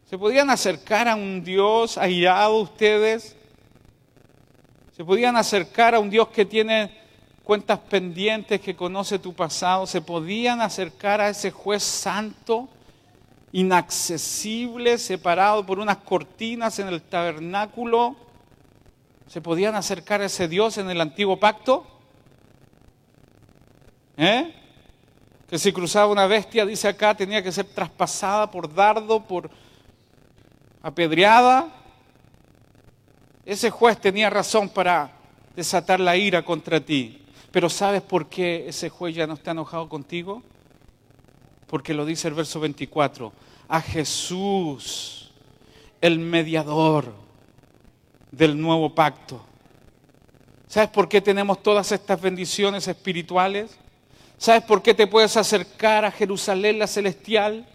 ¿Se 0.07 0.17
podían 0.17 0.51
acercar 0.51 1.07
a 1.07 1.15
un 1.15 1.43
Dios 1.43 1.97
airado 1.97 2.61
ustedes? 2.61 3.35
¿Se 4.95 5.03
podían 5.03 5.35
acercar 5.35 5.95
a 5.95 5.99
un 5.99 6.11
Dios 6.11 6.27
que 6.27 6.45
tiene 6.45 6.91
cuentas 7.43 7.79
pendientes, 7.79 8.61
que 8.61 8.75
conoce 8.75 9.17
tu 9.17 9.33
pasado? 9.33 9.87
¿Se 9.87 9.99
podían 9.99 10.61
acercar 10.61 11.19
a 11.19 11.29
ese 11.29 11.49
juez 11.49 11.81
santo, 11.81 12.69
inaccesible, 13.51 14.99
separado 14.99 15.65
por 15.65 15.79
unas 15.79 15.97
cortinas 15.97 16.77
en 16.77 16.89
el 16.89 17.01
tabernáculo? 17.01 18.15
¿Se 19.27 19.41
podían 19.41 19.73
acercar 19.73 20.21
a 20.21 20.25
ese 20.25 20.47
Dios 20.47 20.77
en 20.77 20.91
el 20.91 21.01
antiguo 21.01 21.39
pacto? 21.39 21.87
¿Eh? 24.15 24.53
Que 25.49 25.57
si 25.57 25.71
cruzaba 25.71 26.11
una 26.11 26.27
bestia, 26.27 26.65
dice 26.65 26.87
acá, 26.87 27.15
tenía 27.15 27.41
que 27.41 27.51
ser 27.51 27.65
traspasada 27.65 28.51
por 28.51 28.73
dardo, 28.73 29.23
por 29.23 29.49
apedreada, 30.81 31.69
ese 33.45 33.69
juez 33.69 33.97
tenía 33.99 34.29
razón 34.29 34.67
para 34.67 35.11
desatar 35.55 36.01
la 36.01 36.17
ira 36.17 36.43
contra 36.43 36.81
ti. 36.81 37.23
Pero 37.49 37.69
¿sabes 37.69 38.01
por 38.01 38.27
qué 38.27 38.67
ese 38.67 38.89
juez 38.89 39.15
ya 39.15 39.25
no 39.25 39.35
está 39.35 39.51
enojado 39.51 39.87
contigo? 39.87 40.43
Porque 41.67 41.93
lo 41.93 42.05
dice 42.05 42.27
el 42.27 42.33
verso 42.33 42.59
24. 42.59 43.31
A 43.69 43.81
Jesús, 43.81 45.31
el 46.01 46.19
mediador 46.19 47.13
del 48.31 48.59
nuevo 48.59 48.93
pacto. 48.93 49.41
¿Sabes 50.67 50.89
por 50.89 51.07
qué 51.07 51.21
tenemos 51.21 51.63
todas 51.63 51.91
estas 51.93 52.19
bendiciones 52.19 52.87
espirituales? 52.87 53.79
¿Sabes 54.38 54.63
por 54.63 54.81
qué 54.81 54.93
te 54.93 55.07
puedes 55.07 55.35
acercar 55.38 56.05
a 56.05 56.11
Jerusalén 56.11 56.79
la 56.79 56.88
celestial, 56.88 57.65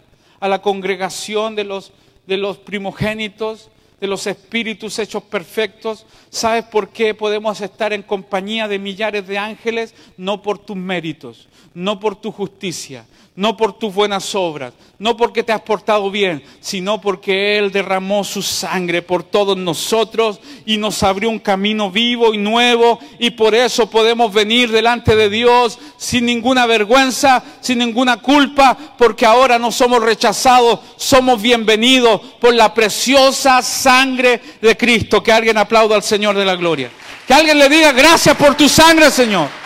a 0.40 0.48
la 0.48 0.62
congregación 0.62 1.54
de 1.56 1.64
los 1.64 1.92
de 2.26 2.36
los 2.36 2.58
primogénitos, 2.58 3.70
de 4.00 4.06
los 4.06 4.26
espíritus 4.26 4.98
hechos 4.98 5.22
perfectos. 5.22 6.06
¿Sabes 6.30 6.64
por 6.64 6.90
qué 6.90 7.14
podemos 7.14 7.60
estar 7.60 7.92
en 7.92 8.02
compañía 8.02 8.68
de 8.68 8.78
millares 8.78 9.26
de 9.26 9.38
ángeles? 9.38 9.94
No 10.16 10.42
por 10.42 10.58
tus 10.58 10.76
méritos, 10.76 11.48
no 11.74 12.00
por 12.00 12.16
tu 12.16 12.32
justicia, 12.32 13.06
no 13.34 13.56
por 13.56 13.72
tus 13.72 13.94
buenas 13.94 14.34
obras, 14.34 14.74
no 14.98 15.16
porque 15.16 15.42
te 15.42 15.52
has 15.52 15.62
portado 15.62 16.10
bien, 16.10 16.44
sino 16.60 17.00
porque 17.00 17.56
Él 17.56 17.72
derramó 17.72 18.24
su 18.24 18.42
sangre 18.42 19.00
por 19.00 19.22
todos 19.22 19.56
nosotros 19.56 20.38
y 20.66 20.76
nos 20.76 21.02
abrió 21.02 21.30
un 21.30 21.38
camino 21.38 21.90
vivo 21.90 22.34
y 22.34 22.38
nuevo 22.38 22.98
y 23.18 23.30
por 23.30 23.54
eso 23.54 23.88
podemos 23.88 24.34
venir 24.34 24.70
delante 24.70 25.16
de 25.16 25.30
Dios 25.30 25.78
sin 25.96 26.26
ninguna 26.26 26.66
vergüenza, 26.66 27.42
sin 27.60 27.78
ninguna 27.78 28.18
culpa, 28.18 28.76
porque 28.98 29.24
ahora 29.24 29.58
no 29.58 29.72
somos 29.72 30.02
rechazados, 30.02 30.80
somos 30.96 31.40
bienvenidos 31.40 32.20
por 32.38 32.54
la 32.54 32.74
preciosa 32.74 33.62
sangre 33.62 34.42
de 34.60 34.76
Cristo. 34.76 35.22
Que 35.22 35.32
alguien 35.32 35.56
aplauda 35.56 35.96
al 35.96 36.02
Señor 36.02 36.36
de 36.36 36.44
la 36.44 36.56
gloria. 36.56 36.90
Que 37.26 37.32
alguien 37.32 37.58
le 37.58 37.68
diga 37.68 37.92
gracias 37.92 38.36
por 38.36 38.54
tu 38.56 38.68
sangre, 38.68 39.10
Señor. 39.10 39.61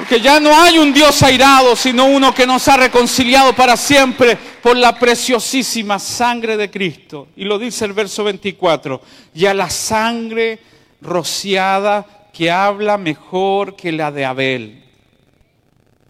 Porque 0.00 0.18
ya 0.18 0.40
no 0.40 0.58
hay 0.58 0.78
un 0.78 0.94
Dios 0.94 1.22
airado, 1.22 1.76
sino 1.76 2.06
uno 2.06 2.32
que 2.32 2.46
nos 2.46 2.66
ha 2.68 2.78
reconciliado 2.78 3.54
para 3.54 3.76
siempre 3.76 4.34
por 4.62 4.74
la 4.74 4.98
preciosísima 4.98 5.98
sangre 5.98 6.56
de 6.56 6.70
Cristo. 6.70 7.28
Y 7.36 7.44
lo 7.44 7.58
dice 7.58 7.84
el 7.84 7.92
verso 7.92 8.24
24, 8.24 9.02
ya 9.34 9.52
la 9.52 9.68
sangre 9.68 10.58
rociada 11.02 12.30
que 12.32 12.50
habla 12.50 12.96
mejor 12.96 13.76
que 13.76 13.92
la 13.92 14.10
de 14.10 14.24
Abel. 14.24 14.84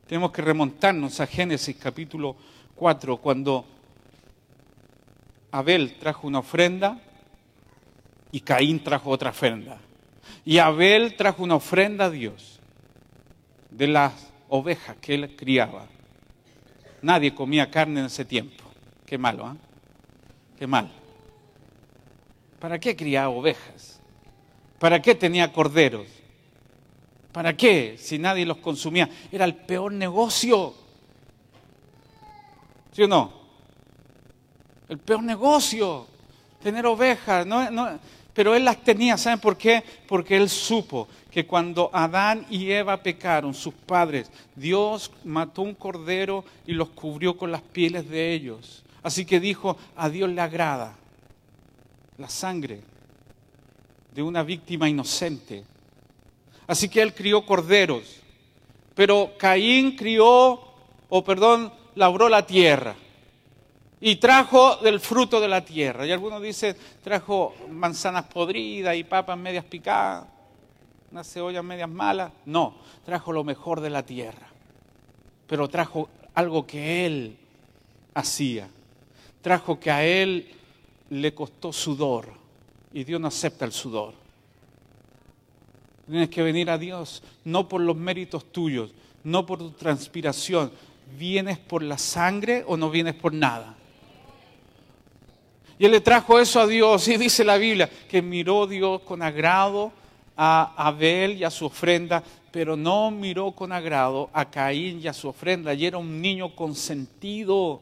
Tenemos 0.06 0.30
que 0.30 0.42
remontarnos 0.42 1.18
a 1.18 1.26
Génesis 1.26 1.74
capítulo 1.74 2.36
4, 2.76 3.16
cuando 3.16 3.66
Abel 5.50 5.96
trajo 5.98 6.28
una 6.28 6.38
ofrenda 6.38 6.96
y 8.30 8.38
Caín 8.38 8.84
trajo 8.84 9.10
otra 9.10 9.30
ofrenda. 9.30 9.80
Y 10.44 10.58
Abel 10.58 11.16
trajo 11.16 11.42
una 11.42 11.56
ofrenda 11.56 12.04
a 12.04 12.10
Dios 12.10 12.59
de 13.80 13.86
las 13.86 14.12
ovejas 14.50 14.94
que 15.00 15.14
él 15.14 15.34
criaba. 15.34 15.86
Nadie 17.00 17.34
comía 17.34 17.70
carne 17.70 18.00
en 18.00 18.06
ese 18.06 18.26
tiempo. 18.26 18.62
Qué 19.06 19.16
malo, 19.16 19.46
¿ah? 19.46 19.56
Qué 20.58 20.66
mal. 20.66 20.92
¿Para 22.58 22.78
qué 22.78 22.94
criaba 22.94 23.30
ovejas? 23.30 23.98
¿Para 24.78 25.00
qué 25.00 25.14
tenía 25.14 25.50
corderos? 25.50 26.06
¿Para 27.32 27.56
qué? 27.56 27.96
Si 27.98 28.18
nadie 28.18 28.44
los 28.44 28.58
consumía. 28.58 29.08
Era 29.32 29.46
el 29.46 29.54
peor 29.54 29.92
negocio. 29.92 30.74
¿Sí 32.92 33.04
o 33.04 33.08
no? 33.08 33.32
El 34.90 34.98
peor 34.98 35.22
negocio. 35.22 36.06
Tener 36.62 36.84
ovejas. 36.84 37.46
No, 37.46 37.70
no, 37.70 37.98
pero 38.34 38.54
él 38.54 38.62
las 38.62 38.84
tenía, 38.84 39.16
¿saben 39.16 39.40
por 39.40 39.56
qué? 39.56 39.82
Porque 40.06 40.36
él 40.36 40.50
supo 40.50 41.08
que 41.30 41.46
cuando 41.46 41.90
Adán 41.92 42.46
y 42.50 42.70
Eva 42.70 43.02
pecaron, 43.02 43.54
sus 43.54 43.74
padres, 43.74 44.30
Dios 44.56 45.12
mató 45.24 45.62
un 45.62 45.74
cordero 45.74 46.44
y 46.66 46.72
los 46.72 46.90
cubrió 46.90 47.36
con 47.36 47.52
las 47.52 47.62
pieles 47.62 48.08
de 48.08 48.32
ellos. 48.32 48.84
Así 49.02 49.24
que 49.24 49.40
dijo, 49.40 49.76
a 49.96 50.08
Dios 50.08 50.28
le 50.28 50.40
agrada 50.40 50.94
la 52.18 52.28
sangre 52.28 52.80
de 54.14 54.22
una 54.22 54.42
víctima 54.42 54.88
inocente. 54.88 55.64
Así 56.66 56.88
que 56.88 57.00
él 57.00 57.14
crió 57.14 57.46
corderos, 57.46 58.20
pero 58.94 59.32
Caín 59.38 59.96
crió, 59.96 60.60
o 61.08 61.24
perdón, 61.24 61.72
labró 61.94 62.28
la 62.28 62.46
tierra 62.46 62.94
y 64.00 64.16
trajo 64.16 64.76
del 64.76 65.00
fruto 65.00 65.40
de 65.40 65.48
la 65.48 65.64
tierra. 65.64 66.06
Y 66.06 66.12
algunos 66.12 66.42
dicen, 66.42 66.76
trajo 67.02 67.54
manzanas 67.70 68.24
podridas 68.26 68.96
y 68.96 69.04
papas 69.04 69.38
medias 69.38 69.64
picadas, 69.64 70.26
unas 71.10 71.30
cebollas 71.30 71.64
medias 71.64 71.88
malas. 71.88 72.32
No, 72.46 72.74
trajo 73.04 73.32
lo 73.32 73.44
mejor 73.44 73.80
de 73.80 73.90
la 73.90 74.04
tierra. 74.04 74.48
Pero 75.46 75.68
trajo 75.68 76.08
algo 76.34 76.66
que 76.66 77.06
él 77.06 77.36
hacía. 78.14 78.68
Trajo 79.42 79.80
que 79.80 79.90
a 79.90 80.04
él 80.04 80.50
le 81.10 81.34
costó 81.34 81.72
sudor. 81.72 82.28
Y 82.92 83.04
Dios 83.04 83.20
no 83.20 83.28
acepta 83.28 83.64
el 83.64 83.72
sudor. 83.72 84.14
Tienes 86.08 86.28
que 86.28 86.42
venir 86.42 86.70
a 86.70 86.78
Dios 86.78 87.22
no 87.44 87.68
por 87.68 87.80
los 87.80 87.96
méritos 87.96 88.50
tuyos, 88.50 88.92
no 89.22 89.46
por 89.46 89.58
tu 89.58 89.70
transpiración. 89.70 90.72
¿Vienes 91.18 91.58
por 91.58 91.82
la 91.82 91.98
sangre 91.98 92.64
o 92.66 92.76
no 92.76 92.90
vienes 92.90 93.14
por 93.14 93.32
nada? 93.32 93.76
Y 95.78 95.86
él 95.86 95.92
le 95.92 96.00
trajo 96.00 96.38
eso 96.38 96.60
a 96.60 96.66
Dios 96.66 97.08
y 97.08 97.16
dice 97.16 97.42
la 97.42 97.56
Biblia 97.56 97.88
que 98.08 98.22
miró 98.22 98.66
Dios 98.66 99.00
con 99.00 99.22
agrado 99.22 99.92
a 100.36 100.72
Abel 100.76 101.38
y 101.38 101.44
a 101.44 101.50
su 101.50 101.66
ofrenda, 101.66 102.22
pero 102.50 102.76
no 102.76 103.10
miró 103.10 103.52
con 103.52 103.72
agrado 103.72 104.30
a 104.32 104.50
Caín 104.50 105.00
y 105.00 105.08
a 105.08 105.12
su 105.12 105.28
ofrenda. 105.28 105.74
Y 105.74 105.86
era 105.86 105.98
un 105.98 106.20
niño 106.20 106.54
consentido. 106.54 107.80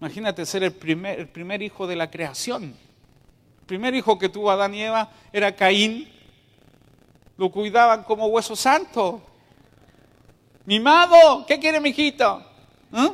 Imagínate 0.00 0.46
ser 0.46 0.62
el 0.62 0.72
primer, 0.72 1.18
el 1.18 1.28
primer 1.28 1.62
hijo 1.62 1.86
de 1.86 1.96
la 1.96 2.10
creación. 2.10 2.64
El 3.60 3.66
primer 3.66 3.94
hijo 3.94 4.18
que 4.18 4.28
tuvo 4.28 4.50
Adán 4.50 4.74
y 4.74 4.82
Eva 4.82 5.10
era 5.32 5.54
Caín. 5.54 6.08
Lo 7.36 7.50
cuidaban 7.50 8.04
como 8.04 8.26
hueso 8.26 8.54
santo. 8.54 9.22
Mimado, 10.66 11.44
¿qué 11.46 11.58
quiere 11.58 11.80
mi 11.80 11.88
hijito? 11.88 12.44
¿Eh? 12.92 13.10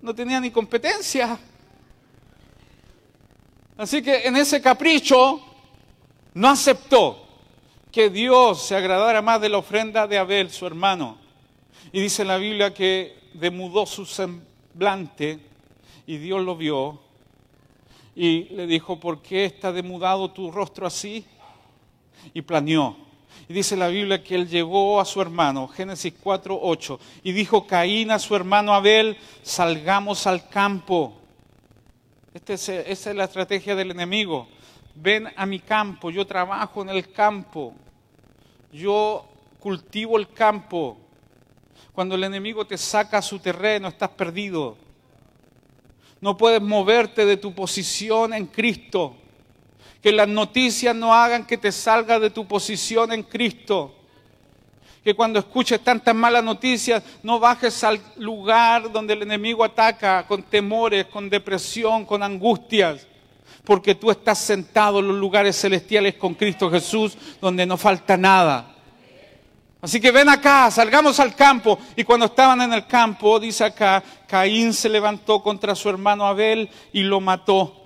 No 0.00 0.14
tenía 0.14 0.40
ni 0.40 0.50
competencia. 0.50 1.38
Así 3.76 4.02
que 4.02 4.26
en 4.26 4.36
ese 4.36 4.60
capricho 4.60 5.51
no 6.34 6.48
aceptó 6.48 7.26
que 7.90 8.08
Dios 8.08 8.62
se 8.62 8.74
agradara 8.74 9.20
más 9.20 9.40
de 9.40 9.50
la 9.50 9.58
ofrenda 9.58 10.06
de 10.06 10.18
Abel, 10.18 10.50
su 10.50 10.66
hermano. 10.66 11.18
Y 11.92 12.00
dice 12.00 12.24
la 12.24 12.38
Biblia 12.38 12.72
que 12.72 13.16
demudó 13.34 13.86
su 13.86 14.06
semblante 14.06 15.38
y 16.06 16.16
Dios 16.16 16.42
lo 16.42 16.56
vio 16.56 17.00
y 18.14 18.44
le 18.54 18.66
dijo, 18.66 18.98
¿por 19.00 19.22
qué 19.22 19.44
está 19.44 19.72
demudado 19.72 20.30
tu 20.30 20.50
rostro 20.50 20.86
así? 20.86 21.24
Y 22.34 22.42
planeó. 22.42 22.96
Y 23.48 23.54
dice 23.54 23.76
la 23.76 23.88
Biblia 23.88 24.22
que 24.22 24.34
él 24.34 24.48
llevó 24.48 25.00
a 25.00 25.04
su 25.04 25.20
hermano, 25.20 25.68
Génesis 25.68 26.14
4, 26.22 26.58
8, 26.60 27.00
y 27.24 27.32
dijo 27.32 27.66
Caín 27.66 28.10
a 28.10 28.18
su 28.18 28.36
hermano 28.36 28.74
Abel, 28.74 29.16
salgamos 29.42 30.26
al 30.26 30.48
campo. 30.48 31.14
Este 32.32 32.54
esa 32.54 33.10
es 33.10 33.16
la 33.16 33.24
estrategia 33.24 33.74
del 33.74 33.90
enemigo. 33.90 34.48
Ven 34.94 35.28
a 35.36 35.46
mi 35.46 35.58
campo, 35.58 36.10
yo 36.10 36.26
trabajo 36.26 36.82
en 36.82 36.90
el 36.90 37.10
campo, 37.12 37.74
yo 38.72 39.26
cultivo 39.58 40.18
el 40.18 40.28
campo. 40.32 40.98
Cuando 41.92 42.14
el 42.14 42.24
enemigo 42.24 42.66
te 42.66 42.78
saca 42.78 43.18
a 43.18 43.22
su 43.22 43.38
terreno, 43.38 43.88
estás 43.88 44.10
perdido. 44.10 44.76
No 46.20 46.36
puedes 46.36 46.62
moverte 46.62 47.26
de 47.26 47.36
tu 47.36 47.54
posición 47.54 48.32
en 48.32 48.46
Cristo. 48.46 49.16
Que 50.02 50.12
las 50.12 50.28
noticias 50.28 50.94
no 50.94 51.14
hagan 51.14 51.46
que 51.46 51.58
te 51.58 51.72
salga 51.72 52.18
de 52.18 52.30
tu 52.30 52.46
posición 52.46 53.12
en 53.12 53.22
Cristo 53.22 53.94
que 55.02 55.14
cuando 55.14 55.38
escuches 55.38 55.82
tantas 55.82 56.14
malas 56.14 56.44
noticias 56.44 57.02
no 57.22 57.40
bajes 57.40 57.82
al 57.82 58.00
lugar 58.16 58.90
donde 58.92 59.14
el 59.14 59.22
enemigo 59.22 59.64
ataca 59.64 60.26
con 60.26 60.42
temores, 60.44 61.06
con 61.06 61.28
depresión, 61.28 62.04
con 62.04 62.22
angustias, 62.22 63.06
porque 63.64 63.94
tú 63.94 64.10
estás 64.10 64.38
sentado 64.38 64.98
en 64.98 65.08
los 65.08 65.16
lugares 65.16 65.60
celestiales 65.60 66.14
con 66.14 66.34
Cristo 66.34 66.70
Jesús 66.70 67.16
donde 67.40 67.64
no 67.66 67.76
falta 67.76 68.16
nada. 68.16 68.72
Así 69.80 70.00
que 70.00 70.12
ven 70.12 70.28
acá, 70.28 70.70
salgamos 70.70 71.18
al 71.18 71.34
campo. 71.34 71.76
Y 71.96 72.04
cuando 72.04 72.26
estaban 72.26 72.60
en 72.60 72.72
el 72.72 72.86
campo, 72.86 73.40
dice 73.40 73.64
acá, 73.64 74.02
Caín 74.28 74.72
se 74.72 74.88
levantó 74.88 75.42
contra 75.42 75.74
su 75.74 75.88
hermano 75.88 76.24
Abel 76.24 76.70
y 76.92 77.02
lo 77.02 77.20
mató. 77.20 77.84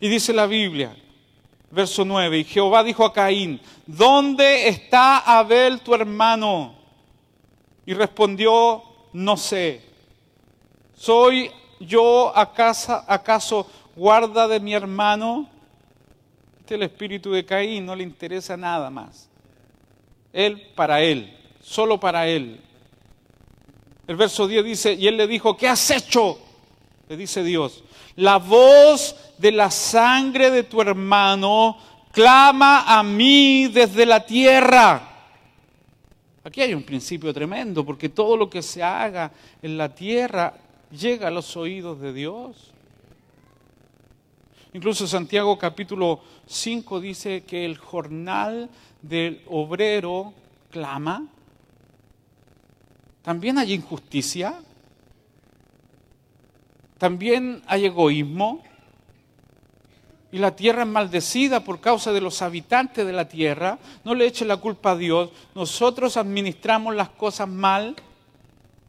Y 0.00 0.08
dice 0.08 0.32
la 0.32 0.46
Biblia, 0.46 0.96
verso 1.70 2.04
9, 2.04 2.38
y 2.38 2.44
Jehová 2.44 2.82
dijo 2.82 3.04
a 3.04 3.12
Caín, 3.12 3.60
¿dónde 3.86 4.68
está 4.68 5.18
Abel 5.18 5.80
tu 5.80 5.94
hermano? 5.94 6.74
Y 7.84 7.92
respondió, 7.92 8.82
no 9.12 9.36
sé. 9.36 9.82
¿Soy 10.96 11.50
yo 11.80 12.34
acaso, 12.34 13.04
acaso 13.06 13.66
guarda 13.96 14.48
de 14.48 14.60
mi 14.60 14.74
hermano? 14.74 15.48
Este 16.60 16.74
es 16.74 16.78
el 16.80 16.82
espíritu 16.84 17.32
de 17.32 17.44
Caín, 17.44 17.86
no 17.86 17.94
le 17.94 18.02
interesa 18.02 18.56
nada 18.56 18.90
más. 18.90 19.28
Él 20.32 20.70
para 20.74 21.00
él, 21.00 21.36
solo 21.60 22.00
para 22.00 22.26
él. 22.26 22.60
El 24.06 24.16
verso 24.16 24.46
10 24.46 24.64
dice, 24.64 24.92
y 24.92 25.06
él 25.06 25.16
le 25.16 25.26
dijo, 25.26 25.56
¿qué 25.56 25.68
has 25.68 25.90
hecho? 25.90 26.38
Le 27.08 27.16
dice 27.16 27.42
Dios, 27.42 27.84
la 28.16 28.38
voz 28.38 29.16
de 29.38 29.52
la 29.52 29.70
sangre 29.70 30.50
de 30.50 30.62
tu 30.64 30.80
hermano 30.80 31.76
clama 32.12 32.84
a 32.86 33.02
mí 33.02 33.68
desde 33.68 34.06
la 34.06 34.24
tierra. 34.24 35.10
Aquí 36.44 36.60
hay 36.60 36.74
un 36.74 36.82
principio 36.82 37.32
tremendo, 37.32 37.84
porque 37.84 38.10
todo 38.10 38.36
lo 38.36 38.50
que 38.50 38.62
se 38.62 38.82
haga 38.82 39.32
en 39.62 39.78
la 39.78 39.94
tierra 39.94 40.54
llega 40.90 41.28
a 41.28 41.30
los 41.30 41.56
oídos 41.56 42.00
de 42.00 42.12
Dios. 42.12 42.73
Incluso 44.74 45.06
Santiago 45.06 45.56
capítulo 45.56 46.20
5 46.46 47.00
dice 47.00 47.44
que 47.44 47.64
el 47.64 47.78
jornal 47.78 48.68
del 49.02 49.40
obrero 49.46 50.34
clama. 50.68 51.28
También 53.22 53.56
hay 53.58 53.72
injusticia. 53.72 54.60
También 56.98 57.62
hay 57.68 57.86
egoísmo. 57.86 58.64
Y 60.32 60.38
la 60.38 60.56
tierra 60.56 60.82
es 60.82 60.88
maldecida 60.88 61.62
por 61.62 61.78
causa 61.78 62.12
de 62.12 62.20
los 62.20 62.42
habitantes 62.42 63.06
de 63.06 63.12
la 63.12 63.28
tierra. 63.28 63.78
No 64.02 64.16
le 64.16 64.26
eche 64.26 64.44
la 64.44 64.56
culpa 64.56 64.90
a 64.90 64.96
Dios. 64.96 65.30
Nosotros 65.54 66.16
administramos 66.16 66.96
las 66.96 67.10
cosas 67.10 67.48
mal 67.48 67.94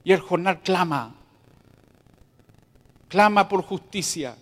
y 0.04 0.14
el 0.14 0.20
jornal 0.20 0.62
clama. 0.62 1.14
Clama 3.08 3.48
por 3.48 3.62
justicia. 3.62 4.36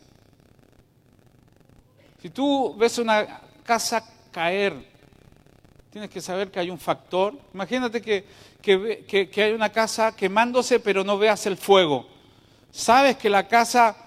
Si 2.23 2.29
tú 2.29 2.73
ves 2.77 2.99
una 2.99 3.41
casa 3.65 4.01
caer, 4.31 4.73
tienes 5.91 6.09
que 6.09 6.21
saber 6.21 6.49
que 6.49 6.57
hay 6.57 6.69
un 6.69 6.79
factor. 6.79 7.33
Imagínate 7.53 8.01
que, 8.01 8.23
que, 8.61 9.29
que 9.29 9.43
hay 9.43 9.51
una 9.51 9.73
casa 9.73 10.15
quemándose 10.15 10.79
pero 10.79 11.03
no 11.03 11.17
veas 11.17 11.45
el 11.47 11.57
fuego. 11.57 12.07
Sabes 12.71 13.17
que 13.17 13.29
la 13.29 13.45
casa 13.45 13.97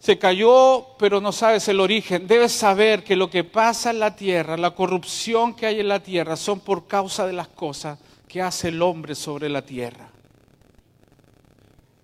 se 0.00 0.18
cayó, 0.18 0.96
pero 0.98 1.20
no 1.20 1.30
sabes 1.30 1.68
el 1.68 1.78
origen. 1.78 2.26
Debes 2.26 2.50
saber 2.50 3.04
que 3.04 3.14
lo 3.14 3.30
que 3.30 3.44
pasa 3.44 3.90
en 3.90 4.00
la 4.00 4.16
tierra, 4.16 4.56
la 4.56 4.72
corrupción 4.72 5.54
que 5.54 5.66
hay 5.66 5.78
en 5.78 5.86
la 5.86 6.02
tierra, 6.02 6.34
son 6.34 6.58
por 6.58 6.88
causa 6.88 7.24
de 7.24 7.34
las 7.34 7.46
cosas 7.46 8.00
que 8.26 8.42
hace 8.42 8.70
el 8.70 8.82
hombre 8.82 9.14
sobre 9.14 9.48
la 9.48 9.62
tierra. 9.62 10.10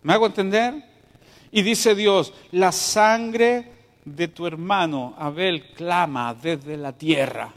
¿Me 0.03 0.13
hago 0.13 0.27
entender? 0.27 0.77
Y 1.51 1.63
dice 1.63 1.97
Dios, 1.97 2.33
la 2.53 2.71
sangre 2.71 3.78
de 4.17 4.29
tu 4.29 4.47
hermano 4.47 5.15
Abel 5.19 5.73
clama 5.75 6.35
desde 6.35 6.77
la 6.77 6.93
tierra. 6.93 7.53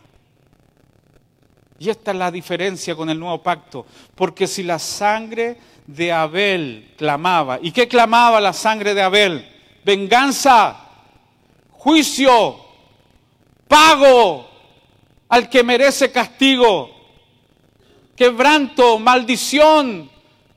Y 1.79 1.89
esta 1.89 2.11
es 2.11 2.17
la 2.17 2.29
diferencia 2.29 2.95
con 2.95 3.09
el 3.09 3.19
nuevo 3.19 3.41
pacto, 3.41 3.85
porque 4.15 4.45
si 4.45 4.61
la 4.61 4.77
sangre 4.77 5.57
de 5.87 6.11
Abel 6.11 6.93
clamaba. 6.97 7.59
¿Y 7.61 7.71
qué 7.71 7.87
clamaba 7.87 8.39
la 8.39 8.53
sangre 8.53 8.93
de 8.93 9.01
Abel? 9.01 9.47
Venganza, 9.83 10.77
juicio, 11.71 12.57
pago 13.67 14.47
al 15.29 15.49
que 15.49 15.63
merece 15.63 16.11
castigo, 16.11 16.91
quebranto, 18.15 18.99
maldición 18.99 20.09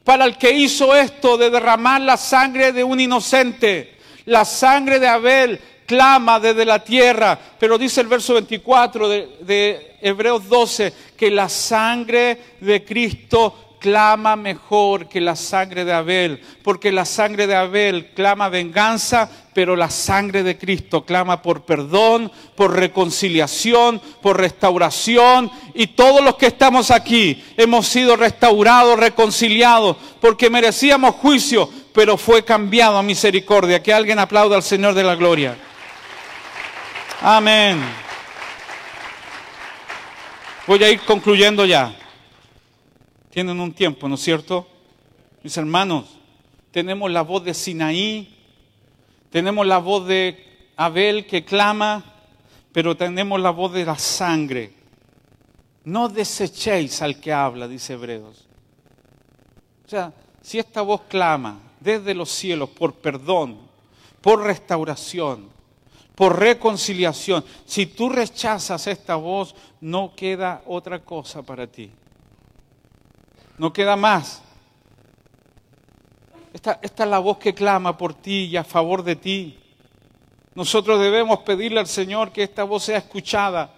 para 0.04 0.26
el 0.26 0.36
que 0.36 0.52
hizo 0.52 0.94
esto 0.94 1.38
de 1.38 1.48
derramar 1.48 2.02
la 2.02 2.18
sangre 2.18 2.72
de 2.72 2.84
un 2.84 3.00
inocente. 3.00 3.96
La 4.26 4.44
sangre 4.44 4.98
de 5.00 5.08
Abel 5.08 5.60
clama 5.86 6.40
desde 6.40 6.64
la 6.64 6.82
tierra, 6.82 7.38
pero 7.58 7.78
dice 7.78 8.00
el 8.00 8.06
verso 8.06 8.34
24 8.34 9.08
de, 9.08 9.96
Hebreos 10.00 10.48
12 10.48 10.92
que 11.16 11.30
la 11.30 11.48
sangre 11.48 12.38
de 12.60 12.84
Cristo 12.84 13.76
clama 13.78 14.34
mejor 14.34 15.08
que 15.08 15.20
la 15.20 15.36
sangre 15.36 15.84
de 15.84 15.92
Abel, 15.92 16.40
porque 16.62 16.90
la 16.90 17.04
sangre 17.04 17.46
de 17.46 17.54
Abel 17.54 18.12
clama 18.14 18.48
venganza, 18.48 19.30
pero 19.52 19.76
la 19.76 19.90
sangre 19.90 20.42
de 20.42 20.56
Cristo 20.56 21.04
clama 21.04 21.42
por 21.42 21.64
perdón, 21.64 22.32
por 22.56 22.74
reconciliación, 22.74 24.00
por 24.22 24.40
restauración, 24.40 25.50
y 25.74 25.88
todos 25.88 26.24
los 26.24 26.36
que 26.36 26.46
estamos 26.46 26.90
aquí 26.90 27.44
hemos 27.58 27.86
sido 27.86 28.16
restaurados, 28.16 28.98
reconciliados, 28.98 29.98
porque 30.18 30.48
merecíamos 30.48 31.16
juicio, 31.16 31.68
pero 31.92 32.16
fue 32.16 32.42
cambiado 32.42 32.96
a 32.96 33.02
misericordia. 33.02 33.82
Que 33.82 33.92
alguien 33.92 34.18
aplaude 34.18 34.56
al 34.56 34.62
Señor 34.62 34.94
de 34.94 35.04
la 35.04 35.14
gloria. 35.14 35.56
Amén. 37.20 37.80
Voy 40.66 40.82
a 40.82 40.90
ir 40.90 41.00
concluyendo 41.00 41.64
ya 41.64 41.94
tienen 43.34 43.58
un 43.58 43.72
tiempo, 43.72 44.08
¿no 44.08 44.14
es 44.14 44.20
cierto? 44.20 44.64
Mis 45.42 45.56
hermanos, 45.56 46.04
tenemos 46.70 47.10
la 47.10 47.22
voz 47.22 47.42
de 47.42 47.52
Sinaí, 47.52 48.32
tenemos 49.28 49.66
la 49.66 49.78
voz 49.78 50.06
de 50.06 50.70
Abel 50.76 51.26
que 51.26 51.44
clama, 51.44 52.04
pero 52.70 52.96
tenemos 52.96 53.40
la 53.40 53.50
voz 53.50 53.72
de 53.72 53.84
la 53.84 53.98
sangre. 53.98 54.72
No 55.82 56.08
desechéis 56.08 57.02
al 57.02 57.18
que 57.18 57.32
habla, 57.32 57.66
dice 57.66 57.94
Hebreos. 57.94 58.46
O 59.84 59.88
sea, 59.88 60.12
si 60.40 60.60
esta 60.60 60.82
voz 60.82 61.00
clama 61.08 61.58
desde 61.80 62.14
los 62.14 62.30
cielos 62.30 62.68
por 62.68 62.94
perdón, 62.94 63.58
por 64.20 64.44
restauración, 64.44 65.48
por 66.14 66.38
reconciliación. 66.38 67.44
Si 67.64 67.86
tú 67.86 68.08
rechazas 68.08 68.86
esta 68.86 69.16
voz, 69.16 69.54
no 69.80 70.14
queda 70.14 70.62
otra 70.66 71.00
cosa 71.00 71.42
para 71.42 71.66
ti. 71.66 71.90
No 73.58 73.72
queda 73.72 73.96
más. 73.96 74.42
Esta, 76.52 76.78
esta, 76.82 77.04
es 77.04 77.10
la 77.10 77.18
voz 77.18 77.38
que 77.38 77.52
clama 77.52 77.96
por 77.96 78.14
ti 78.14 78.44
y 78.44 78.56
a 78.56 78.64
favor 78.64 79.02
de 79.02 79.16
ti. 79.16 79.58
Nosotros 80.54 81.00
debemos 81.00 81.40
pedirle 81.40 81.80
al 81.80 81.88
Señor 81.88 82.30
que 82.30 82.44
esta 82.44 82.62
voz 82.62 82.84
sea 82.84 82.98
escuchada, 82.98 83.72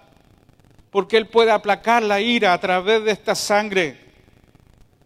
porque 0.91 1.17
Él 1.17 1.27
puede 1.27 1.51
aplacar 1.51 2.03
la 2.03 2.21
ira 2.21 2.53
a 2.53 2.61
través 2.61 3.03
de 3.03 3.13
esta 3.13 3.35
sangre. 3.35 4.05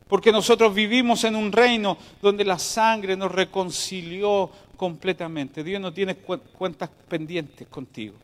Porque 0.08 0.32
nosotros 0.32 0.74
vivimos 0.74 1.22
en 1.22 1.36
un 1.36 1.52
reino 1.52 1.96
donde 2.20 2.44
la 2.44 2.58
sangre 2.58 3.16
nos 3.16 3.30
reconcilió 3.30 4.50
completamente. 4.80 5.62
Dios 5.62 5.78
no 5.78 5.92
tiene 5.92 6.14
cuentas 6.16 6.88
pendientes 7.06 7.68
contigo. 7.68 8.16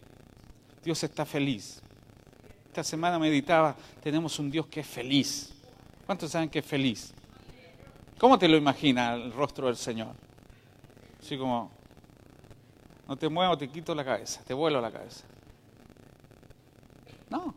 Dios 0.83 1.05
está 1.05 1.27
feliz. 1.27 1.83
Esta 2.69 2.83
semana 2.83 3.19
meditaba, 3.19 3.77
tenemos 4.03 4.39
un 4.39 4.51
Dios 4.51 4.65
que 4.65 4.81
es 4.81 4.87
feliz. 4.87 5.53
¿Cuántos 6.07 6.31
saben 6.31 6.49
que 6.49 6.61
es 6.61 6.65
feliz? 6.65 7.13
¿Cómo 8.17 8.39
te 8.39 8.49
lo 8.49 8.57
imaginas 8.57 9.21
el 9.21 9.35
rostro 9.35 9.67
del 9.67 9.77
Señor? 9.77 10.15
Así 11.21 11.37
como, 11.37 11.71
no 13.07 13.17
te 13.17 13.29
muevo, 13.29 13.59
te 13.59 13.69
quito 13.69 13.95
la 13.95 14.03
cabeza, 14.03 14.43
te 14.43 14.55
vuelo 14.55 14.81
la 14.81 14.91
cabeza. 14.91 15.27
No. 17.29 17.55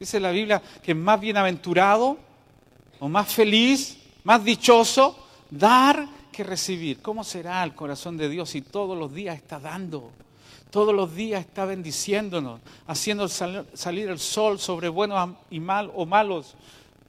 Dice 0.00 0.18
la 0.18 0.32
Biblia 0.32 0.60
que 0.82 0.90
es 0.90 0.98
más 0.98 1.20
bienaventurado 1.20 2.18
o 2.98 3.08
más 3.08 3.32
feliz, 3.32 4.02
más 4.24 4.42
dichoso 4.42 5.16
dar 5.48 6.15
que 6.36 6.44
recibir. 6.44 7.00
¿Cómo 7.00 7.24
será 7.24 7.64
el 7.64 7.74
corazón 7.74 8.18
de 8.18 8.28
Dios 8.28 8.50
si 8.50 8.60
todos 8.60 8.96
los 8.96 9.14
días 9.14 9.36
está 9.36 9.58
dando? 9.58 10.12
Todos 10.70 10.94
los 10.94 11.14
días 11.14 11.40
está 11.40 11.64
bendiciéndonos, 11.64 12.60
haciendo 12.86 13.26
salir 13.26 14.10
el 14.10 14.18
sol 14.18 14.58
sobre 14.58 14.90
buenos 14.90 15.30
y 15.50 15.60
mal 15.60 15.90
o 15.94 16.04
malos, 16.04 16.54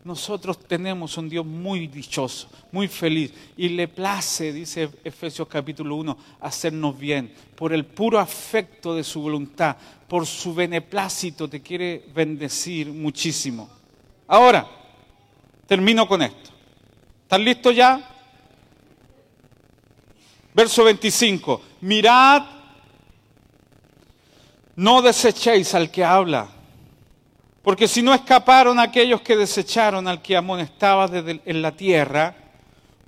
nosotros 0.05 0.59
tenemos 0.59 1.17
un 1.17 1.27
Dios 1.27 1.45
muy 1.45 1.87
dichoso, 1.87 2.47
muy 2.71 2.87
feliz, 2.87 3.33
y 3.57 3.67
le 3.67 3.89
place, 3.89 4.53
dice 4.53 4.89
Efesios 5.03 5.49
capítulo 5.49 5.97
1, 5.97 6.17
hacernos 6.39 6.97
bien, 6.97 7.33
por 7.55 7.73
el 7.73 7.85
puro 7.85 8.19
afecto 8.19 8.95
de 8.95 9.03
su 9.03 9.21
voluntad, 9.21 9.75
por 10.07 10.25
su 10.25 10.53
beneplácito, 10.55 11.49
te 11.49 11.61
quiere 11.61 12.05
bendecir 12.15 12.93
muchísimo. 12.93 13.69
Ahora, 14.27 14.65
termino 15.65 16.07
con 16.07 16.21
esto. 16.21 16.51
¿Están 17.23 17.43
listos 17.43 17.75
ya? 17.75 18.13
Verso 20.57 20.83
25, 20.83 21.61
mirad, 21.81 22.43
no 24.75 25.01
desechéis 25.01 25.73
al 25.75 25.89
que 25.89 26.03
habla 26.03 26.49
porque 27.67 27.89
si 27.89 28.01
no 28.01 28.13
escaparon 28.13 28.79
aquellos 28.79 29.19
que 29.19 29.35
desecharon 29.35 30.07
al 30.07 30.21
que 30.21 30.37
amonestaba 30.37 31.09
en 31.13 31.61
la 31.61 31.73
tierra, 31.73 32.33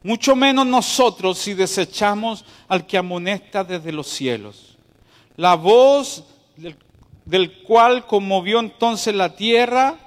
mucho 0.04 0.36
menos 0.36 0.68
nosotros 0.68 1.38
si 1.38 1.54
desechamos 1.54 2.44
al 2.68 2.86
que 2.86 2.98
amonesta 2.98 3.64
desde 3.64 3.94
los 3.94 4.08
cielos. 4.08 4.78
La 5.38 5.56
voz 5.56 6.26
del, 6.58 6.76
del 7.24 7.64
cual 7.64 8.06
conmovió 8.06 8.60
entonces 8.60 9.16
la 9.16 9.34
tierra, 9.34 9.98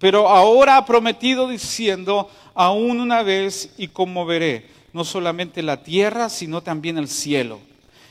pero 0.00 0.28
ahora 0.28 0.78
ha 0.78 0.84
prometido 0.84 1.46
diciendo, 1.46 2.28
aún 2.52 2.98
una 2.98 3.22
vez 3.22 3.74
y 3.78 3.86
conmoveré 3.86 4.75
no 4.96 5.04
solamente 5.04 5.62
la 5.62 5.82
tierra, 5.82 6.30
sino 6.30 6.62
también 6.62 6.96
el 6.96 7.06
cielo. 7.06 7.60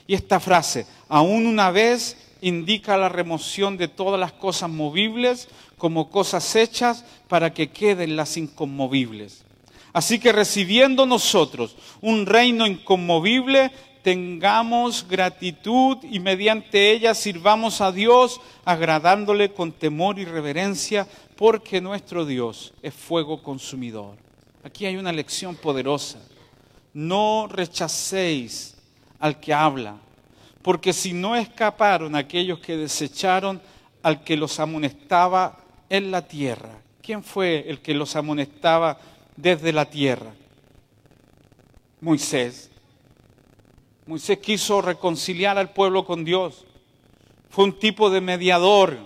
Y 0.05 0.13
esta 0.13 0.39
frase, 0.39 0.85
aún 1.09 1.47
una 1.47 1.71
vez 1.71 2.15
indica 2.41 2.95
la 2.95 3.09
remoción 3.09 3.75
de 3.75 3.87
todas 3.87 4.19
las 4.19 4.31
cosas 4.31 4.69
movibles 4.69 5.49
como 5.79 6.11
cosas 6.11 6.55
hechas 6.55 7.03
para 7.27 7.53
que 7.53 7.71
queden 7.71 8.15
las 8.15 8.37
inconmovibles. 8.37 9.43
Así 9.93 10.19
que 10.19 10.31
recibiendo 10.31 11.07
nosotros 11.07 11.75
un 12.01 12.27
reino 12.27 12.67
inconmovible, 12.67 13.71
tengamos 14.03 15.07
gratitud 15.07 15.97
y 16.03 16.19
mediante 16.19 16.91
ella 16.91 17.15
sirvamos 17.15 17.81
a 17.81 17.91
Dios 17.91 18.39
agradándole 18.63 19.53
con 19.53 19.71
temor 19.71 20.19
y 20.19 20.25
reverencia, 20.25 21.07
porque 21.35 21.81
nuestro 21.81 22.25
Dios 22.25 22.73
es 22.83 22.93
fuego 22.93 23.41
consumidor. 23.41 24.17
Aquí 24.63 24.85
hay 24.85 24.97
una 24.97 25.11
lección 25.11 25.55
poderosa. 25.55 26.19
No 26.95 27.47
rechacéis 27.49 28.73
al 29.19 29.41
que 29.41 29.53
habla, 29.53 29.97
porque 30.61 30.93
si 30.93 31.11
no 31.11 31.35
escaparon 31.35 32.15
aquellos 32.15 32.59
que 32.59 32.77
desecharon 32.77 33.61
al 34.01 34.23
que 34.23 34.37
los 34.37 34.61
amonestaba 34.61 35.57
en 35.89 36.09
la 36.09 36.21
tierra. 36.21 36.69
¿Quién 37.01 37.21
fue 37.21 37.65
el 37.67 37.81
que 37.81 37.93
los 37.93 38.15
amonestaba 38.15 38.97
desde 39.35 39.73
la 39.73 39.89
tierra? 39.89 40.31
Moisés. 41.99 42.71
Moisés 44.05 44.37
quiso 44.37 44.81
reconciliar 44.81 45.57
al 45.57 45.71
pueblo 45.71 46.05
con 46.05 46.23
Dios. 46.23 46.63
Fue 47.49 47.65
un 47.65 47.77
tipo 47.77 48.09
de 48.09 48.21
mediador. 48.21 48.97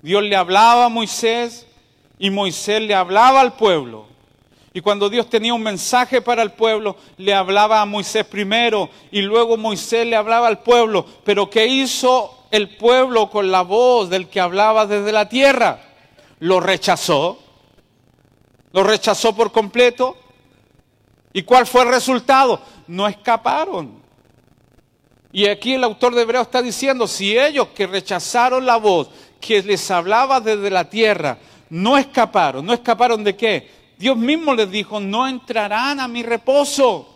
Dios 0.00 0.22
le 0.22 0.34
hablaba 0.34 0.86
a 0.86 0.88
Moisés 0.88 1.66
y 2.18 2.30
Moisés 2.30 2.80
le 2.80 2.94
hablaba 2.94 3.42
al 3.42 3.54
pueblo. 3.56 4.15
Y 4.76 4.82
cuando 4.82 5.08
Dios 5.08 5.30
tenía 5.30 5.54
un 5.54 5.62
mensaje 5.62 6.20
para 6.20 6.42
el 6.42 6.52
pueblo, 6.52 6.96
le 7.16 7.32
hablaba 7.32 7.80
a 7.80 7.86
Moisés 7.86 8.26
primero 8.26 8.90
y 9.10 9.22
luego 9.22 9.56
Moisés 9.56 10.06
le 10.06 10.16
hablaba 10.16 10.48
al 10.48 10.58
pueblo. 10.58 11.06
Pero 11.24 11.48
¿qué 11.48 11.66
hizo 11.66 12.44
el 12.50 12.76
pueblo 12.76 13.30
con 13.30 13.50
la 13.50 13.62
voz 13.62 14.10
del 14.10 14.28
que 14.28 14.38
hablaba 14.38 14.84
desde 14.84 15.12
la 15.12 15.30
tierra? 15.30 15.80
Lo 16.40 16.60
rechazó. 16.60 17.38
Lo 18.72 18.82
rechazó 18.82 19.34
por 19.34 19.50
completo. 19.50 20.14
¿Y 21.32 21.42
cuál 21.44 21.66
fue 21.66 21.84
el 21.84 21.88
resultado? 21.88 22.60
No 22.86 23.08
escaparon. 23.08 24.02
Y 25.32 25.46
aquí 25.46 25.72
el 25.72 25.84
autor 25.84 26.14
de 26.14 26.20
Hebreo 26.20 26.42
está 26.42 26.60
diciendo, 26.60 27.06
si 27.06 27.38
ellos 27.38 27.68
que 27.68 27.86
rechazaron 27.86 28.66
la 28.66 28.76
voz 28.76 29.08
que 29.40 29.62
les 29.62 29.90
hablaba 29.90 30.38
desde 30.38 30.68
la 30.68 30.90
tierra, 30.90 31.38
no 31.70 31.96
escaparon, 31.96 32.66
¿no 32.66 32.74
escaparon 32.74 33.24
de 33.24 33.34
qué? 33.34 33.85
Dios 33.98 34.16
mismo 34.16 34.54
les 34.54 34.70
dijo, 34.70 35.00
no 35.00 35.26
entrarán 35.26 36.00
a 36.00 36.08
mi 36.08 36.22
reposo. 36.22 37.08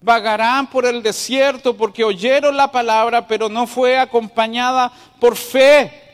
Vagarán 0.00 0.70
por 0.70 0.86
el 0.86 1.02
desierto 1.02 1.76
porque 1.76 2.04
oyeron 2.04 2.56
la 2.56 2.70
palabra, 2.70 3.26
pero 3.26 3.48
no 3.48 3.66
fue 3.66 3.98
acompañada 3.98 4.92
por 5.20 5.36
fe. 5.36 6.08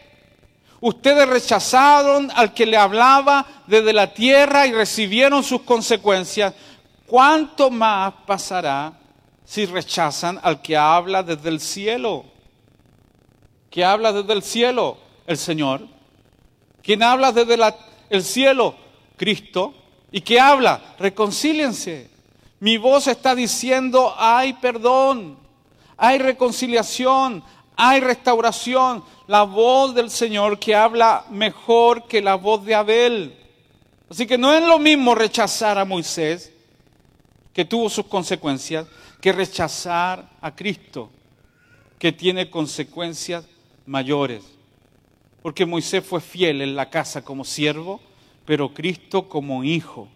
Ustedes 0.81 1.27
rechazaron 1.29 2.31
al 2.35 2.53
que 2.53 2.67
le 2.67 2.77
hablaba 2.77 3.47
desde 3.67 3.93
la 3.93 4.13
tierra 4.13 4.67
y 4.67 4.73
recibieron 4.73 5.43
sus 5.43 5.63
consecuencias. 5.63 6.55
¿Cuánto 7.07 7.71
más 7.71 8.13
pasará 8.27 8.93
si 9.45 9.67
rechazan 9.67 10.39
al 10.43 10.61
que 10.61 10.77
habla 10.77 11.23
desde 11.23 11.49
el 11.49 11.61
cielo? 11.61 12.25
¿Qué 13.71 13.85
habla 13.85 14.13
desde 14.13 14.33
el 14.33 14.43
cielo? 14.43 14.99
El 15.27 15.39
Señor. 15.39 15.87
¿Quién 16.83 17.03
habla 17.03 17.33
desde 17.33 17.59
el 18.11 18.23
cielo? 18.23 18.84
Cristo 19.17 19.75
y 20.11 20.21
que 20.21 20.39
habla, 20.39 20.95
reconcíliense. 20.99 22.09
Mi 22.61 22.77
voz 22.77 23.07
está 23.09 23.35
diciendo, 23.35 24.15
hay 24.17 24.55
perdón, 24.55 25.37
hay 25.97 26.19
reconciliación, 26.19 27.43
hay 27.77 28.01
restauración. 28.01 29.05
La 29.27 29.43
voz 29.43 29.95
del 29.95 30.11
Señor 30.11 30.59
que 30.59 30.75
habla 30.75 31.25
mejor 31.31 32.07
que 32.07 32.23
la 32.23 32.35
voz 32.37 32.65
de 32.65 32.75
Abel. 32.75 33.37
Así 34.09 34.27
que 34.27 34.39
no 34.39 34.53
es 34.53 34.63
lo 34.63 34.79
mismo 34.79 35.15
rechazar 35.15 35.79
a 35.79 35.85
Moisés, 35.85 36.53
que 37.53 37.65
tuvo 37.65 37.89
sus 37.89 38.07
consecuencias, 38.07 38.87
que 39.21 39.33
rechazar 39.33 40.29
a 40.41 40.55
Cristo, 40.55 41.11
que 41.99 42.13
tiene 42.13 42.51
consecuencias 42.51 43.47
mayores. 43.87 44.45
Porque 45.43 45.67
Moisés 45.67 46.05
fue 46.05 46.21
fiel 46.21 46.63
en 46.63 46.77
la 46.77 46.91
casa 46.91 47.25
como 47.25 47.45
siervo, 47.45 48.01
pero 48.45 48.73
Cristo 48.73 49.29
como 49.29 49.65
hijo 49.65 50.09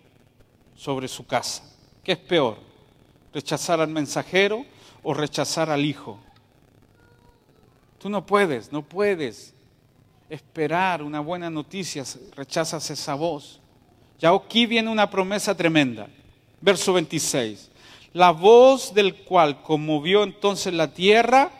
sobre 0.76 1.08
su 1.08 1.26
casa. 1.26 1.64
¿Qué 2.04 2.12
es 2.12 2.18
peor? 2.18 2.58
¿Rechazar 3.32 3.80
al 3.80 3.88
mensajero 3.88 4.64
o 5.02 5.14
rechazar 5.14 5.70
al 5.70 5.84
hijo? 5.84 6.18
Tú 7.98 8.08
no 8.08 8.24
puedes, 8.24 8.70
no 8.70 8.82
puedes 8.82 9.54
esperar 10.30 11.02
una 11.02 11.20
buena 11.20 11.50
noticia, 11.50 12.04
rechazas 12.36 12.90
esa 12.90 13.14
voz. 13.14 13.60
Ya 14.18 14.30
aquí 14.30 14.66
viene 14.66 14.90
una 14.90 15.10
promesa 15.10 15.56
tremenda. 15.56 16.08
Verso 16.60 16.92
26. 16.92 17.70
La 18.12 18.30
voz 18.30 18.94
del 18.94 19.14
cual 19.24 19.62
conmovió 19.62 20.22
entonces 20.22 20.72
la 20.74 20.92
tierra, 20.92 21.50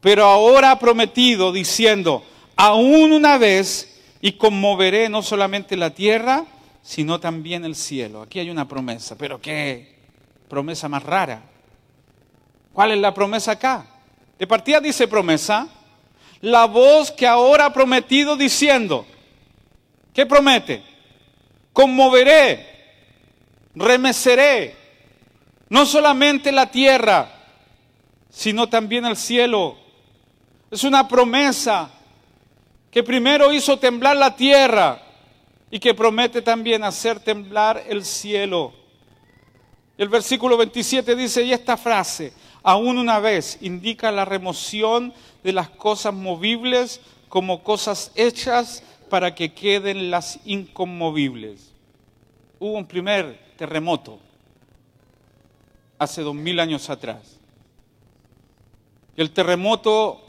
pero 0.00 0.24
ahora 0.24 0.72
ha 0.72 0.78
prometido 0.78 1.52
diciendo, 1.52 2.22
aún 2.56 3.12
una 3.12 3.38
vez 3.38 3.93
y 4.24 4.32
conmoveré 4.38 5.10
no 5.10 5.20
solamente 5.20 5.76
la 5.76 5.90
tierra, 5.90 6.46
sino 6.82 7.20
también 7.20 7.62
el 7.66 7.76
cielo. 7.76 8.22
Aquí 8.22 8.40
hay 8.40 8.48
una 8.48 8.66
promesa, 8.66 9.18
pero 9.18 9.38
qué 9.38 9.96
promesa 10.48 10.88
más 10.88 11.02
rara. 11.02 11.42
¿Cuál 12.72 12.92
es 12.92 13.00
la 13.00 13.12
promesa 13.12 13.52
acá? 13.52 13.84
De 14.38 14.46
partida 14.46 14.80
dice 14.80 15.08
promesa. 15.08 15.68
La 16.40 16.64
voz 16.64 17.10
que 17.10 17.26
ahora 17.26 17.66
ha 17.66 17.72
prometido 17.74 18.34
diciendo, 18.34 19.04
¿qué 20.14 20.24
promete? 20.24 20.82
Conmoveré, 21.74 22.66
remeceré, 23.74 24.74
no 25.68 25.84
solamente 25.84 26.50
la 26.50 26.70
tierra, 26.70 27.30
sino 28.30 28.70
también 28.70 29.04
el 29.04 29.18
cielo. 29.18 29.76
Es 30.70 30.82
una 30.82 31.06
promesa 31.08 31.90
que 32.94 33.02
primero 33.02 33.52
hizo 33.52 33.76
temblar 33.76 34.16
la 34.16 34.36
tierra 34.36 35.02
y 35.68 35.80
que 35.80 35.94
promete 35.94 36.42
también 36.42 36.84
hacer 36.84 37.18
temblar 37.18 37.82
el 37.88 38.04
cielo. 38.04 38.72
El 39.98 40.08
versículo 40.08 40.56
27 40.56 41.16
dice, 41.16 41.42
y 41.42 41.52
esta 41.52 41.76
frase, 41.76 42.32
aún 42.62 42.96
una 42.96 43.18
vez, 43.18 43.58
indica 43.62 44.12
la 44.12 44.24
remoción 44.24 45.12
de 45.42 45.52
las 45.52 45.70
cosas 45.70 46.14
movibles 46.14 47.00
como 47.28 47.64
cosas 47.64 48.12
hechas 48.14 48.84
para 49.10 49.34
que 49.34 49.52
queden 49.52 50.12
las 50.12 50.38
inconmovibles. 50.44 51.72
Hubo 52.60 52.74
un 52.74 52.86
primer 52.86 53.40
terremoto 53.56 54.20
hace 55.98 56.22
dos 56.22 56.36
mil 56.36 56.60
años 56.60 56.88
atrás. 56.90 57.40
El 59.16 59.32
terremoto 59.32 60.23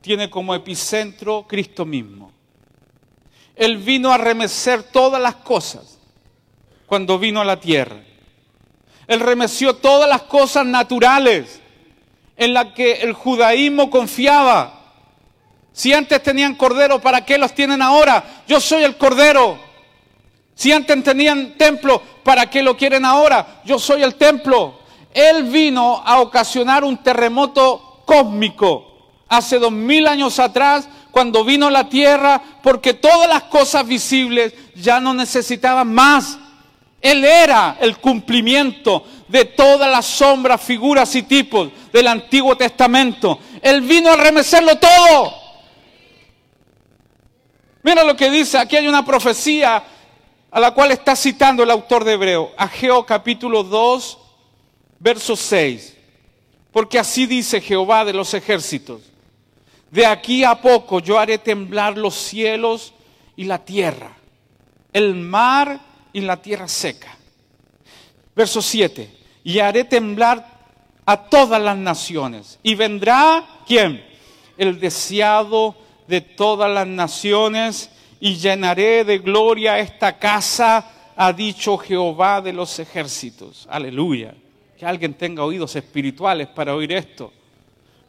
tiene 0.00 0.30
como 0.30 0.54
epicentro 0.54 1.46
Cristo 1.48 1.84
mismo. 1.84 2.32
Él 3.56 3.78
vino 3.78 4.12
a 4.12 4.18
remecer 4.18 4.84
todas 4.84 5.20
las 5.20 5.36
cosas 5.36 5.98
cuando 6.86 7.18
vino 7.18 7.40
a 7.40 7.44
la 7.44 7.58
tierra. 7.58 7.96
Él 9.06 9.20
remeció 9.20 9.76
todas 9.76 10.08
las 10.08 10.22
cosas 10.22 10.64
naturales 10.64 11.60
en 12.36 12.54
las 12.54 12.66
que 12.74 13.00
el 13.00 13.12
judaísmo 13.12 13.90
confiaba. 13.90 14.74
Si 15.72 15.92
antes 15.92 16.22
tenían 16.22 16.54
cordero, 16.54 17.00
¿para 17.00 17.24
qué 17.24 17.36
los 17.38 17.54
tienen 17.54 17.82
ahora? 17.82 18.42
Yo 18.46 18.60
soy 18.60 18.84
el 18.84 18.96
cordero. 18.96 19.58
Si 20.54 20.72
antes 20.72 21.02
tenían 21.02 21.56
templo, 21.56 22.00
¿para 22.22 22.48
qué 22.48 22.62
lo 22.62 22.76
quieren 22.76 23.04
ahora? 23.04 23.60
Yo 23.64 23.78
soy 23.78 24.02
el 24.02 24.14
templo. 24.16 24.78
Él 25.12 25.44
vino 25.44 26.02
a 26.04 26.20
ocasionar 26.20 26.84
un 26.84 27.02
terremoto 27.02 28.02
cósmico 28.04 28.87
hace 29.28 29.58
dos 29.58 29.72
mil 29.72 30.06
años 30.06 30.38
atrás 30.38 30.88
cuando 31.10 31.44
vino 31.44 31.70
la 31.70 31.88
tierra, 31.88 32.40
porque 32.62 32.94
todas 32.94 33.28
las 33.28 33.44
cosas 33.44 33.86
visibles 33.86 34.52
ya 34.74 35.00
no 35.00 35.14
necesitaban 35.14 35.92
más. 35.92 36.38
Él 37.00 37.24
era 37.24 37.76
el 37.80 37.98
cumplimiento 37.98 39.04
de 39.28 39.44
todas 39.44 39.90
las 39.90 40.06
sombras, 40.06 40.60
figuras 40.60 41.14
y 41.14 41.22
tipos 41.22 41.70
del 41.92 42.08
Antiguo 42.08 42.56
Testamento. 42.56 43.38
Él 43.62 43.80
vino 43.82 44.10
a 44.10 44.16
remecerlo 44.16 44.76
todo. 44.78 45.34
Mira 47.82 48.04
lo 48.04 48.16
que 48.16 48.30
dice, 48.30 48.58
aquí 48.58 48.76
hay 48.76 48.88
una 48.88 49.04
profecía 49.04 49.82
a 50.50 50.60
la 50.60 50.72
cual 50.72 50.90
está 50.90 51.14
citando 51.14 51.62
el 51.62 51.70
autor 51.70 52.04
de 52.04 52.14
Hebreo, 52.14 52.52
Ageo 52.56 53.04
capítulo 53.06 53.62
2, 53.62 54.18
verso 54.98 55.36
6. 55.36 55.96
Porque 56.72 56.98
así 56.98 57.26
dice 57.26 57.60
Jehová 57.60 58.04
de 58.04 58.12
los 58.12 58.34
ejércitos. 58.34 59.02
De 59.90 60.04
aquí 60.04 60.44
a 60.44 60.60
poco 60.60 61.00
yo 61.00 61.18
haré 61.18 61.38
temblar 61.38 61.96
los 61.96 62.14
cielos 62.14 62.92
y 63.36 63.44
la 63.44 63.64
tierra, 63.64 64.16
el 64.92 65.14
mar 65.14 65.80
y 66.12 66.20
la 66.20 66.36
tierra 66.42 66.68
seca. 66.68 67.16
Verso 68.36 68.60
7. 68.60 69.10
Y 69.44 69.58
haré 69.60 69.84
temblar 69.84 70.58
a 71.06 71.16
todas 71.16 71.60
las 71.60 71.76
naciones. 71.76 72.58
Y 72.62 72.74
vendrá, 72.74 73.44
¿quién? 73.66 74.04
El 74.58 74.78
deseado 74.78 75.74
de 76.06 76.20
todas 76.20 76.70
las 76.70 76.86
naciones. 76.86 77.90
Y 78.20 78.36
llenaré 78.36 79.04
de 79.04 79.18
gloria 79.18 79.78
esta 79.78 80.18
casa, 80.18 80.90
ha 81.16 81.32
dicho 81.32 81.78
Jehová 81.78 82.40
de 82.40 82.52
los 82.52 82.78
ejércitos. 82.78 83.66
Aleluya. 83.70 84.34
Que 84.76 84.84
alguien 84.84 85.14
tenga 85.14 85.44
oídos 85.44 85.74
espirituales 85.76 86.48
para 86.48 86.74
oír 86.74 86.92
esto 86.92 87.32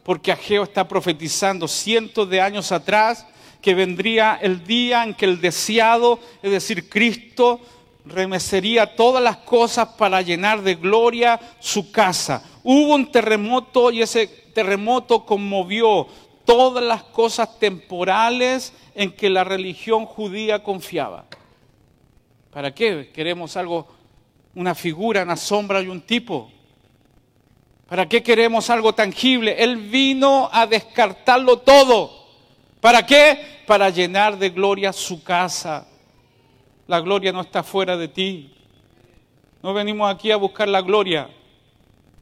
porque 0.09 0.31
Ageo 0.31 0.63
está 0.63 0.87
profetizando 0.87 1.67
cientos 1.67 2.27
de 2.27 2.41
años 2.41 2.71
atrás 2.71 3.27
que 3.61 3.75
vendría 3.75 4.39
el 4.41 4.65
día 4.65 5.03
en 5.03 5.13
que 5.13 5.25
el 5.25 5.39
deseado, 5.39 6.19
es 6.41 6.49
decir, 6.49 6.89
Cristo, 6.89 7.61
remecería 8.05 8.95
todas 8.95 9.21
las 9.21 9.37
cosas 9.37 9.89
para 9.99 10.23
llenar 10.23 10.63
de 10.63 10.73
gloria 10.73 11.39
su 11.59 11.91
casa. 11.91 12.43
Hubo 12.63 12.95
un 12.95 13.11
terremoto 13.11 13.91
y 13.91 14.01
ese 14.01 14.25
terremoto 14.25 15.27
conmovió 15.27 16.07
todas 16.43 16.83
las 16.83 17.03
cosas 17.03 17.59
temporales 17.59 18.73
en 18.95 19.11
que 19.11 19.29
la 19.29 19.43
religión 19.43 20.07
judía 20.07 20.63
confiaba. 20.63 21.25
¿Para 22.49 22.73
qué? 22.73 23.11
Queremos 23.13 23.55
algo, 23.55 23.87
una 24.55 24.73
figura, 24.73 25.21
una 25.21 25.37
sombra 25.37 25.83
y 25.83 25.87
un 25.87 26.01
tipo. 26.01 26.49
¿Para 27.89 28.07
qué 28.07 28.21
queremos 28.21 28.69
algo 28.69 28.93
tangible? 28.93 29.55
Él 29.63 29.77
vino 29.77 30.47
a 30.51 30.67
descartarlo 30.67 31.57
todo. 31.57 32.27
¿Para 32.79 33.05
qué? 33.05 33.63
Para 33.65 33.89
llenar 33.89 34.37
de 34.37 34.51
gloria 34.51 34.93
su 34.93 35.23
casa. 35.23 35.87
La 36.87 36.99
gloria 36.99 37.31
no 37.31 37.41
está 37.41 37.63
fuera 37.63 37.97
de 37.97 38.07
ti. 38.07 38.53
No 39.63 39.73
venimos 39.73 40.13
aquí 40.13 40.31
a 40.31 40.37
buscar 40.37 40.67
la 40.67 40.81
gloria. 40.81 41.29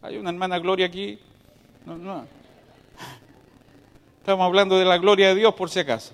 Hay 0.01 0.18
una 0.18 0.30
hermana 0.30 0.57
Gloria 0.59 0.86
aquí. 0.86 1.20
No, 1.86 1.97
no. 1.97 2.26
Estamos 4.20 4.45
hablando 4.45 4.80
de 4.80 4.86
la 4.86 4.97
gloria 4.97 5.30
de 5.30 5.36
Dios 5.36 5.53
por 5.53 5.70
si 5.70 5.80
acaso. 5.80 6.13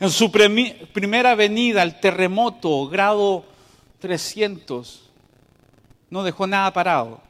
En 0.00 0.10
su 0.10 0.32
primera 0.32 1.34
venida, 1.34 1.82
el 1.82 2.00
terremoto, 2.00 2.88
grado 2.88 3.44
300, 4.00 5.10
no 6.10 6.24
dejó 6.24 6.46
nada 6.46 6.72
parado. 6.72 7.20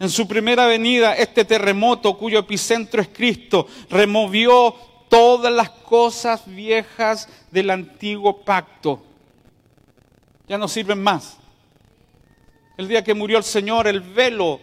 En 0.00 0.08
su 0.08 0.26
primera 0.26 0.66
venida, 0.66 1.12
este 1.12 1.44
terremoto 1.44 2.16
cuyo 2.16 2.38
epicentro 2.38 3.02
es 3.02 3.08
Cristo, 3.08 3.66
removió 3.90 4.74
todas 5.10 5.52
las 5.52 5.68
cosas 5.68 6.42
viejas 6.46 7.28
del 7.50 7.68
antiguo 7.68 8.40
pacto. 8.40 9.02
Ya 10.48 10.56
no 10.56 10.68
sirven 10.68 11.02
más. 11.02 11.36
El 12.78 12.88
día 12.88 13.04
que 13.04 13.12
murió 13.12 13.36
el 13.36 13.44
Señor, 13.44 13.86
el 13.86 14.00
velo 14.00 14.58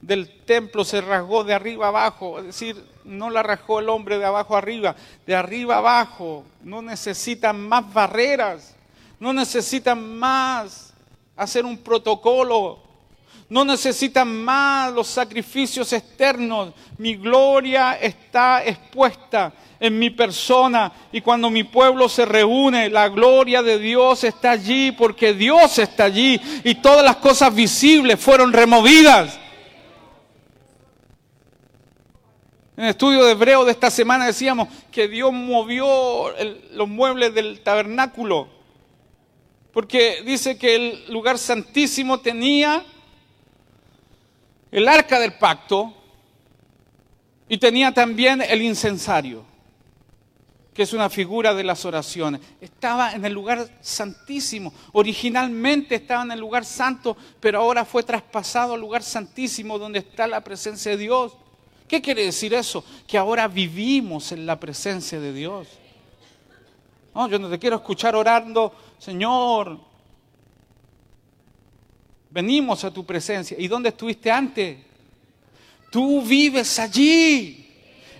del 0.00 0.42
templo 0.44 0.84
se 0.84 1.00
rasgó 1.00 1.44
de 1.44 1.54
arriba 1.54 1.86
abajo, 1.86 2.40
es 2.40 2.46
decir, 2.46 2.84
no 3.04 3.30
la 3.30 3.44
rasgó 3.44 3.78
el 3.78 3.88
hombre 3.88 4.18
de 4.18 4.24
abajo 4.24 4.56
arriba, 4.56 4.96
de 5.24 5.36
arriba 5.36 5.76
abajo. 5.76 6.44
No 6.64 6.82
necesitan 6.82 7.68
más 7.68 7.92
barreras, 7.92 8.74
no 9.20 9.32
necesitan 9.32 10.18
más 10.18 10.92
hacer 11.36 11.64
un 11.64 11.78
protocolo 11.78 12.85
no 13.48 13.64
necesitan 13.64 14.42
más 14.44 14.92
los 14.92 15.06
sacrificios 15.06 15.92
externos. 15.92 16.72
Mi 16.98 17.14
gloria 17.14 17.94
está 17.94 18.64
expuesta 18.64 19.52
en 19.78 19.98
mi 19.98 20.10
persona. 20.10 20.92
Y 21.12 21.20
cuando 21.20 21.48
mi 21.48 21.62
pueblo 21.62 22.08
se 22.08 22.24
reúne, 22.24 22.90
la 22.90 23.08
gloria 23.08 23.62
de 23.62 23.78
Dios 23.78 24.24
está 24.24 24.52
allí 24.52 24.92
porque 24.92 25.32
Dios 25.32 25.78
está 25.78 26.04
allí 26.04 26.40
y 26.64 26.74
todas 26.76 27.04
las 27.04 27.16
cosas 27.16 27.54
visibles 27.54 28.18
fueron 28.18 28.52
removidas. 28.52 29.38
En 32.76 32.84
el 32.84 32.90
estudio 32.90 33.24
de 33.24 33.32
Hebreo 33.32 33.64
de 33.64 33.72
esta 33.72 33.90
semana 33.90 34.26
decíamos 34.26 34.68
que 34.90 35.08
Dios 35.08 35.32
movió 35.32 36.34
los 36.72 36.88
muebles 36.88 37.32
del 37.32 37.60
tabernáculo. 37.60 38.48
Porque 39.72 40.22
dice 40.24 40.58
que 40.58 40.74
el 40.74 41.12
lugar 41.12 41.38
santísimo 41.38 42.18
tenía 42.20 42.84
el 44.70 44.88
arca 44.88 45.18
del 45.18 45.34
pacto 45.34 45.94
y 47.48 47.58
tenía 47.58 47.92
también 47.92 48.42
el 48.42 48.62
incensario, 48.62 49.44
que 50.74 50.82
es 50.82 50.92
una 50.92 51.08
figura 51.08 51.54
de 51.54 51.64
las 51.64 51.84
oraciones. 51.84 52.40
Estaba 52.60 53.12
en 53.12 53.24
el 53.24 53.32
lugar 53.32 53.68
santísimo. 53.80 54.72
Originalmente 54.92 55.94
estaba 55.94 56.22
en 56.22 56.32
el 56.32 56.40
lugar 56.40 56.64
santo, 56.64 57.16
pero 57.40 57.60
ahora 57.60 57.84
fue 57.84 58.02
traspasado 58.02 58.74
al 58.74 58.80
lugar 58.80 59.02
santísimo 59.02 59.78
donde 59.78 60.00
está 60.00 60.26
la 60.26 60.42
presencia 60.42 60.90
de 60.92 60.98
Dios. 60.98 61.36
¿Qué 61.88 62.02
quiere 62.02 62.24
decir 62.24 62.52
eso? 62.52 62.84
Que 63.06 63.16
ahora 63.16 63.46
vivimos 63.46 64.32
en 64.32 64.44
la 64.44 64.58
presencia 64.58 65.20
de 65.20 65.32
Dios. 65.32 65.68
No, 67.14 67.28
yo 67.28 67.38
no 67.38 67.48
te 67.48 67.58
quiero 67.58 67.76
escuchar 67.76 68.16
orando, 68.16 68.74
Señor, 68.98 69.78
venimos 72.36 72.84
a 72.84 72.90
tu 72.90 73.02
presencia. 73.02 73.56
¿Y 73.58 73.66
dónde 73.66 73.88
estuviste 73.88 74.30
antes? 74.30 74.76
Tú 75.90 76.20
vives 76.20 76.78
allí. 76.78 77.66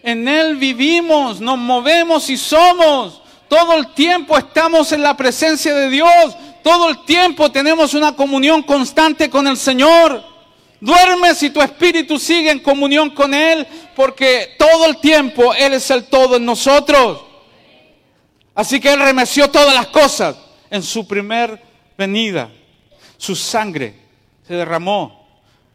En 0.03 0.27
Él 0.27 0.57
vivimos, 0.57 1.39
nos 1.39 1.59
movemos 1.59 2.31
y 2.31 2.39
somos. 2.39 3.21
Todo 3.47 3.75
el 3.75 3.93
tiempo 3.93 4.39
estamos 4.39 4.91
en 4.93 5.03
la 5.03 5.15
presencia 5.15 5.75
de 5.75 5.91
Dios. 5.91 6.35
Todo 6.65 6.89
el 6.89 7.05
tiempo 7.05 7.53
tenemos 7.53 7.93
una 7.93 8.17
comunión 8.17 8.63
constante 8.63 9.29
con 9.29 9.47
el 9.47 9.59
Señor. 9.59 10.25
Duermes 10.81 11.43
y 11.43 11.51
tu 11.51 11.61
espíritu 11.61 12.19
sigue 12.19 12.51
en 12.51 12.61
comunión 12.61 13.11
con 13.11 13.35
Él 13.35 13.67
porque 13.95 14.55
todo 14.59 14.87
el 14.87 14.97
tiempo 14.97 15.53
Él 15.53 15.75
es 15.75 15.91
el 15.91 16.07
todo 16.07 16.37
en 16.37 16.47
nosotros. 16.47 17.21
Así 18.55 18.81
que 18.81 18.95
Él 18.95 19.01
remeció 19.01 19.51
todas 19.51 19.75
las 19.75 19.89
cosas 19.89 20.37
en 20.71 20.83
su 20.83 21.07
primer 21.07 21.61
venida. 21.99 22.51
Su 23.19 23.37
sangre 23.37 24.06
se 24.47 24.55
derramó. 24.55 25.27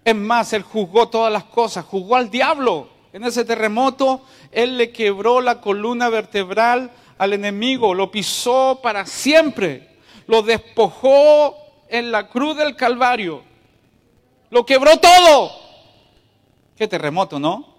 Es 0.04 0.16
más, 0.16 0.54
Él 0.54 0.64
juzgó 0.64 1.10
todas 1.10 1.32
las 1.32 1.44
cosas, 1.46 1.86
juzgó 1.86 2.16
al 2.16 2.30
diablo. 2.30 2.90
En 3.14 3.24
ese 3.24 3.46
terremoto, 3.46 4.26
Él 4.52 4.78
le 4.78 4.92
quebró 4.92 5.42
la 5.42 5.62
columna 5.62 6.10
vertebral 6.10 6.92
al 7.18 7.34
enemigo, 7.34 7.94
lo 7.94 8.10
pisó 8.10 8.80
para 8.82 9.06
siempre, 9.06 9.98
lo 10.28 10.42
despojó 10.42 11.56
en 11.90 12.12
la 12.12 12.30
cruz 12.30 12.58
del 12.58 12.76
Calvario, 12.76 13.44
lo 14.50 14.66
quebró 14.66 14.98
todo. 14.98 15.52
Qué 16.78 16.88
terremoto, 16.88 17.38
¿no? 17.38 17.72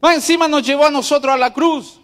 Más 0.00 0.14
encima 0.16 0.46
nos 0.46 0.62
llevó 0.62 0.84
a 0.84 0.90
nosotros 0.90 1.34
a 1.34 1.38
la 1.38 1.52
cruz 1.52 1.98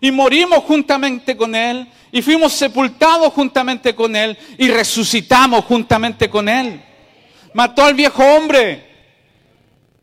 y 0.00 0.12
morimos 0.12 0.60
juntamente 0.60 1.36
con 1.36 1.54
Él 1.54 1.90
y 2.12 2.22
fuimos 2.22 2.52
sepultados 2.52 3.32
juntamente 3.32 3.94
con 3.94 4.14
Él 4.14 4.38
y 4.58 4.68
resucitamos 4.68 5.64
juntamente 5.64 6.28
con 6.30 6.48
Él. 6.48 6.85
Mató 7.56 7.84
al 7.84 7.94
viejo 7.94 8.22
hombre. 8.22 8.86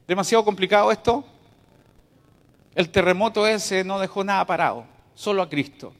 ¿Demasiado 0.08 0.44
complicado 0.44 0.92
esto? 0.92 1.24
El 2.74 2.90
terremoto 2.90 3.46
ese 3.46 3.84
no 3.84 4.00
dejó 4.00 4.24
nada 4.24 4.44
parado, 4.44 4.88
solo 5.14 5.44
a 5.44 5.48
Cristo. 5.48 5.94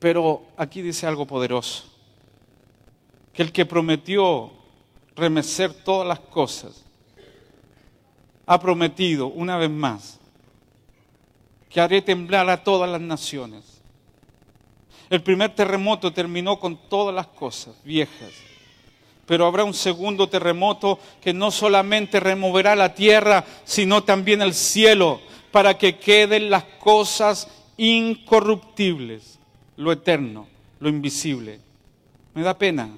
Pero 0.00 0.42
aquí 0.56 0.82
dice 0.82 1.06
algo 1.06 1.28
poderoso, 1.28 1.84
que 3.32 3.42
el 3.42 3.52
que 3.52 3.64
prometió 3.64 4.50
remecer 5.14 5.72
todas 5.72 6.08
las 6.08 6.18
cosas, 6.18 6.86
ha 8.44 8.58
prometido 8.58 9.28
una 9.28 9.56
vez 9.58 9.70
más 9.70 10.18
que 11.68 11.80
haré 11.80 12.02
temblar 12.02 12.50
a 12.50 12.64
todas 12.64 12.90
las 12.90 13.00
naciones. 13.00 13.80
El 15.08 15.22
primer 15.22 15.54
terremoto 15.54 16.12
terminó 16.12 16.58
con 16.58 16.76
todas 16.88 17.14
las 17.14 17.28
cosas 17.28 17.76
viejas, 17.84 18.32
pero 19.26 19.46
habrá 19.46 19.64
un 19.64 19.74
segundo 19.74 20.28
terremoto 20.28 20.98
que 21.20 21.32
no 21.32 21.50
solamente 21.50 22.20
removerá 22.20 22.74
la 22.74 22.94
tierra, 22.94 23.44
sino 23.64 24.02
también 24.02 24.42
el 24.42 24.54
cielo 24.54 25.20
para 25.50 25.78
que 25.78 25.98
queden 25.98 26.50
las 26.50 26.64
cosas 26.64 27.48
incorruptibles, 27.76 29.38
lo 29.76 29.92
eterno, 29.92 30.48
lo 30.80 30.88
invisible. 30.88 31.60
Me 32.34 32.42
da 32.42 32.56
pena 32.56 32.90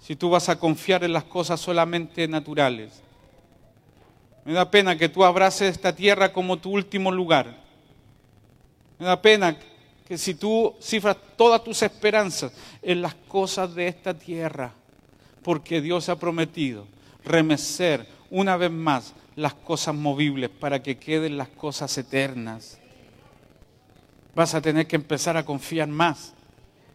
si 0.00 0.16
tú 0.16 0.30
vas 0.30 0.48
a 0.48 0.58
confiar 0.58 1.04
en 1.04 1.12
las 1.12 1.24
cosas 1.24 1.60
solamente 1.60 2.26
naturales. 2.26 3.02
Me 4.44 4.54
da 4.54 4.70
pena 4.70 4.96
que 4.96 5.10
tú 5.10 5.24
abraces 5.24 5.70
esta 5.70 5.94
tierra 5.94 6.32
como 6.32 6.56
tu 6.56 6.70
último 6.70 7.10
lugar. 7.10 7.54
Me 8.98 9.06
da 9.06 9.20
pena 9.20 9.56
que 10.06 10.16
si 10.16 10.34
tú 10.34 10.74
cifras 10.80 11.18
todas 11.36 11.62
tus 11.62 11.82
esperanzas 11.82 12.52
en 12.80 13.02
las 13.02 13.14
cosas 13.14 13.74
de 13.74 13.88
esta 13.88 14.14
tierra, 14.14 14.72
porque 15.42 15.80
Dios 15.80 16.08
ha 16.08 16.18
prometido 16.18 16.86
remecer 17.24 18.06
una 18.30 18.56
vez 18.56 18.70
más 18.70 19.14
las 19.36 19.54
cosas 19.54 19.94
movibles 19.94 20.50
para 20.50 20.82
que 20.82 20.98
queden 20.98 21.36
las 21.36 21.48
cosas 21.48 21.96
eternas. 21.96 22.78
Vas 24.34 24.54
a 24.54 24.60
tener 24.60 24.86
que 24.86 24.96
empezar 24.96 25.36
a 25.36 25.44
confiar 25.44 25.88
más 25.88 26.34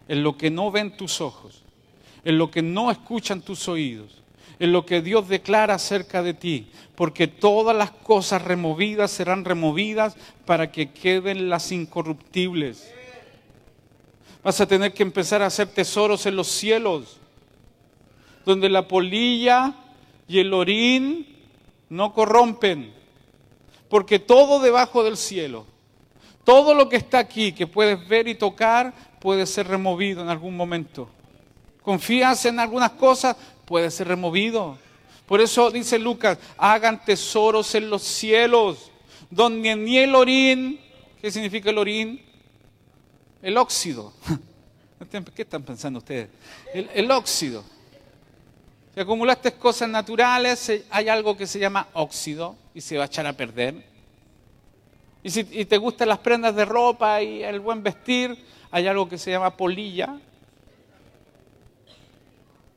en 0.08 0.24
lo 0.24 0.38
que 0.38 0.50
no 0.50 0.72
ven 0.72 0.96
tus 0.96 1.22
ojos, 1.22 1.64
en 2.26 2.38
lo 2.38 2.52
que 2.52 2.62
no 2.62 2.92
escuchan 2.92 3.42
tus 3.42 3.68
oídos, 3.68 4.22
en 4.60 4.72
lo 4.72 4.86
que 4.86 5.02
Dios 5.02 5.28
declara 5.28 5.76
acerca 5.76 6.22
de 6.22 6.34
ti, 6.34 6.68
porque 6.96 7.28
todas 7.28 7.76
las 7.76 7.92
cosas 7.92 8.42
removidas 8.42 9.12
serán 9.12 9.46
removidas 9.46 10.16
para 10.46 10.72
que 10.72 10.92
queden 10.92 11.50
las 11.50 11.72
incorruptibles. 11.72 12.94
Vas 14.44 14.60
a 14.60 14.68
tener 14.68 14.94
que 14.94 15.04
empezar 15.04 15.42
a 15.42 15.48
hacer 15.48 15.70
tesoros 15.70 16.26
en 16.26 16.36
los 16.36 16.48
cielos, 16.48 17.20
donde 18.46 18.70
la 18.70 18.88
polilla 18.88 19.74
y 20.28 20.40
el 20.40 20.54
orín 20.54 21.28
no 21.90 22.14
corrompen, 22.14 22.94
porque 23.90 24.20
todo 24.20 24.60
debajo 24.60 25.04
del 25.04 25.18
cielo, 25.18 25.66
todo 26.44 26.74
lo 26.74 26.90
que 26.90 26.98
está 26.98 27.20
aquí, 27.20 27.54
que 27.54 27.68
puedes 27.68 28.08
ver 28.08 28.28
y 28.28 28.36
tocar, 28.36 28.94
puede 29.20 29.46
ser 29.46 29.68
removido 29.68 30.22
en 30.22 30.30
algún 30.30 30.58
momento. 30.58 31.08
Confías 31.82 32.46
en 32.46 32.60
algunas 32.60 32.92
cosas, 32.92 33.38
puede 33.66 33.92
ser 33.92 34.08
removido. 34.08 34.78
Por 35.28 35.40
eso 35.40 35.72
dice 35.72 36.00
Lucas, 36.00 36.38
hagan 36.58 37.04
tesoros 37.04 37.76
en 37.76 37.90
los 37.90 38.04
cielos, 38.04 38.92
donde 39.30 39.76
ni 39.76 39.98
el 39.98 40.16
orín, 40.16 40.80
¿qué 41.22 41.32
significa 41.32 41.70
el 41.70 41.78
orín? 41.78 42.22
El 43.42 43.58
óxido. 43.58 44.14
¿Qué 45.36 45.42
están 45.42 45.64
pensando 45.64 46.00
ustedes? 46.00 46.30
El, 46.74 46.90
el 46.94 47.12
óxido 47.12 47.64
si 48.94 49.00
acumulaste 49.00 49.54
cosas 49.54 49.90
naturales, 49.90 50.72
hay 50.92 51.10
algo 51.10 51.36
que 51.36 51.48
se 51.48 51.58
llama 51.58 51.88
óxido 51.94 52.56
y 52.76 52.82
se 52.82 52.96
va 52.96 53.04
a 53.04 53.08
echar 53.08 53.26
a 53.26 53.34
perder. 53.34 53.84
Y 55.24 55.32
si 55.32 55.44
te 55.44 55.78
gustan 55.78 56.10
las 56.10 56.20
prendas 56.20 56.56
de 56.56 56.64
ropa 56.64 57.22
y 57.22 57.42
el 57.42 57.60
buen 57.60 57.82
vestir, 57.82 58.38
hay 58.70 58.88
algo 58.88 59.10
que 59.10 59.18
se 59.18 59.32
llama 59.32 59.58
polilla. 59.58 60.20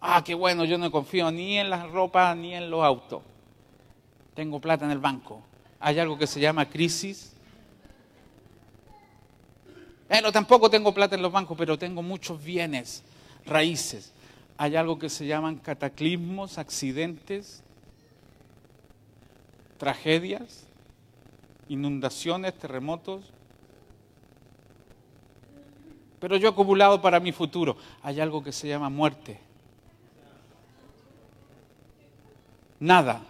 Ah, 0.01 0.23
qué 0.25 0.35
bueno, 0.35 0.65
yo 0.65 0.79
no 0.79 0.91
confío 0.91 1.31
ni 1.31 1.59
en 1.59 1.69
las 1.69 1.91
ropas 1.91 2.35
ni 2.35 2.55
en 2.55 2.71
los 2.71 2.83
autos. 2.83 3.23
Tengo 4.35 4.59
plata 4.59 4.87
en 4.87 4.93
el 4.93 4.99
banco. 4.99 5.43
Hay 5.81 5.99
algo 5.99 6.17
que 6.17 6.27
se 6.27 6.41
llama 6.41 6.67
crisis. 6.67 7.35
Bueno, 10.09 10.33
tampoco 10.33 10.71
tengo 10.71 10.95
plata 10.95 11.15
en 11.15 11.21
los 11.21 11.33
bancos, 11.33 11.59
pero 11.59 11.77
tengo 11.77 12.01
muchos 12.01 12.43
bienes, 12.43 13.03
raíces 13.45 14.15
hay 14.59 14.77
algo 14.77 14.99
que 14.99 15.09
se 15.09 15.27
llaman 15.27 15.57
cataclismos, 15.57 16.59
accidentes, 16.59 17.63
tragedias, 19.79 20.67
inundaciones, 21.69 22.59
terremotos. 22.59 23.25
Pero 26.21 26.37
yo 26.37 26.49
he 26.49 26.51
acumulado 26.51 27.03
para 27.03 27.21
mi 27.21 27.33
futuro. 27.33 27.77
Hay 28.03 28.21
algo 28.21 28.43
que 28.43 28.53
se 28.53 28.69
llama 28.69 28.89
muerte. 28.89 29.39
Nada 32.81 33.23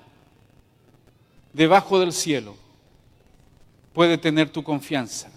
debajo 1.52 1.98
del 1.98 2.12
cielo 2.12 2.54
puede 3.92 4.18
tener 4.18 4.50
tu 4.50 4.62
confianza. 4.62 5.30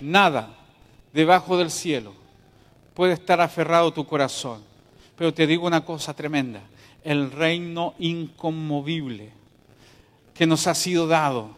Nada 0.00 0.56
debajo 1.12 1.56
del 1.56 1.70
cielo 1.70 2.25
puede 2.96 3.12
estar 3.12 3.42
aferrado 3.42 3.92
tu 3.92 4.06
corazón. 4.06 4.62
Pero 5.16 5.32
te 5.32 5.46
digo 5.46 5.66
una 5.66 5.84
cosa 5.84 6.14
tremenda, 6.14 6.62
el 7.04 7.30
reino 7.30 7.94
inconmovible 7.98 9.30
que 10.32 10.46
nos 10.46 10.66
ha 10.66 10.74
sido 10.74 11.06
dado, 11.06 11.50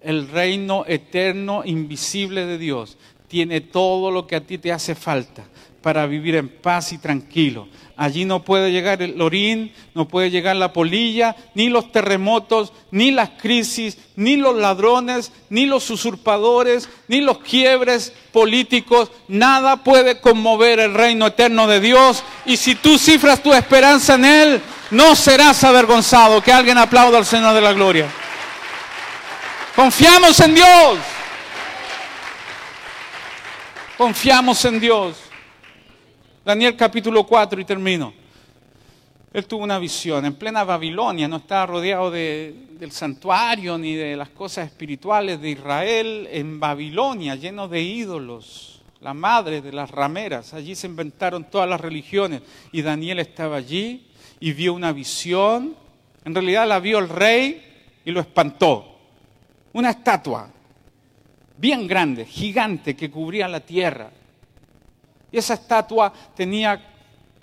el 0.00 0.28
reino 0.28 0.84
eterno, 0.86 1.62
invisible 1.64 2.46
de 2.46 2.56
Dios, 2.56 2.96
tiene 3.26 3.60
todo 3.60 4.12
lo 4.12 4.28
que 4.28 4.36
a 4.36 4.46
ti 4.46 4.58
te 4.58 4.72
hace 4.72 4.94
falta 4.94 5.44
para 5.82 6.06
vivir 6.06 6.36
en 6.36 6.48
paz 6.48 6.92
y 6.92 6.98
tranquilo. 6.98 7.66
Allí 7.98 8.26
no 8.26 8.42
puede 8.42 8.72
llegar 8.72 9.00
el 9.00 9.18
orín, 9.22 9.72
no 9.94 10.06
puede 10.06 10.30
llegar 10.30 10.54
la 10.56 10.74
polilla, 10.74 11.34
ni 11.54 11.70
los 11.70 11.90
terremotos, 11.92 12.74
ni 12.90 13.10
las 13.10 13.30
crisis, 13.40 13.96
ni 14.16 14.36
los 14.36 14.54
ladrones, 14.54 15.32
ni 15.48 15.64
los 15.64 15.88
usurpadores, 15.88 16.90
ni 17.08 17.22
los 17.22 17.38
quiebres 17.38 18.12
políticos. 18.32 19.10
Nada 19.28 19.82
puede 19.82 20.20
conmover 20.20 20.78
el 20.78 20.92
reino 20.92 21.28
eterno 21.28 21.66
de 21.66 21.80
Dios. 21.80 22.22
Y 22.44 22.58
si 22.58 22.74
tú 22.74 22.98
cifras 22.98 23.42
tu 23.42 23.54
esperanza 23.54 24.16
en 24.16 24.24
Él, 24.26 24.60
no 24.90 25.16
serás 25.16 25.64
avergonzado. 25.64 26.42
Que 26.42 26.52
alguien 26.52 26.76
aplaude 26.76 27.16
al 27.16 27.24
Señor 27.24 27.54
de 27.54 27.62
la 27.62 27.72
Gloria. 27.72 28.08
Confiamos 29.74 30.38
en 30.40 30.54
Dios. 30.54 30.98
Confiamos 33.96 34.62
en 34.66 34.80
Dios. 34.80 35.25
Daniel 36.46 36.76
capítulo 36.76 37.26
4 37.26 37.60
y 37.60 37.64
termino. 37.64 38.14
Él 39.32 39.46
tuvo 39.48 39.64
una 39.64 39.80
visión 39.80 40.24
en 40.26 40.34
plena 40.34 40.62
Babilonia, 40.62 41.26
no 41.26 41.38
estaba 41.38 41.66
rodeado 41.66 42.12
del 42.12 42.92
santuario 42.92 43.76
ni 43.76 43.96
de 43.96 44.14
las 44.14 44.28
cosas 44.28 44.66
espirituales 44.66 45.40
de 45.40 45.50
Israel, 45.50 46.28
en 46.30 46.60
Babilonia, 46.60 47.34
lleno 47.34 47.66
de 47.66 47.82
ídolos, 47.82 48.80
la 49.00 49.12
madre 49.12 49.60
de 49.60 49.72
las 49.72 49.90
rameras. 49.90 50.54
Allí 50.54 50.76
se 50.76 50.86
inventaron 50.86 51.50
todas 51.50 51.68
las 51.68 51.80
religiones 51.80 52.42
y 52.70 52.80
Daniel 52.80 53.18
estaba 53.18 53.56
allí 53.56 54.06
y 54.38 54.52
vio 54.52 54.72
una 54.72 54.92
visión. 54.92 55.74
En 56.24 56.32
realidad 56.32 56.68
la 56.68 56.78
vio 56.78 57.00
el 57.00 57.08
rey 57.08 57.60
y 58.04 58.12
lo 58.12 58.20
espantó. 58.20 59.00
Una 59.72 59.90
estatua 59.90 60.48
bien 61.58 61.88
grande, 61.88 62.24
gigante, 62.24 62.94
que 62.94 63.10
cubría 63.10 63.48
la 63.48 63.58
tierra. 63.58 64.12
Esa 65.36 65.52
estatua 65.52 66.10
tenía 66.34 66.82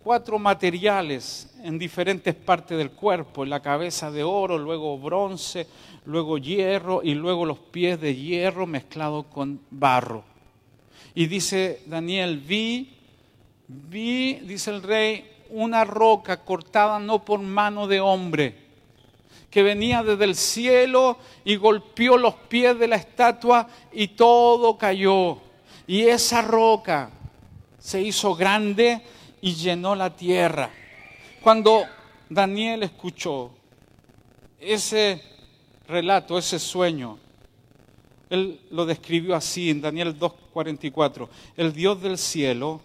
cuatro 0.04 0.40
materiales 0.40 1.54
en 1.64 1.78
diferentes 1.78 2.34
partes 2.34 2.76
del 2.76 2.90
cuerpo, 2.90 3.44
en 3.44 3.52
la 3.52 3.62
cabeza 3.62 4.10
de 4.10 4.24
oro, 4.24 4.58
luego 4.58 4.98
bronce, 4.98 5.68
luego 6.06 6.40
hierro 6.40 7.02
y 7.04 7.14
luego 7.14 7.46
los 7.46 7.60
pies 7.60 8.02
de 8.02 8.16
hierro 8.16 8.66
mezclados 8.66 9.28
con 9.28 9.62
barro. 9.70 10.24
Y 11.14 11.28
dice 11.28 11.84
Daniel, 11.86 12.40
vi, 12.40 12.98
vi, 13.68 14.40
dice 14.40 14.72
el 14.72 14.82
rey, 14.82 15.30
una 15.52 15.86
roca 15.86 16.44
cortada 16.44 16.98
no 16.98 17.24
por 17.24 17.42
mano 17.42 17.86
de 17.86 18.00
hombre, 18.00 18.56
que 19.52 19.62
venía 19.62 20.02
desde 20.02 20.24
el 20.24 20.36
cielo 20.36 21.20
y 21.46 21.58
golpeó 21.58 22.18
los 22.18 22.34
pies 22.34 22.80
de 22.80 22.88
la 22.88 22.96
estatua 22.96 23.68
y 23.92 24.08
todo 24.08 24.80
cayó. 24.80 25.38
Y 25.86 26.02
esa 26.02 26.42
roca 26.42 27.12
se 27.84 28.02
hizo 28.02 28.34
grande 28.34 29.02
y 29.42 29.56
llenó 29.56 29.94
la 29.94 30.16
tierra. 30.16 30.70
Cuando 31.42 31.84
Daniel 32.30 32.82
escuchó 32.84 33.52
ese 34.58 35.22
relato, 35.86 36.38
ese 36.38 36.60
sueño, 36.60 37.18
él 38.30 38.62
lo 38.72 38.86
describió 38.86 39.36
así 39.36 39.70
en 39.70 39.82
Daniel 39.82 40.18
2.44. 40.18 41.28
El 41.58 41.74
Dios 41.74 42.02
del 42.02 42.18
cielo 42.18 42.80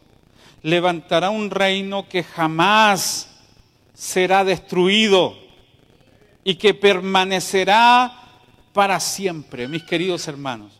levantará 0.62 1.30
un 1.30 1.48
reino 1.48 2.08
que 2.08 2.24
jamás 2.24 3.38
será 3.94 4.42
destruido 4.42 5.36
y 6.42 6.56
que 6.56 6.74
permanecerá 6.74 8.40
para 8.72 8.98
siempre, 8.98 9.68
mis 9.68 9.84
queridos 9.84 10.26
hermanos. 10.26 10.72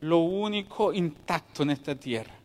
Lo 0.00 0.20
único 0.20 0.94
intacto 0.94 1.64
en 1.64 1.70
esta 1.70 1.94
tierra 1.94 2.37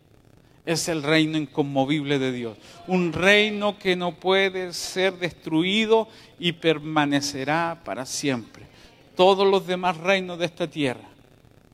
es 0.66 0.88
el 0.88 1.04
reino 1.04 1.38
inconmovible 1.38 2.20
de 2.20 2.32
Dios. 2.32 2.58
Un 2.88 3.12
reino 3.12 3.78
que 3.78 3.96
no 3.96 4.16
puede 4.16 4.74
ser 4.74 5.18
destruido 5.18 6.08
y 6.40 6.54
permanecerá 6.54 7.82
para 7.84 8.06
siempre. 8.06 8.66
Todos 9.16 9.48
los 9.48 9.68
demás 9.68 9.98
reinos 9.98 10.40
de 10.40 10.46
esta 10.46 10.68
tierra 10.70 11.08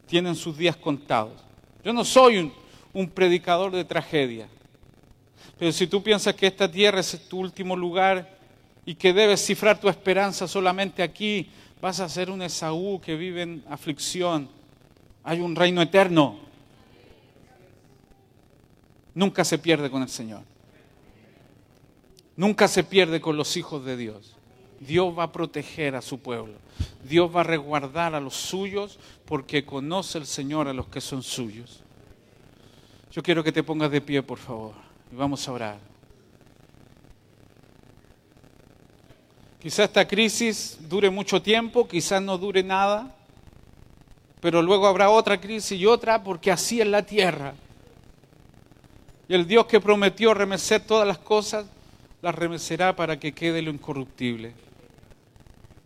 tienen 0.08 0.36
sus 0.36 0.58
días 0.58 0.76
contados. 0.76 1.42
Yo 1.84 1.94
no 1.94 2.04
soy 2.04 2.38
un, 2.38 2.54
un 2.94 3.10
predicador 3.10 3.72
de 3.72 3.86
tragedia. 3.86 4.48
Pero 5.58 5.72
si 5.72 5.88
tú 5.88 6.02
piensas 6.02 6.36
que 6.36 6.48
esta 6.48 6.70
tierra 6.70 7.00
es 7.00 7.28
tu 7.28 7.40
último 7.40 7.76
lugar 7.76 8.38
y 8.86 8.96
que 8.96 9.14
debes 9.14 9.46
cifrar 9.46 9.80
tu 9.80 9.88
esperanza 9.88 10.48
solamente 10.48 11.04
aquí, 11.04 11.50
vas 11.82 12.00
a 12.00 12.10
ser 12.10 12.30
un 12.30 12.42
Esaú 12.42 13.00
que 13.00 13.16
vive 13.16 13.44
en 13.44 13.64
aflicción. 13.70 14.50
Hay 15.24 15.40
un 15.40 15.56
reino 15.56 15.82
eterno. 15.82 16.49
Nunca 19.20 19.44
se 19.44 19.58
pierde 19.58 19.92
con 19.92 20.02
el 20.02 20.10
Señor. 20.10 20.44
Nunca 22.38 22.70
se 22.70 22.86
pierde 22.86 23.20
con 23.20 23.36
los 23.36 23.58
hijos 23.58 23.84
de 23.84 23.98
Dios. 23.98 24.36
Dios 24.80 25.14
va 25.18 25.24
a 25.24 25.32
proteger 25.34 25.96
a 25.96 26.02
su 26.02 26.20
pueblo. 26.20 26.54
Dios 27.04 27.30
va 27.36 27.42
a 27.42 27.44
resguardar 27.44 28.16
a 28.16 28.22
los 28.22 28.36
suyos 28.36 28.98
porque 29.26 29.66
conoce 29.66 30.18
el 30.18 30.26
Señor 30.26 30.70
a 30.70 30.74
los 30.74 30.88
que 30.88 31.02
son 31.02 31.22
suyos. 31.22 31.82
Yo 33.12 33.22
quiero 33.22 33.44
que 33.44 33.52
te 33.52 33.62
pongas 33.62 33.92
de 33.92 34.00
pie, 34.00 34.24
por 34.24 34.38
favor 34.38 34.90
y 35.12 35.16
vamos 35.16 35.48
a 35.48 35.52
orar. 35.52 35.78
Quizá 39.60 39.84
esta 39.84 40.08
crisis 40.08 40.78
dure 40.88 41.10
mucho 41.10 41.42
tiempo, 41.42 41.88
quizás 41.88 42.22
no 42.22 42.38
dure 42.38 42.64
nada, 42.64 43.14
pero 44.40 44.62
luego 44.62 44.88
habrá 44.88 45.10
otra 45.10 45.42
crisis 45.42 45.78
y 45.78 45.86
otra 45.86 46.24
porque 46.24 46.52
así 46.52 46.80
es 46.80 46.88
la 46.88 47.04
tierra. 47.06 47.56
Y 49.30 49.36
el 49.36 49.48
Dios 49.48 49.68
que 49.68 49.80
prometió 49.80 50.34
remecer 50.34 50.82
todas 50.82 51.08
las 51.08 51.20
cosas, 51.20 51.68
las 52.22 52.36
remecerá 52.36 52.96
para 52.96 53.20
que 53.20 53.32
quede 53.32 53.62
lo 53.62 53.72
incorruptible. 53.72 54.54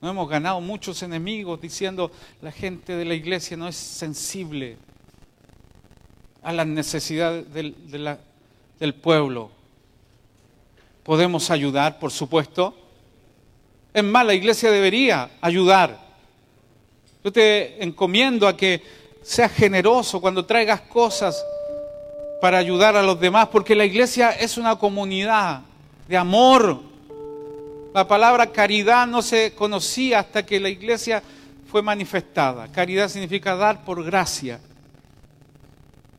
No 0.01 0.09
hemos 0.09 0.29
ganado 0.29 0.59
muchos 0.61 1.03
enemigos 1.03 1.61
diciendo 1.61 2.11
la 2.41 2.51
gente 2.51 2.95
de 2.95 3.05
la 3.05 3.13
iglesia 3.13 3.55
no 3.55 3.67
es 3.67 3.75
sensible 3.75 4.77
a 6.41 6.51
las 6.53 6.65
necesidades 6.65 7.53
de, 7.53 7.73
de 7.87 7.99
la 7.99 8.19
del 8.79 8.93
pueblo. 8.93 9.49
Podemos 11.03 11.49
ayudar, 11.51 11.99
por 11.99 12.11
supuesto. 12.11 12.75
Es 13.93 14.03
más, 14.03 14.25
la 14.25 14.33
iglesia 14.33 14.71
debería 14.71 15.31
ayudar. 15.41 15.99
Yo 17.23 17.31
te 17.31 17.83
encomiendo 17.83 18.47
a 18.47 18.57
que 18.57 18.81
seas 19.21 19.51
generoso 19.51 20.19
cuando 20.19 20.45
traigas 20.45 20.81
cosas 20.81 21.45
para 22.43 22.57
ayudar 22.57 22.97
a 22.97 23.03
los 23.03 23.21
demás, 23.21 23.47
porque 23.47 23.73
la 23.73 23.85
iglesia 23.85 24.31
es 24.31 24.57
una 24.57 24.75
comunidad 24.75 25.61
de 26.09 26.17
amor. 26.17 26.81
La 27.93 28.05
palabra 28.05 28.47
caridad 28.47 29.07
no 29.07 29.21
se 29.21 29.53
conocía 29.53 30.19
hasta 30.19 30.45
que 30.45 30.59
la 30.59 30.67
iglesia 30.67 31.23
fue 31.71 31.81
manifestada. 31.81 32.67
Caridad 32.67 33.07
significa 33.07 33.55
dar 33.55 33.85
por 33.85 34.03
gracia. 34.03 34.59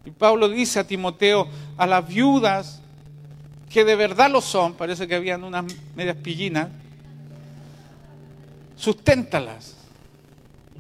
Y 0.07 0.12
Pablo 0.12 0.49
dice 0.49 0.79
a 0.79 0.87
Timoteo, 0.87 1.47
a 1.77 1.87
las 1.87 2.09
viudas 2.09 2.81
que 3.68 3.85
de 3.85 3.95
verdad 3.95 4.31
lo 4.31 4.41
son, 4.41 4.72
parece 4.72 5.07
que 5.07 5.16
habían 5.16 5.45
unas 5.45 5.66
medias 5.95 6.16
pillinas, 6.16 6.68
susténtalas, 8.77 9.77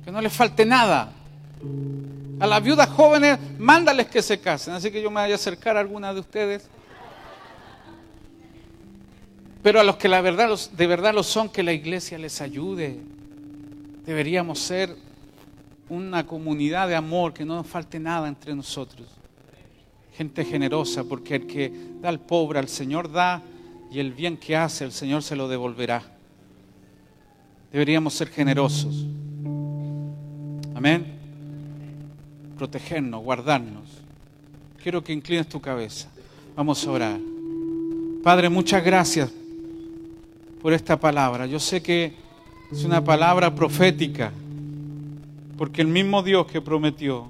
que 0.06 0.10
no 0.10 0.22
les 0.22 0.32
falte 0.32 0.64
nada. 0.64 1.12
A 2.40 2.46
las 2.46 2.62
viudas 2.62 2.88
jóvenes, 2.88 3.38
mándales 3.58 4.06
que 4.08 4.22
se 4.22 4.40
casen. 4.40 4.74
Así 4.74 4.90
que 4.90 5.00
yo 5.00 5.10
me 5.10 5.22
voy 5.22 5.32
a 5.32 5.34
acercar 5.34 5.76
a 5.76 5.80
alguna 5.80 6.12
de 6.12 6.20
ustedes. 6.20 6.68
Pero 9.62 9.80
a 9.80 9.84
los 9.84 9.96
que 9.96 10.08
la 10.08 10.20
verdad, 10.20 10.58
de 10.72 10.86
verdad 10.86 11.14
lo 11.14 11.22
son, 11.22 11.48
que 11.48 11.62
la 11.62 11.72
iglesia 11.72 12.18
les 12.18 12.40
ayude. 12.40 13.00
Deberíamos 14.04 14.58
ser 14.58 14.94
una 15.88 16.26
comunidad 16.26 16.88
de 16.88 16.96
amor, 16.96 17.32
que 17.32 17.44
no 17.44 17.56
nos 17.56 17.66
falte 17.66 17.98
nada 17.98 18.28
entre 18.28 18.54
nosotros. 18.54 19.08
Gente 20.12 20.44
generosa, 20.44 21.04
porque 21.04 21.36
el 21.36 21.46
que 21.46 21.72
da 22.00 22.08
al 22.08 22.20
pobre, 22.20 22.58
al 22.58 22.68
Señor 22.68 23.10
da, 23.10 23.42
y 23.90 24.00
el 24.00 24.12
bien 24.12 24.36
que 24.36 24.56
hace, 24.56 24.84
el 24.84 24.92
Señor 24.92 25.22
se 25.22 25.36
lo 25.36 25.48
devolverá. 25.48 26.02
Deberíamos 27.72 28.14
ser 28.14 28.28
generosos. 28.28 29.06
Amén. 30.74 31.13
Protegernos, 32.56 33.22
guardarnos. 33.22 33.88
Quiero 34.82 35.02
que 35.02 35.12
inclines 35.12 35.48
tu 35.48 35.60
cabeza. 35.60 36.08
Vamos 36.56 36.86
a 36.86 36.90
orar. 36.90 37.20
Padre, 38.22 38.48
muchas 38.48 38.84
gracias 38.84 39.32
por 40.62 40.72
esta 40.72 40.98
palabra. 40.98 41.46
Yo 41.46 41.58
sé 41.58 41.82
que 41.82 42.14
es 42.70 42.84
una 42.84 43.02
palabra 43.02 43.54
profética 43.54 44.32
porque 45.56 45.82
el 45.82 45.88
mismo 45.88 46.22
Dios 46.22 46.46
que 46.46 46.60
prometió 46.60 47.28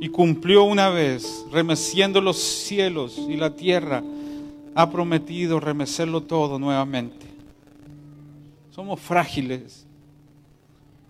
y 0.00 0.08
cumplió 0.08 0.64
una 0.64 0.88
vez, 0.88 1.44
remeciendo 1.52 2.20
los 2.20 2.38
cielos 2.38 3.20
y 3.28 3.36
la 3.36 3.54
tierra, 3.54 4.02
ha 4.74 4.90
prometido 4.90 5.60
remecerlo 5.60 6.22
todo 6.22 6.58
nuevamente. 6.58 7.26
Somos 8.70 8.98
frágiles. 8.98 9.84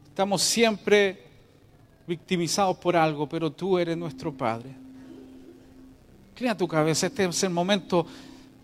Estamos 0.09 0.43
siempre 0.43 1.30
victimizados 2.11 2.77
por 2.79 2.97
algo, 2.97 3.29
pero 3.29 3.53
tú 3.53 3.79
eres 3.79 3.97
nuestro 3.97 4.33
Padre. 4.33 4.71
Inclina 6.33 6.57
tu 6.57 6.67
cabeza. 6.67 7.07
Este 7.07 7.25
es 7.25 7.43
el 7.45 7.51
momento 7.51 8.05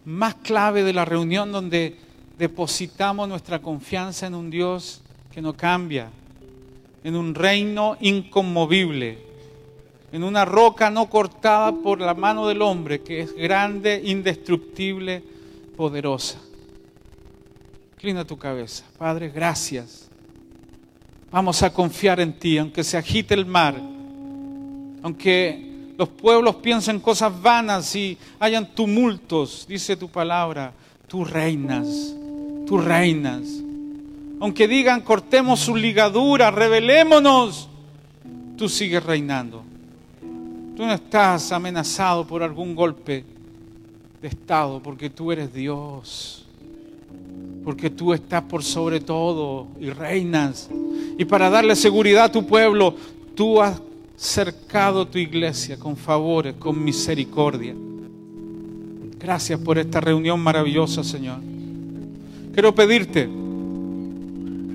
más 0.04 0.34
clave 0.34 0.82
de 0.82 0.92
la 0.92 1.04
reunión 1.04 1.52
donde 1.52 1.96
depositamos 2.36 3.28
nuestra 3.28 3.62
confianza 3.62 4.26
en 4.26 4.34
un 4.34 4.50
Dios 4.50 5.00
que 5.32 5.40
no 5.40 5.56
cambia, 5.56 6.10
en 7.04 7.14
un 7.14 7.36
reino 7.36 7.96
inconmovible, 8.00 9.18
en 10.10 10.24
una 10.24 10.44
roca 10.44 10.90
no 10.90 11.08
cortada 11.08 11.70
por 11.70 12.00
la 12.00 12.14
mano 12.14 12.48
del 12.48 12.62
hombre, 12.62 13.00
que 13.02 13.20
es 13.20 13.32
grande, 13.32 14.02
indestructible, 14.04 15.22
poderosa. 15.76 16.40
Inclina 17.94 18.24
tu 18.24 18.36
cabeza. 18.36 18.84
Padre, 18.98 19.28
gracias. 19.28 20.05
Vamos 21.36 21.62
a 21.62 21.70
confiar 21.70 22.18
en 22.18 22.32
ti, 22.32 22.56
aunque 22.56 22.82
se 22.82 22.96
agite 22.96 23.34
el 23.34 23.44
mar, 23.44 23.74
aunque 25.02 25.92
los 25.98 26.08
pueblos 26.08 26.56
piensen 26.56 26.98
cosas 26.98 27.30
vanas 27.42 27.94
y 27.94 28.16
hayan 28.40 28.74
tumultos, 28.74 29.66
dice 29.68 29.98
tu 29.98 30.08
palabra, 30.08 30.72
tú 31.06 31.26
reinas, 31.26 32.14
tú 32.66 32.78
reinas 32.78 33.42
aunque 34.40 34.66
digan 34.66 35.02
cortemos 35.02 35.60
su 35.60 35.76
ligadura, 35.76 36.50
revelémonos, 36.50 37.68
tú 38.56 38.66
sigues 38.66 39.02
reinando. 39.02 39.62
Tú 40.74 40.86
no 40.86 40.92
estás 40.94 41.52
amenazado 41.52 42.26
por 42.26 42.42
algún 42.42 42.74
golpe 42.74 43.26
de 44.22 44.28
Estado, 44.28 44.82
porque 44.82 45.10
tú 45.10 45.32
eres 45.32 45.52
Dios, 45.52 46.45
porque 47.66 47.90
tú 47.90 48.14
estás 48.14 48.44
por 48.44 48.62
sobre 48.62 49.00
todo 49.00 49.66
y 49.80 49.90
reinas. 49.90 50.70
Y 51.18 51.24
para 51.24 51.50
darle 51.50 51.74
seguridad 51.74 52.26
a 52.26 52.30
tu 52.30 52.46
pueblo, 52.46 52.94
tú 53.34 53.60
has 53.60 53.82
cercado 54.16 55.08
tu 55.08 55.18
iglesia 55.18 55.76
con 55.76 55.96
favores, 55.96 56.54
con 56.60 56.84
misericordia. 56.84 57.74
Gracias 59.18 59.58
por 59.58 59.78
esta 59.78 60.00
reunión 60.00 60.38
maravillosa, 60.38 61.02
Señor. 61.02 61.38
Quiero 62.52 62.72
pedirte 62.72 63.28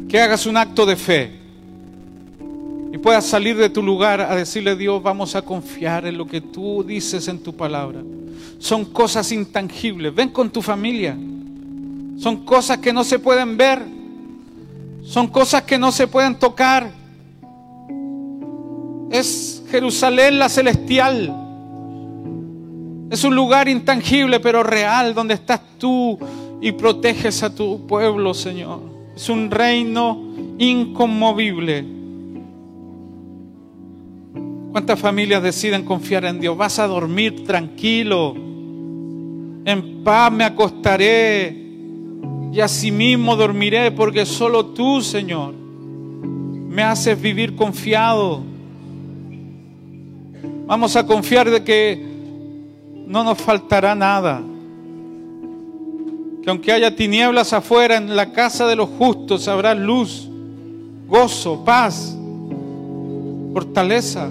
que 0.09 0.19
hagas 0.19 0.45
un 0.45 0.57
acto 0.57 0.85
de 0.85 0.97
fe 0.97 1.31
y 2.91 2.97
puedas 2.97 3.25
salir 3.25 3.55
de 3.55 3.69
tu 3.69 3.81
lugar 3.81 4.19
a 4.19 4.35
decirle 4.35 4.71
a 4.71 4.75
Dios, 4.75 5.01
vamos 5.01 5.33
a 5.37 5.43
confiar 5.43 6.05
en 6.05 6.17
lo 6.17 6.27
que 6.27 6.41
tú 6.41 6.83
dices 6.83 7.29
en 7.29 7.39
tu 7.39 7.55
palabra. 7.55 8.01
Son 8.59 8.83
cosas 8.83 9.31
intangibles. 9.31 10.13
Ven 10.13 10.27
con 10.27 10.49
tu 10.49 10.61
familia. 10.61 11.17
Son 12.21 12.45
cosas 12.45 12.77
que 12.77 12.93
no 12.93 13.03
se 13.03 13.19
pueden 13.19 13.57
ver. 13.57 13.81
Son 15.03 15.27
cosas 15.27 15.63
que 15.63 15.77
no 15.77 15.91
se 15.91 16.07
pueden 16.07 16.35
tocar. 16.35 16.91
Es 19.09 19.63
Jerusalén 19.69 20.39
la 20.39 20.47
celestial. 20.47 21.35
Es 23.09 23.23
un 23.23 23.35
lugar 23.35 23.67
intangible 23.67 24.39
pero 24.39 24.63
real 24.63 25.13
donde 25.13 25.33
estás 25.33 25.61
tú 25.77 26.17
y 26.61 26.71
proteges 26.71 27.43
a 27.43 27.53
tu 27.53 27.87
pueblo, 27.87 28.33
Señor. 28.33 28.79
Es 29.15 29.27
un 29.27 29.49
reino 29.49 30.21
inconmovible 30.57 32.01
¿Cuántas 34.71 34.97
familias 35.01 35.43
deciden 35.43 35.83
confiar 35.83 36.23
en 36.23 36.39
Dios? 36.39 36.55
Vas 36.55 36.79
a 36.79 36.87
dormir 36.87 37.43
tranquilo. 37.43 38.33
En 39.65 40.01
paz 40.01 40.31
me 40.31 40.45
acostaré 40.45 41.60
y 42.51 42.59
asimismo 42.59 43.35
dormiré 43.35 43.91
porque 43.91 44.25
solo 44.25 44.65
tú, 44.67 45.01
Señor, 45.01 45.53
me 45.53 46.83
haces 46.83 47.19
vivir 47.19 47.55
confiado. 47.55 48.41
Vamos 50.65 50.95
a 50.95 51.05
confiar 51.05 51.49
de 51.49 51.63
que 51.63 52.11
no 53.07 53.23
nos 53.23 53.37
faltará 53.37 53.95
nada. 53.95 54.41
Que 56.43 56.49
aunque 56.49 56.71
haya 56.71 56.95
tinieblas 56.95 57.53
afuera, 57.53 57.97
en 57.97 58.15
la 58.15 58.33
casa 58.33 58.67
de 58.67 58.75
los 58.75 58.89
justos 58.97 59.47
habrá 59.47 59.73
luz, 59.73 60.27
gozo, 61.07 61.63
paz, 61.63 62.17
fortaleza. 63.53 64.29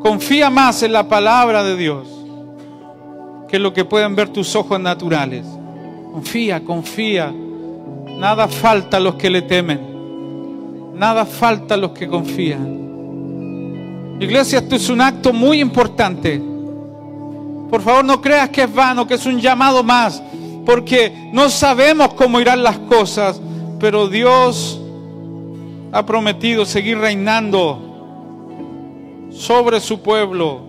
Confía 0.00 0.48
más 0.50 0.82
en 0.84 0.92
la 0.92 1.08
palabra 1.08 1.64
de 1.64 1.76
Dios 1.76 2.16
que 3.48 3.56
en 3.56 3.62
lo 3.62 3.72
que 3.72 3.84
pueden 3.84 4.16
ver 4.16 4.28
tus 4.28 4.54
ojos 4.56 4.80
naturales. 4.80 5.46
Confía, 6.16 6.64
confía. 6.64 7.30
Nada 7.30 8.48
falta 8.48 8.96
a 8.96 9.00
los 9.00 9.16
que 9.16 9.28
le 9.28 9.42
temen. 9.42 10.94
Nada 10.94 11.26
falta 11.26 11.74
a 11.74 11.76
los 11.76 11.90
que 11.90 12.08
confían. 12.08 14.16
Iglesia, 14.18 14.60
esto 14.60 14.76
es 14.76 14.88
un 14.88 15.02
acto 15.02 15.34
muy 15.34 15.60
importante. 15.60 16.40
Por 17.68 17.82
favor, 17.82 18.02
no 18.02 18.22
creas 18.22 18.48
que 18.48 18.62
es 18.62 18.74
vano, 18.74 19.06
que 19.06 19.12
es 19.12 19.26
un 19.26 19.38
llamado 19.38 19.82
más, 19.82 20.22
porque 20.64 21.12
no 21.34 21.50
sabemos 21.50 22.14
cómo 22.14 22.40
irán 22.40 22.62
las 22.62 22.78
cosas, 22.78 23.38
pero 23.78 24.08
Dios 24.08 24.80
ha 25.92 26.06
prometido 26.06 26.64
seguir 26.64 26.96
reinando 26.96 27.78
sobre 29.32 29.80
su 29.80 30.00
pueblo, 30.00 30.62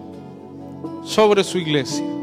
sobre 1.06 1.46
su 1.46 1.58
iglesia. 1.58 2.17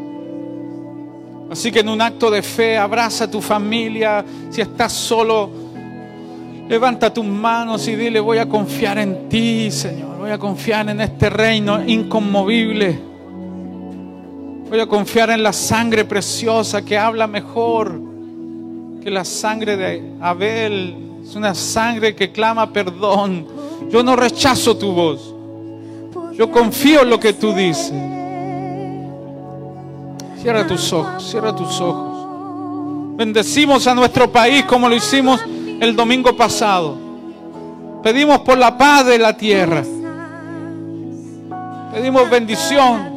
Así 1.50 1.70
que 1.70 1.80
en 1.80 1.88
un 1.88 2.00
acto 2.00 2.30
de 2.30 2.42
fe 2.42 2.76
abraza 2.76 3.24
a 3.24 3.30
tu 3.30 3.40
familia. 3.40 4.24
Si 4.50 4.60
estás 4.60 4.92
solo, 4.92 5.50
levanta 6.68 7.12
tus 7.12 7.24
manos 7.24 7.86
y 7.88 7.96
dile, 7.96 8.20
voy 8.20 8.38
a 8.38 8.48
confiar 8.48 8.98
en 8.98 9.28
ti, 9.28 9.70
Señor. 9.70 10.18
Voy 10.18 10.30
a 10.30 10.38
confiar 10.38 10.88
en 10.88 11.00
este 11.00 11.28
reino 11.28 11.84
inconmovible. 11.86 12.98
Voy 14.70 14.80
a 14.80 14.86
confiar 14.86 15.30
en 15.30 15.42
la 15.42 15.52
sangre 15.52 16.04
preciosa 16.04 16.84
que 16.84 16.96
habla 16.96 17.26
mejor 17.26 18.00
que 19.02 19.10
la 19.10 19.24
sangre 19.24 19.76
de 19.76 20.02
Abel. 20.20 20.96
Es 21.22 21.36
una 21.36 21.54
sangre 21.54 22.16
que 22.16 22.32
clama 22.32 22.72
perdón. 22.72 23.46
Yo 23.90 24.02
no 24.02 24.16
rechazo 24.16 24.76
tu 24.76 24.92
voz. 24.92 25.34
Yo 26.32 26.50
confío 26.50 27.02
en 27.02 27.10
lo 27.10 27.20
que 27.20 27.34
tú 27.34 27.52
dices. 27.52 27.92
Cierra 30.44 30.66
tus 30.66 30.92
ojos, 30.92 31.30
cierra 31.30 31.56
tus 31.56 31.80
ojos. 31.80 33.16
Bendecimos 33.16 33.86
a 33.86 33.94
nuestro 33.94 34.30
país 34.30 34.62
como 34.66 34.90
lo 34.90 34.94
hicimos 34.94 35.40
el 35.80 35.96
domingo 35.96 36.36
pasado. 36.36 36.98
Pedimos 38.02 38.40
por 38.40 38.58
la 38.58 38.76
paz 38.76 39.06
de 39.06 39.18
la 39.18 39.34
tierra. 39.34 39.82
Pedimos 41.94 42.28
bendición 42.28 43.13